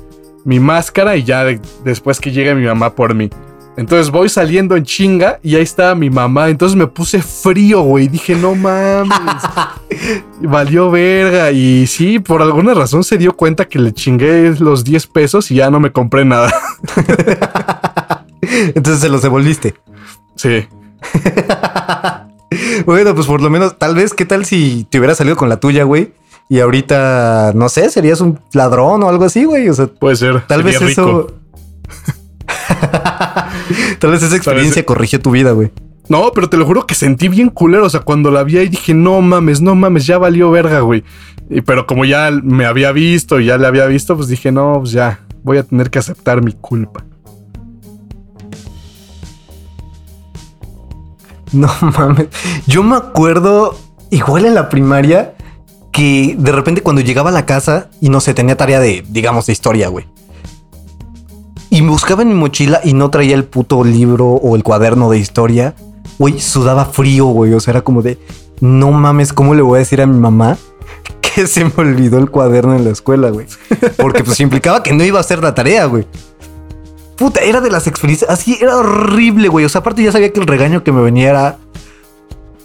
[0.45, 3.29] mi máscara y ya de- después que llegue mi mamá por mí.
[3.77, 6.47] Entonces voy saliendo en chinga y ahí estaba mi mamá.
[6.47, 8.07] Entonces me puse frío, güey.
[8.07, 9.11] Dije, no mames.
[10.41, 11.51] Valió verga.
[11.51, 15.55] Y sí, por alguna razón se dio cuenta que le chingué los 10 pesos y
[15.55, 16.53] ya no me compré nada.
[18.41, 19.73] Entonces se los devolviste.
[20.35, 20.67] Sí.
[22.85, 25.59] Bueno, pues por lo menos, tal vez, ¿qué tal si te hubieras salido con la
[25.59, 26.13] tuya, güey?
[26.49, 29.67] Y ahorita, no sé, serías un ladrón o algo así, güey.
[29.69, 30.41] O sea, Puede ser.
[30.47, 31.01] tal vez rico.
[31.01, 31.33] eso.
[33.99, 35.71] tal vez esa experiencia corrigió tu vida, güey.
[36.07, 37.85] No, pero te lo juro que sentí bien culero.
[37.85, 41.03] O sea, cuando la vi ahí dije, no mames, no mames, ya valió verga, güey.
[41.49, 44.77] Y, pero como ya me había visto y ya le había visto, pues dije, no,
[44.81, 47.03] pues ya, voy a tener que aceptar mi culpa.
[51.51, 52.27] No mames.
[52.67, 53.77] Yo me acuerdo
[54.09, 55.35] igual en la primaria,
[55.91, 59.45] que de repente cuando llegaba a la casa y no sé, tenía tarea de, digamos,
[59.45, 60.07] de historia, güey.
[61.69, 65.09] Y me buscaba en mi mochila y no traía el puto libro o el cuaderno
[65.09, 65.75] de historia.
[66.19, 67.53] Güey, sudaba frío, güey.
[67.53, 68.17] O sea, era como de,
[68.61, 70.57] no mames, ¿cómo le voy a decir a mi mamá
[71.21, 73.47] que se me olvidó el cuaderno en la escuela, güey?
[73.97, 76.05] Porque pues implicaba que no iba a hacer la tarea, güey.
[77.17, 78.29] Puta, era de las experiencias.
[78.29, 79.65] Así era horrible, güey.
[79.65, 81.57] O sea, aparte ya sabía que el regaño que me venía era.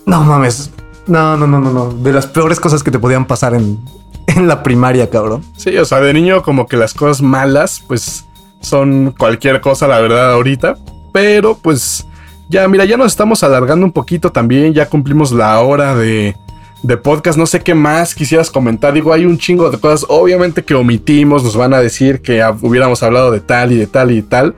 [0.06, 0.70] No mames.
[1.06, 1.92] No, no, no, no, no.
[1.92, 3.78] De las peores cosas que te podían pasar en,
[4.26, 5.44] en la primaria, cabrón.
[5.56, 8.24] Sí, o sea, de niño como que las cosas malas, pues
[8.60, 10.76] son cualquier cosa, la verdad, ahorita.
[11.12, 12.06] Pero pues
[12.48, 14.74] ya, mira, ya nos estamos alargando un poquito también.
[14.74, 16.36] Ya cumplimos la hora de,
[16.82, 17.38] de podcast.
[17.38, 18.92] No sé qué más quisieras comentar.
[18.92, 20.06] Digo, hay un chingo de cosas.
[20.08, 24.10] Obviamente que omitimos, nos van a decir que hubiéramos hablado de tal y de tal
[24.10, 24.54] y de tal.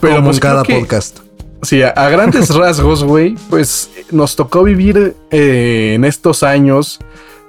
[0.00, 1.20] Pero Como pues, cada podcast.
[1.62, 6.98] Sí, a, grandes rasgos, güey, pues nos tocó vivir eh, en estos años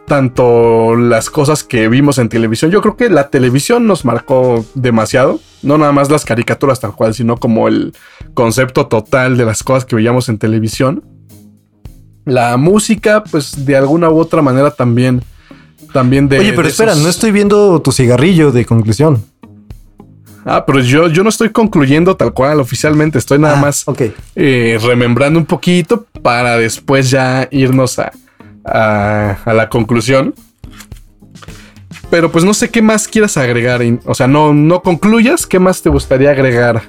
[0.06, 2.72] tanto las cosas que vimos en televisión.
[2.72, 5.40] Yo creo que la televisión nos marcó demasiado.
[5.62, 7.94] No nada más las caricaturas tal cual, sino como el
[8.34, 11.04] concepto total de las cosas que veíamos en televisión.
[12.26, 15.24] La música, pues de alguna u otra manera también.
[15.92, 16.40] También de.
[16.40, 19.24] Oye, pero espera, no estoy viendo tu cigarrillo de conclusión.
[20.46, 23.18] Ah, pero yo, yo no estoy concluyendo tal cual oficialmente.
[23.18, 23.86] Estoy nada ah, más
[24.36, 28.12] eh, remembrando un poquito para después ya irnos a,
[28.66, 30.34] a, la conclusión.
[32.10, 33.82] Pero pues no sé qué más quieras agregar.
[34.06, 35.48] O sea, no, no concluyas.
[35.48, 36.84] ¿Qué más te gustaría agregar?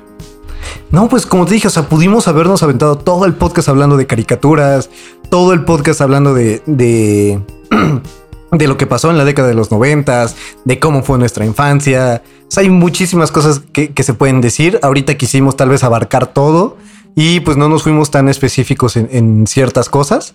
[0.91, 4.07] No, pues como te dije, o sea, pudimos habernos aventado todo el podcast hablando de
[4.07, 4.91] caricaturas,
[5.31, 7.41] todo el podcast hablando de, de,
[8.53, 12.23] de lo que pasó en la década de los noventas, de cómo fue nuestra infancia.
[12.43, 14.79] O sea, hay muchísimas cosas que, se pueden decir.
[14.83, 16.77] Ahorita quisimos tal vez abarcar todo
[17.15, 20.35] y pues no nos fuimos tan específicos en ciertas cosas.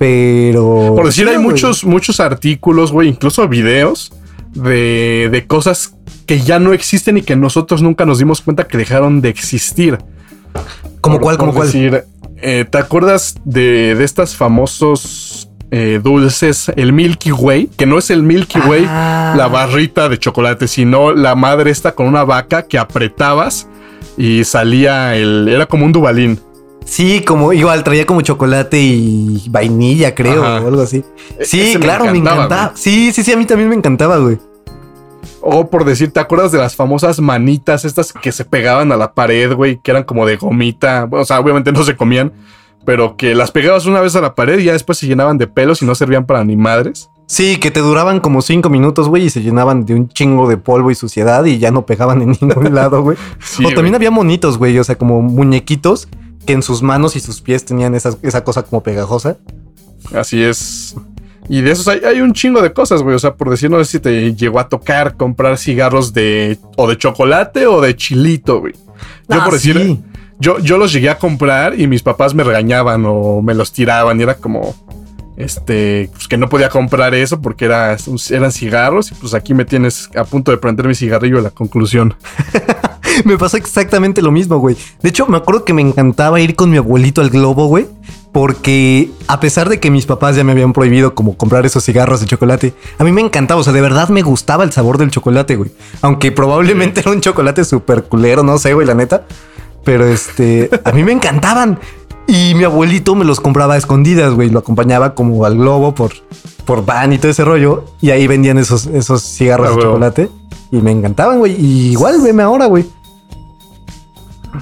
[0.00, 0.94] Pero.
[0.96, 4.10] Por decir, hay muchos, muchos artículos, güey, incluso videos
[4.54, 5.94] de, de cosas
[6.26, 9.98] que ya no existen y que nosotros nunca nos dimos cuenta que dejaron de existir.
[11.00, 11.38] ¿Como cuál?
[11.38, 11.66] ¿Como cuál?
[11.66, 12.04] Decir,
[12.36, 18.10] eh, ¿te acuerdas de, de estas famosos eh, dulces, el Milky Way, que no es
[18.10, 19.34] el Milky Way, ah.
[19.36, 23.68] la barrita de chocolate, sino la madre esta con una vaca que apretabas
[24.16, 25.48] y salía el.
[25.48, 26.40] Era como un dubalín.
[26.90, 31.04] Sí, como igual traía como chocolate y vainilla, creo, o algo así.
[31.38, 32.72] E-, sí, claro, me encantaba.
[32.74, 34.38] Sí, sí, sí, a mí también me encantaba, güey.
[35.40, 39.14] O por decir, ¿te acuerdas de las famosas manitas estas que se pegaban a la
[39.14, 39.78] pared, güey?
[39.80, 41.08] Que eran como de gomita.
[41.08, 42.32] o sea, obviamente no se comían,
[42.84, 45.46] pero que las pegabas una vez a la pared y ya después se llenaban de
[45.46, 47.08] pelos y no servían para ni madres.
[47.26, 50.56] Sí, que te duraban como cinco minutos, güey, y se llenaban de un chingo de
[50.56, 53.16] polvo y suciedad y ya no pegaban en ningún lado, güey.
[53.64, 56.08] o también había monitos, güey, o sea, como muñequitos
[56.50, 59.36] que en sus manos y sus pies tenían esa, cosa como pegajosa.
[60.12, 60.96] Así es.
[61.48, 63.14] Y de esos hay, un chingo de cosas, güey.
[63.14, 66.88] O sea, por decir, no sé si te llegó a tocar comprar cigarros de o
[66.88, 68.72] de chocolate o de chilito, güey.
[69.28, 69.98] Yo ah, por decir,
[70.40, 74.18] yo, yo los llegué a comprar y mis papás me regañaban o me los tiraban
[74.18, 74.74] y era como,
[75.36, 77.96] este, pues que no podía comprar eso porque era,
[78.30, 81.50] eran cigarros y pues aquí me tienes a punto de prender mi cigarrillo a la
[81.50, 82.16] conclusión.
[83.24, 84.76] me pasó exactamente lo mismo, güey.
[85.02, 87.86] De hecho, me acuerdo que me encantaba ir con mi abuelito al globo, güey.
[88.32, 92.20] Porque a pesar de que mis papás ya me habían prohibido como comprar esos cigarros
[92.20, 95.10] de chocolate, a mí me encantaba, o sea, de verdad me gustaba el sabor del
[95.10, 95.72] chocolate, güey.
[96.00, 99.24] Aunque probablemente era un chocolate súper culero, no sé, güey, la neta.
[99.84, 101.80] Pero este, a mí me encantaban.
[102.28, 104.50] Y mi abuelito me los compraba a escondidas, güey.
[104.50, 106.12] Lo acompañaba como al globo por,
[106.64, 107.86] por van y todo ese rollo.
[108.00, 110.30] Y ahí vendían esos, esos cigarros ah, de chocolate.
[110.70, 111.56] Y me encantaban, güey.
[111.58, 112.86] Y igual, veme ahora, güey.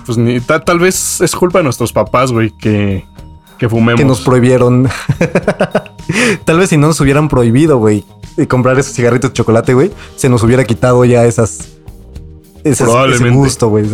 [0.05, 3.05] Pues ni, tal vez es culpa de nuestros papás, güey, que,
[3.59, 4.01] que fumemos.
[4.01, 4.89] Que nos prohibieron.
[6.45, 8.05] tal vez si no nos hubieran prohibido, güey,
[8.49, 11.79] comprar esos cigarritos de chocolate, güey, se nos hubiera quitado ya esas.
[12.65, 13.87] esas ese gusto, güey.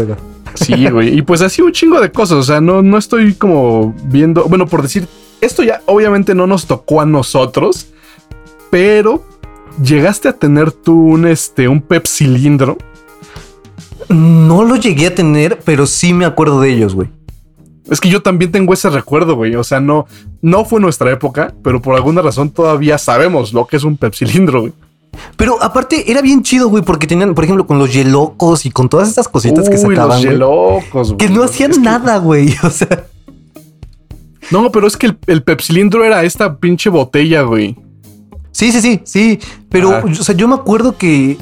[0.55, 1.19] Sí, güey.
[1.19, 2.39] Y pues así un chingo de cosas.
[2.39, 4.45] O sea, no, no estoy como viendo.
[4.45, 5.09] Bueno, por decir,
[5.41, 7.89] esto ya obviamente no nos tocó a nosotros,
[8.71, 9.25] pero
[9.83, 12.79] llegaste a tener tú un, este, un pep cilindro.
[14.09, 17.09] No lo llegué a tener, pero sí me acuerdo de ellos, güey.
[17.91, 19.55] Es que yo también tengo ese recuerdo, güey.
[19.57, 20.07] O sea, no,
[20.41, 24.63] no fue nuestra época, pero por alguna razón todavía sabemos lo que es un pepsilindro,
[24.63, 24.73] güey.
[25.37, 28.89] Pero aparte era bien chido, güey, porque tenían, por ejemplo, con los yelocos y con
[28.89, 30.23] todas estas cositas que sacaban.
[30.23, 31.17] Los yelocos, güey.
[31.19, 32.55] Que no hacían nada, güey.
[32.63, 33.07] O sea.
[34.51, 37.77] No, pero es que el, el pepsilindro era esta pinche botella, güey.
[38.51, 39.39] Sí, sí, sí, sí.
[39.69, 41.37] Pero, o sea, yo me acuerdo que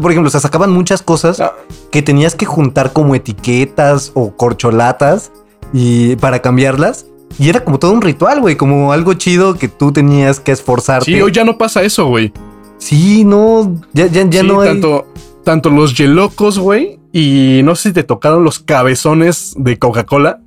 [0.00, 1.54] por ejemplo, se sacaban muchas cosas ah.
[1.90, 5.32] que tenías que juntar como etiquetas o corcholatas
[5.72, 7.06] y para cambiarlas.
[7.38, 11.06] Y era como todo un ritual, güey, como algo chido que tú tenías que esforzarte.
[11.06, 12.32] Sí, hoy ya no pasa eso, güey.
[12.78, 14.68] Sí, no, ya, ya, ya Sí, no hay.
[14.68, 15.06] tanto,
[15.44, 20.40] tanto los yelocos, güey, y no sé si te tocaron los cabezones de Coca-Cola.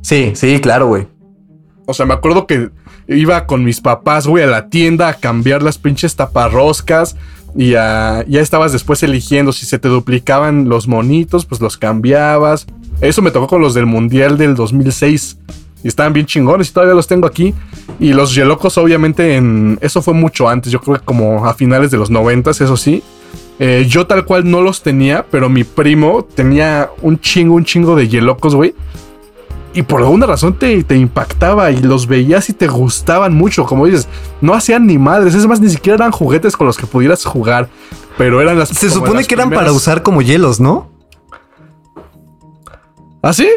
[0.00, 1.06] Sí, sí, claro, güey.
[1.86, 2.70] O sea, me acuerdo que
[3.08, 7.16] iba con mis papás, güey, a la tienda a cambiar las pinches taparroscas.
[7.56, 12.66] Y a- ya estabas después eligiendo si se te duplicaban los monitos, pues los cambiabas.
[13.00, 15.38] Eso me tocó con los del Mundial del 2006.
[15.84, 17.52] Y estaban bien chingones y todavía los tengo aquí.
[17.98, 20.70] Y los Yelocos, obviamente, en eso fue mucho antes.
[20.72, 23.02] Yo creo que como a finales de los 90, eso sí.
[23.58, 27.94] Eh, yo tal cual no los tenía, pero mi primo tenía un chingo, un chingo
[27.96, 28.74] de Yelocos, güey.
[29.74, 33.64] Y por alguna razón te, te impactaba y los veías y te gustaban mucho.
[33.64, 34.06] Como dices,
[34.40, 35.34] no hacían ni madres.
[35.34, 37.68] Es más, ni siquiera eran juguetes con los que pudieras jugar.
[38.18, 38.68] Pero eran las.
[38.68, 40.90] Se supone las que eran para usar como hielos, ¿no?
[43.22, 43.48] ¿Ah, sí?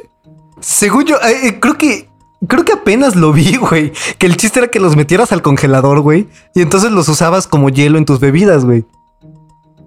[0.61, 2.09] Según yo, eh, eh, creo que.
[2.47, 3.91] Creo que apenas lo vi, güey.
[4.17, 6.27] Que el chiste era que los metieras al congelador, güey.
[6.53, 8.85] Y entonces los usabas como hielo en tus bebidas, güey.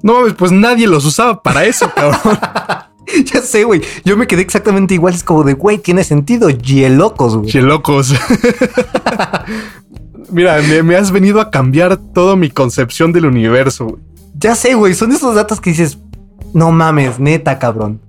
[0.02, 2.38] No mames, pues nadie los usaba para eso, cabrón.
[3.24, 3.82] ya sé, güey.
[4.05, 5.14] Yo me quedé exactamente igual.
[5.14, 6.51] Es como de, güey, tiene sentido.
[6.51, 7.51] Hielocos, güey.
[7.51, 8.14] Che locos.
[10.30, 13.98] Mira, me, me has venido a cambiar toda mi concepción del universo.
[14.35, 14.94] Ya sé, güey.
[14.94, 15.98] Son esos datos que dices,
[16.52, 18.01] no mames, neta, cabrón.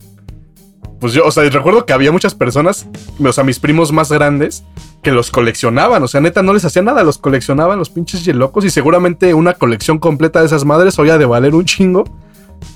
[1.00, 2.86] Pues yo, o sea, recuerdo que había muchas personas,
[3.24, 4.66] o sea, mis primos más grandes,
[5.02, 6.04] que los coleccionaban.
[6.04, 8.66] O sea, neta, no les hacía nada, los coleccionaban los pinches yelocos.
[8.66, 12.04] Y seguramente una colección completa de esas madres hoy ha de valer un chingo.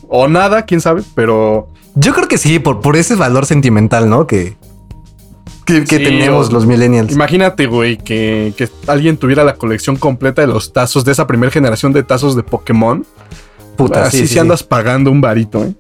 [0.08, 1.68] O nada, quién sabe, pero.
[1.95, 4.26] Yo creo que sí, por, por ese valor sentimental, ¿no?
[4.26, 4.56] Que,
[5.65, 7.11] que, que Sí, tenemos los millennials.
[7.11, 11.52] Imagínate, güey, que, que alguien tuviera la colección completa de los tazos, de esa primera
[11.52, 13.06] generación de tazos de Pokémon.
[13.76, 15.74] Puta, Así sí, andas pagando un varito, ¿eh?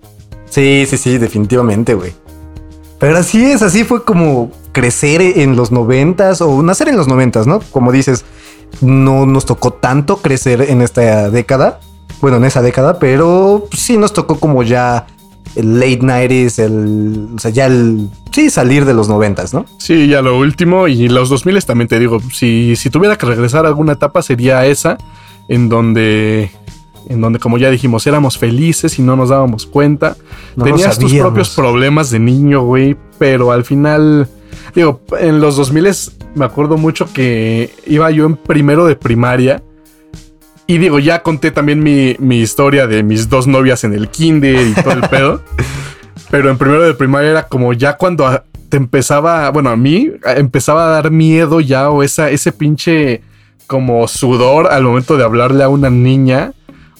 [0.49, 2.13] Sí, sí, sí, definitivamente, güey.
[2.99, 7.47] Pero así es, así fue como crecer en los noventas o nacer en los noventas,
[7.47, 7.59] ¿no?
[7.71, 8.23] Como dices,
[8.81, 11.79] no nos tocó tanto crecer en esta década,
[12.21, 15.07] bueno, en esa década, pero sí nos tocó como ya
[15.55, 19.65] el late 90s, el, o sea, ya el, sí, salir de los noventas, ¿no?
[19.77, 20.87] Sí, ya lo último.
[20.87, 24.65] Y los 2000 también te digo, si, si tuviera que regresar a alguna etapa sería
[24.65, 24.97] esa,
[25.47, 26.51] en donde,
[27.07, 30.15] en donde, como ya dijimos, éramos felices y no nos dábamos cuenta.
[30.55, 34.27] No Tenías tus propios problemas de niño, güey, pero al final,
[34.75, 35.87] digo, en los 2000
[36.35, 39.61] me acuerdo mucho que iba yo en primero de primaria.
[40.65, 44.67] Y digo, ya conté también mi, mi historia de mis dos novias en el kinder
[44.67, 45.41] y todo el pedo.
[46.31, 50.85] Pero en primero de primaria era como ya cuando te empezaba, bueno, a mí empezaba
[50.85, 53.21] a dar miedo ya o esa, ese pinche
[53.67, 56.53] como sudor al momento de hablarle a una niña.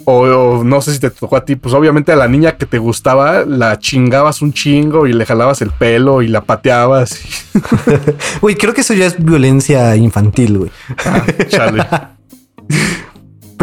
[0.05, 2.65] O, o no sé si te tocó a ti, pues obviamente a la niña que
[2.65, 7.21] te gustaba la chingabas un chingo y le jalabas el pelo y la pateabas.
[8.41, 10.71] Güey, creo que eso ya es violencia infantil, güey.
[11.05, 11.85] Ah, chale.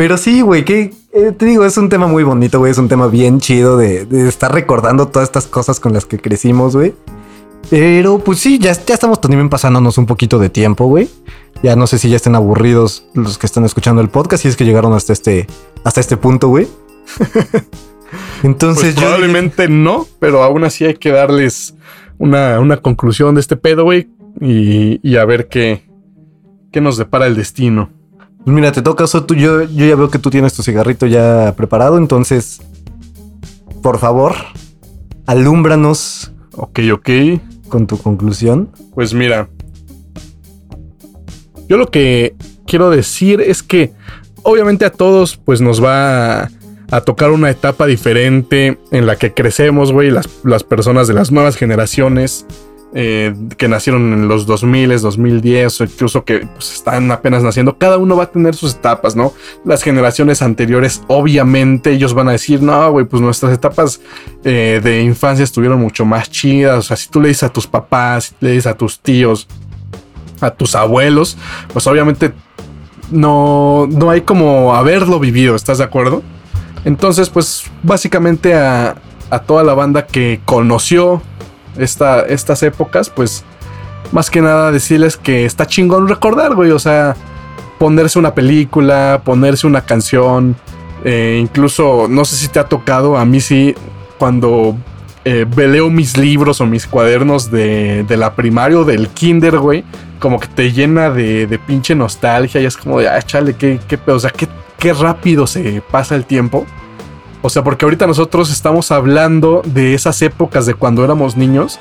[0.01, 2.73] Pero sí, güey, que eh, te digo, es un tema muy bonito, güey.
[2.73, 6.19] Es un tema bien chido de, de estar recordando todas estas cosas con las que
[6.19, 6.95] crecimos, güey.
[7.69, 11.11] Pero pues sí, ya, ya estamos también pasándonos un poquito de tiempo, güey.
[11.63, 14.57] Ya no sé si ya estén aburridos los que están escuchando el podcast, si es
[14.57, 15.47] que llegaron hasta este,
[15.85, 16.67] hasta este punto, güey.
[18.43, 19.03] Entonces Pues yo.
[19.03, 21.75] probablemente no, pero aún así hay que darles
[22.17, 24.09] una, una conclusión de este pedo, güey.
[24.41, 25.83] Y, y a ver qué,
[26.73, 28.00] qué nos depara el destino.
[28.45, 29.25] Pues mira, te toca eso.
[29.25, 31.99] Tú, yo, yo ya veo que tú tienes tu cigarrito ya preparado.
[31.99, 32.61] Entonces,
[33.83, 34.35] por favor,
[35.27, 37.11] alúmbranos Ok, ok.
[37.69, 38.71] con tu conclusión.
[38.95, 39.49] Pues mira,
[41.69, 42.35] yo lo que
[42.67, 43.93] quiero decir es que
[44.43, 46.51] obviamente a todos pues nos va a,
[46.91, 51.31] a tocar una etapa diferente en la que crecemos, güey, las, las personas de las
[51.31, 52.47] nuevas generaciones
[52.93, 57.99] eh, que nacieron en los 2000, 2010 o incluso que pues, están apenas naciendo, cada
[57.99, 59.33] uno va a tener sus etapas, ¿no?
[59.65, 64.01] Las generaciones anteriores obviamente ellos van a decir, no, güey, pues nuestras etapas
[64.43, 67.67] eh, de infancia estuvieron mucho más chidas, o sea, si tú le dices a tus
[67.67, 69.47] papás, si le dices a tus tíos,
[70.41, 71.37] a tus abuelos,
[71.73, 72.33] pues obviamente
[73.13, 76.23] no, no hay como haberlo vivido, ¿estás de acuerdo?
[76.85, 78.97] Entonces, pues básicamente a,
[79.31, 81.23] a toda la banda que conoció
[81.77, 83.45] esta, estas épocas, pues
[84.13, 87.17] más que nada decirles que está chingón recordar, güey, o sea,
[87.79, 90.57] ponerse una película, ponerse una canción,
[91.05, 93.75] eh, incluso, no sé si te ha tocado, a mí sí,
[94.19, 94.77] cuando
[95.25, 99.85] eh, leo mis libros o mis cuadernos de, de la primaria o del kinder, güey,
[100.19, 103.81] como que te llena de, de pinche nostalgia y es como de, ah, chale, qué,
[103.89, 104.49] qué pedo, o sea, qué,
[104.79, 106.67] qué rápido se pasa el tiempo.
[107.43, 111.79] O sea, porque ahorita nosotros estamos hablando de esas épocas de cuando éramos niños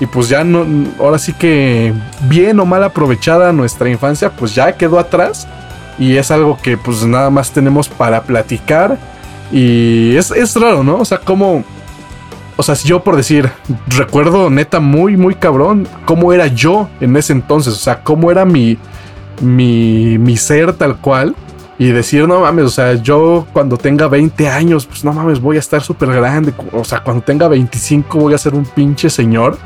[0.00, 0.66] Y pues ya no,
[1.00, 1.92] ahora sí que
[2.28, 5.48] bien o mal aprovechada nuestra infancia, pues ya quedó atrás.
[5.98, 8.98] Y es algo que pues nada más tenemos para platicar.
[9.50, 10.98] Y es, es raro, ¿no?
[10.98, 11.64] O sea, como...
[12.56, 13.50] O sea, si yo por decir,
[13.86, 17.72] recuerdo neta muy, muy cabrón cómo era yo en ese entonces.
[17.72, 18.76] O sea, cómo era mi,
[19.40, 21.34] mi, mi ser tal cual.
[21.78, 25.56] Y decir, no mames, o sea, yo cuando tenga 20 años, pues no mames, voy
[25.56, 26.52] a estar súper grande.
[26.72, 29.56] O sea, cuando tenga 25 voy a ser un pinche señor.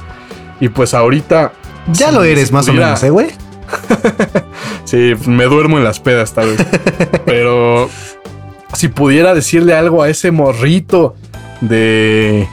[0.60, 1.52] Y pues ahorita...
[1.93, 3.28] Ya si- lo eres más o menos, ¿eh, güey?
[4.84, 6.66] Sí, me duermo en las pedas tal vez.
[7.24, 7.89] Pero
[8.74, 11.14] si pudiera decirle algo a ese morrito
[11.62, 12.47] de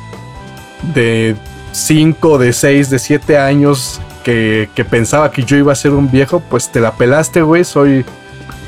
[0.93, 1.35] de
[1.73, 6.09] 5, de 6, de 7 años que, que pensaba que yo iba a ser un
[6.09, 7.65] viejo, pues te la pelaste, güey.
[7.65, 8.05] Soy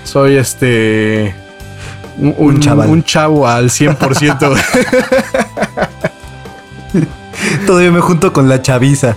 [0.03, 1.35] soy este
[2.17, 2.89] un, Un chaval.
[2.89, 4.49] un chavo al 100%.
[4.49, 4.61] güey.
[7.65, 9.15] Todavía me junto con la chaviza.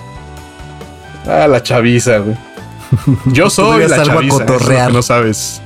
[1.27, 2.37] ah, la chaviza, güey.
[3.27, 4.93] Yo soy la a chaviza, cotorrear.
[4.93, 5.61] no sabes.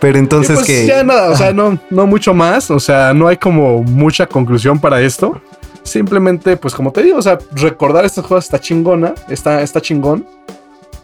[0.00, 0.86] Pero entonces pues que.
[0.86, 4.80] ya nada, o sea, no, no mucho más, o sea, no hay como mucha conclusión
[4.80, 5.40] para esto.
[5.82, 10.26] Simplemente, pues como te digo, o sea, recordar estas cosas está chingona, está, está chingón.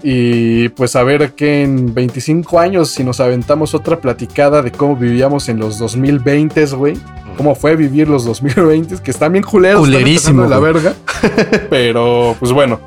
[0.02, 4.96] Y pues a ver que en 25 años, si nos aventamos otra platicada de cómo
[4.96, 6.98] vivíamos en los 2020, güey.
[7.36, 10.94] Cómo fue vivir los 2020, que están bien culeros, Culerísimo, de la verga.
[11.70, 12.80] Pero pues bueno,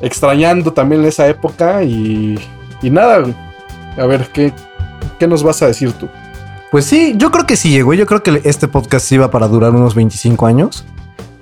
[0.00, 2.38] extrañando también esa época y,
[2.82, 3.34] y nada, güey.
[3.98, 4.54] A ver, ¿qué,
[5.18, 6.08] ¿qué nos vas a decir tú?
[6.70, 7.98] Pues sí, yo creo que sí, güey.
[7.98, 10.86] Yo creo que este podcast va para durar unos 25 años.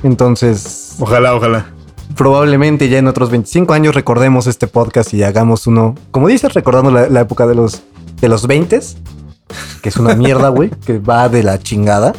[0.03, 1.67] Entonces, Ojalá, ojalá.
[2.17, 6.91] Probablemente ya en otros 25 años recordemos este podcast y hagamos uno, como dices, recordando
[6.91, 7.83] la, la época de los,
[8.21, 8.81] de los 20
[9.83, 12.13] que es una mierda, güey, que va de la chingada.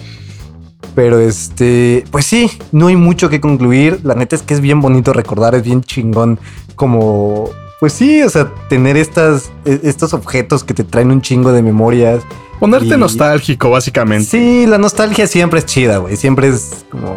[0.95, 4.01] Pero este, pues sí, no hay mucho que concluir.
[4.03, 6.37] La neta es que es bien bonito recordar, es bien chingón
[6.75, 7.49] como,
[7.79, 11.61] pues sí, o sea, tener estas, e- estos objetos que te traen un chingo de
[11.61, 12.21] memorias.
[12.59, 14.25] Ponerte Y- nostálgico, básicamente.
[14.25, 16.17] Sí, la nostalgia siempre es chida, güey.
[16.17, 17.15] Siempre es como.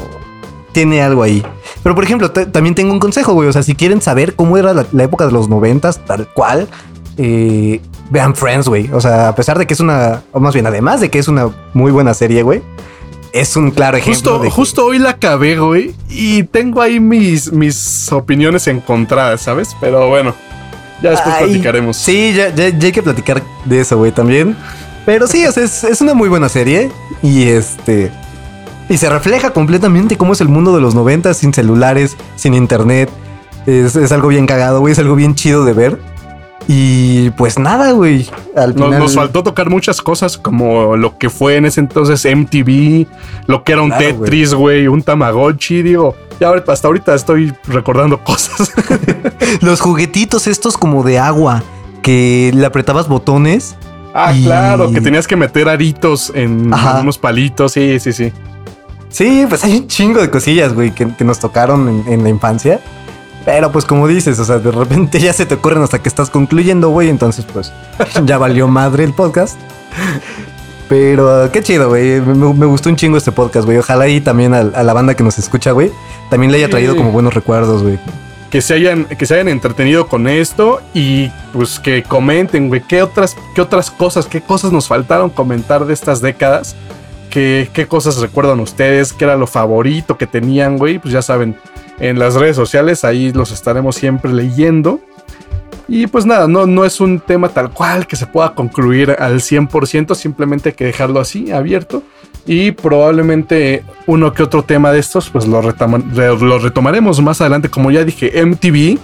[0.75, 1.43] Tiene algo ahí.
[1.83, 3.49] Pero, por ejemplo, ta- también tengo un consejo, güey.
[3.49, 6.69] O sea, si quieren saber cómo era la, la época de los noventas, tal cual,
[7.17, 7.81] eh,
[8.11, 8.91] vean Friends, güey.
[8.93, 10.23] O sea, a pesar de que es una.
[10.33, 12.61] O más bien, además de que es una muy buena serie, güey.
[13.33, 14.15] Es un claro ejemplo.
[14.15, 15.95] Justo, de que- justo hoy la acabé, güey.
[16.11, 19.77] Y tengo ahí mis, mis opiniones encontradas, ¿sabes?
[19.81, 20.35] Pero bueno,
[21.03, 21.97] ya después Ay, platicaremos.
[21.97, 24.57] Sí, ya, ya- ya hay que platicar de eso, güey, también.
[25.07, 26.91] Pero sí, o sea, es, es una muy buena serie.
[27.23, 28.11] Y este.
[28.89, 33.09] Y se refleja completamente cómo es el mundo de los 90 sin celulares, sin internet.
[33.67, 34.93] Es, es algo bien cagado, güey.
[34.93, 35.99] Es algo bien chido de ver.
[36.69, 38.27] Y pues nada, güey.
[38.57, 39.01] Al Nos, final.
[39.01, 43.07] nos faltó tocar muchas cosas como lo que fue en ese entonces MTV,
[43.47, 44.05] lo que era un Claro.
[44.21, 46.15] Tetris, güey, un Tamagotchi, digo.
[46.41, 48.73] Ya hasta ahorita estoy recordando cosas.
[49.61, 51.63] Los juguetitos estos como de agua.
[52.03, 53.77] Que le apretabas botones.
[54.15, 56.97] ah, Y- claro, que tenías que meter aritos en, Ajá.
[56.97, 57.73] en unos palitos.
[57.73, 58.33] Sí, sí, sí.
[59.15, 62.31] Sí, pues hay un chingo de cosillas, güey, que, que nos tocaron en, en la
[62.31, 62.81] infancia.
[63.45, 66.31] Pero pues como dices, o sea, de repente ya se te ocurren hasta que estás
[66.31, 67.11] concluyendo, güey.
[67.11, 67.73] Entonces, pues
[68.25, 69.57] ya valió madre el podcast.
[70.89, 72.21] Pero qué chido, güey.
[72.21, 73.79] Me, me gustó un chingo este podcast, güey.
[73.79, 75.93] Ojalá y también a, a la banda que nos escucha, güey,
[76.29, 78.01] también le haya traído como buenos recuerdos, güey.
[78.51, 83.01] que se hayan, que se hayan entretenido con esto y pues que comenten, güey, qué
[83.03, 86.75] otras, qué otras cosas, qué cosas nos faltaron comentar de estas décadas,
[87.35, 91.57] qué, qué cosas recuerdan ustedes, qué era lo favorito que tenían, güey, pues ya saben,
[91.99, 95.01] en las redes sociales ahí los estaremos siempre leyendo.
[95.87, 99.41] Y pues nada, no, no es un tema tal cual que se pueda concluir al
[99.41, 102.03] 100%, simplemente hay que dejarlo así, abierto.
[102.47, 107.41] Y probablemente uno que otro tema de estos, pues lo, retoma- re- lo retomaremos más
[107.41, 107.69] adelante.
[107.69, 108.99] Como ya dije, MTV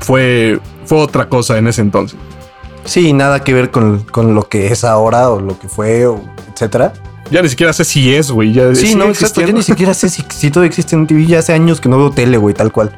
[0.00, 2.18] fue, fue otra cosa en ese entonces.
[2.84, 6.06] Sí, nada que ver con, con lo que es ahora o lo que fue,
[6.52, 6.92] etcétera.
[7.30, 8.52] Ya ni siquiera sé si es, güey.
[8.52, 9.40] Ya Sí, no, exacto.
[9.40, 9.52] Yo existiendo.
[9.58, 11.26] ni siquiera sé si, si todo existe en TV.
[11.26, 12.90] Ya hace años que no veo tele, güey, tal cual.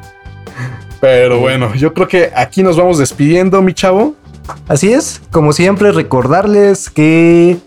[1.01, 4.15] Pero bueno, yo creo que aquí nos vamos despidiendo, mi chavo.
[4.67, 7.57] Así es, como siempre, recordarles que,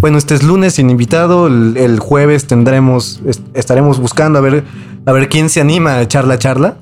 [0.00, 4.64] bueno, este es lunes sin invitado, el, el jueves tendremos, est- estaremos buscando a ver,
[5.06, 6.76] a ver quién se anima a echar la charla,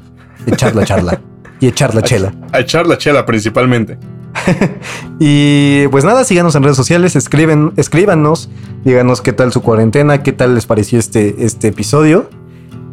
[0.47, 1.20] echar la charla
[1.60, 2.35] y echar la chela.
[2.52, 3.98] A echar la chela principalmente.
[5.19, 8.48] Y pues nada, síganos en redes sociales, escriben, escríbanos,
[8.85, 12.29] díganos qué tal su cuarentena, qué tal les pareció este, este episodio.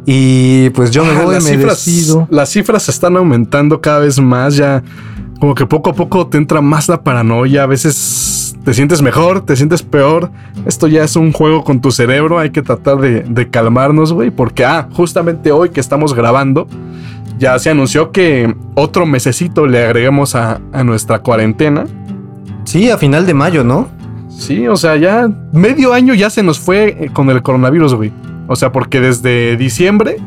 [0.04, 4.20] Y pues yo me Ah, voy, las, me cifras, las cifras están aumentando cada vez
[4.20, 4.56] más.
[4.56, 4.82] Ya
[5.40, 7.64] como que poco a poco te entra más la paranoia.
[7.64, 10.30] A veces te sientes mejor, te sientes peor.
[10.64, 12.38] Esto ya es un juego con tu cerebro.
[12.38, 14.30] Hay que tratar de, de calmarnos, güey.
[14.30, 16.68] Porque, ah, justamente hoy que estamos grabando,
[17.38, 21.84] ya se anunció que otro mesecito le agregamos a, a nuestra cuarentena.
[22.62, 23.88] Sí, a final de mayo, ¿no?
[24.38, 28.12] Sí, o sea, ya medio año ya se nos fue eh, con el coronavirus, güey.
[28.48, 30.18] O sea, porque desde diciembre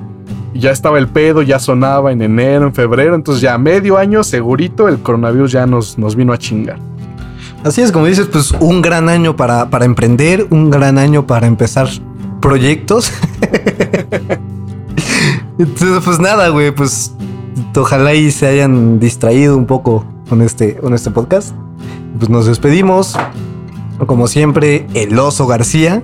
[0.53, 3.15] ya estaba el pedo, ya sonaba en enero, en febrero.
[3.15, 6.77] Entonces ya medio año segurito el coronavirus ya nos, nos vino a chingar.
[7.63, 11.45] Así es, como dices, pues un gran año para, para emprender, un gran año para
[11.45, 11.87] empezar
[12.41, 13.11] proyectos.
[15.59, 17.13] Entonces, pues nada, güey, pues
[17.75, 21.53] ojalá y se hayan distraído un poco con este, con este podcast.
[22.17, 23.17] Pues nos despedimos.
[24.05, 26.01] Como siempre, el oso García,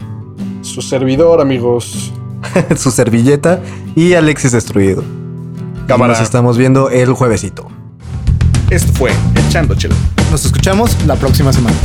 [0.61, 2.11] Su servidor, amigos.
[2.75, 3.61] su servilleta
[3.95, 5.03] y Alexis Destruido.
[5.87, 6.13] Cámara.
[6.13, 7.67] Nos estamos viendo el juevesito.
[8.69, 9.11] Esto fue
[9.47, 9.95] Echando Chelo.
[10.31, 11.75] Nos escuchamos la próxima semana.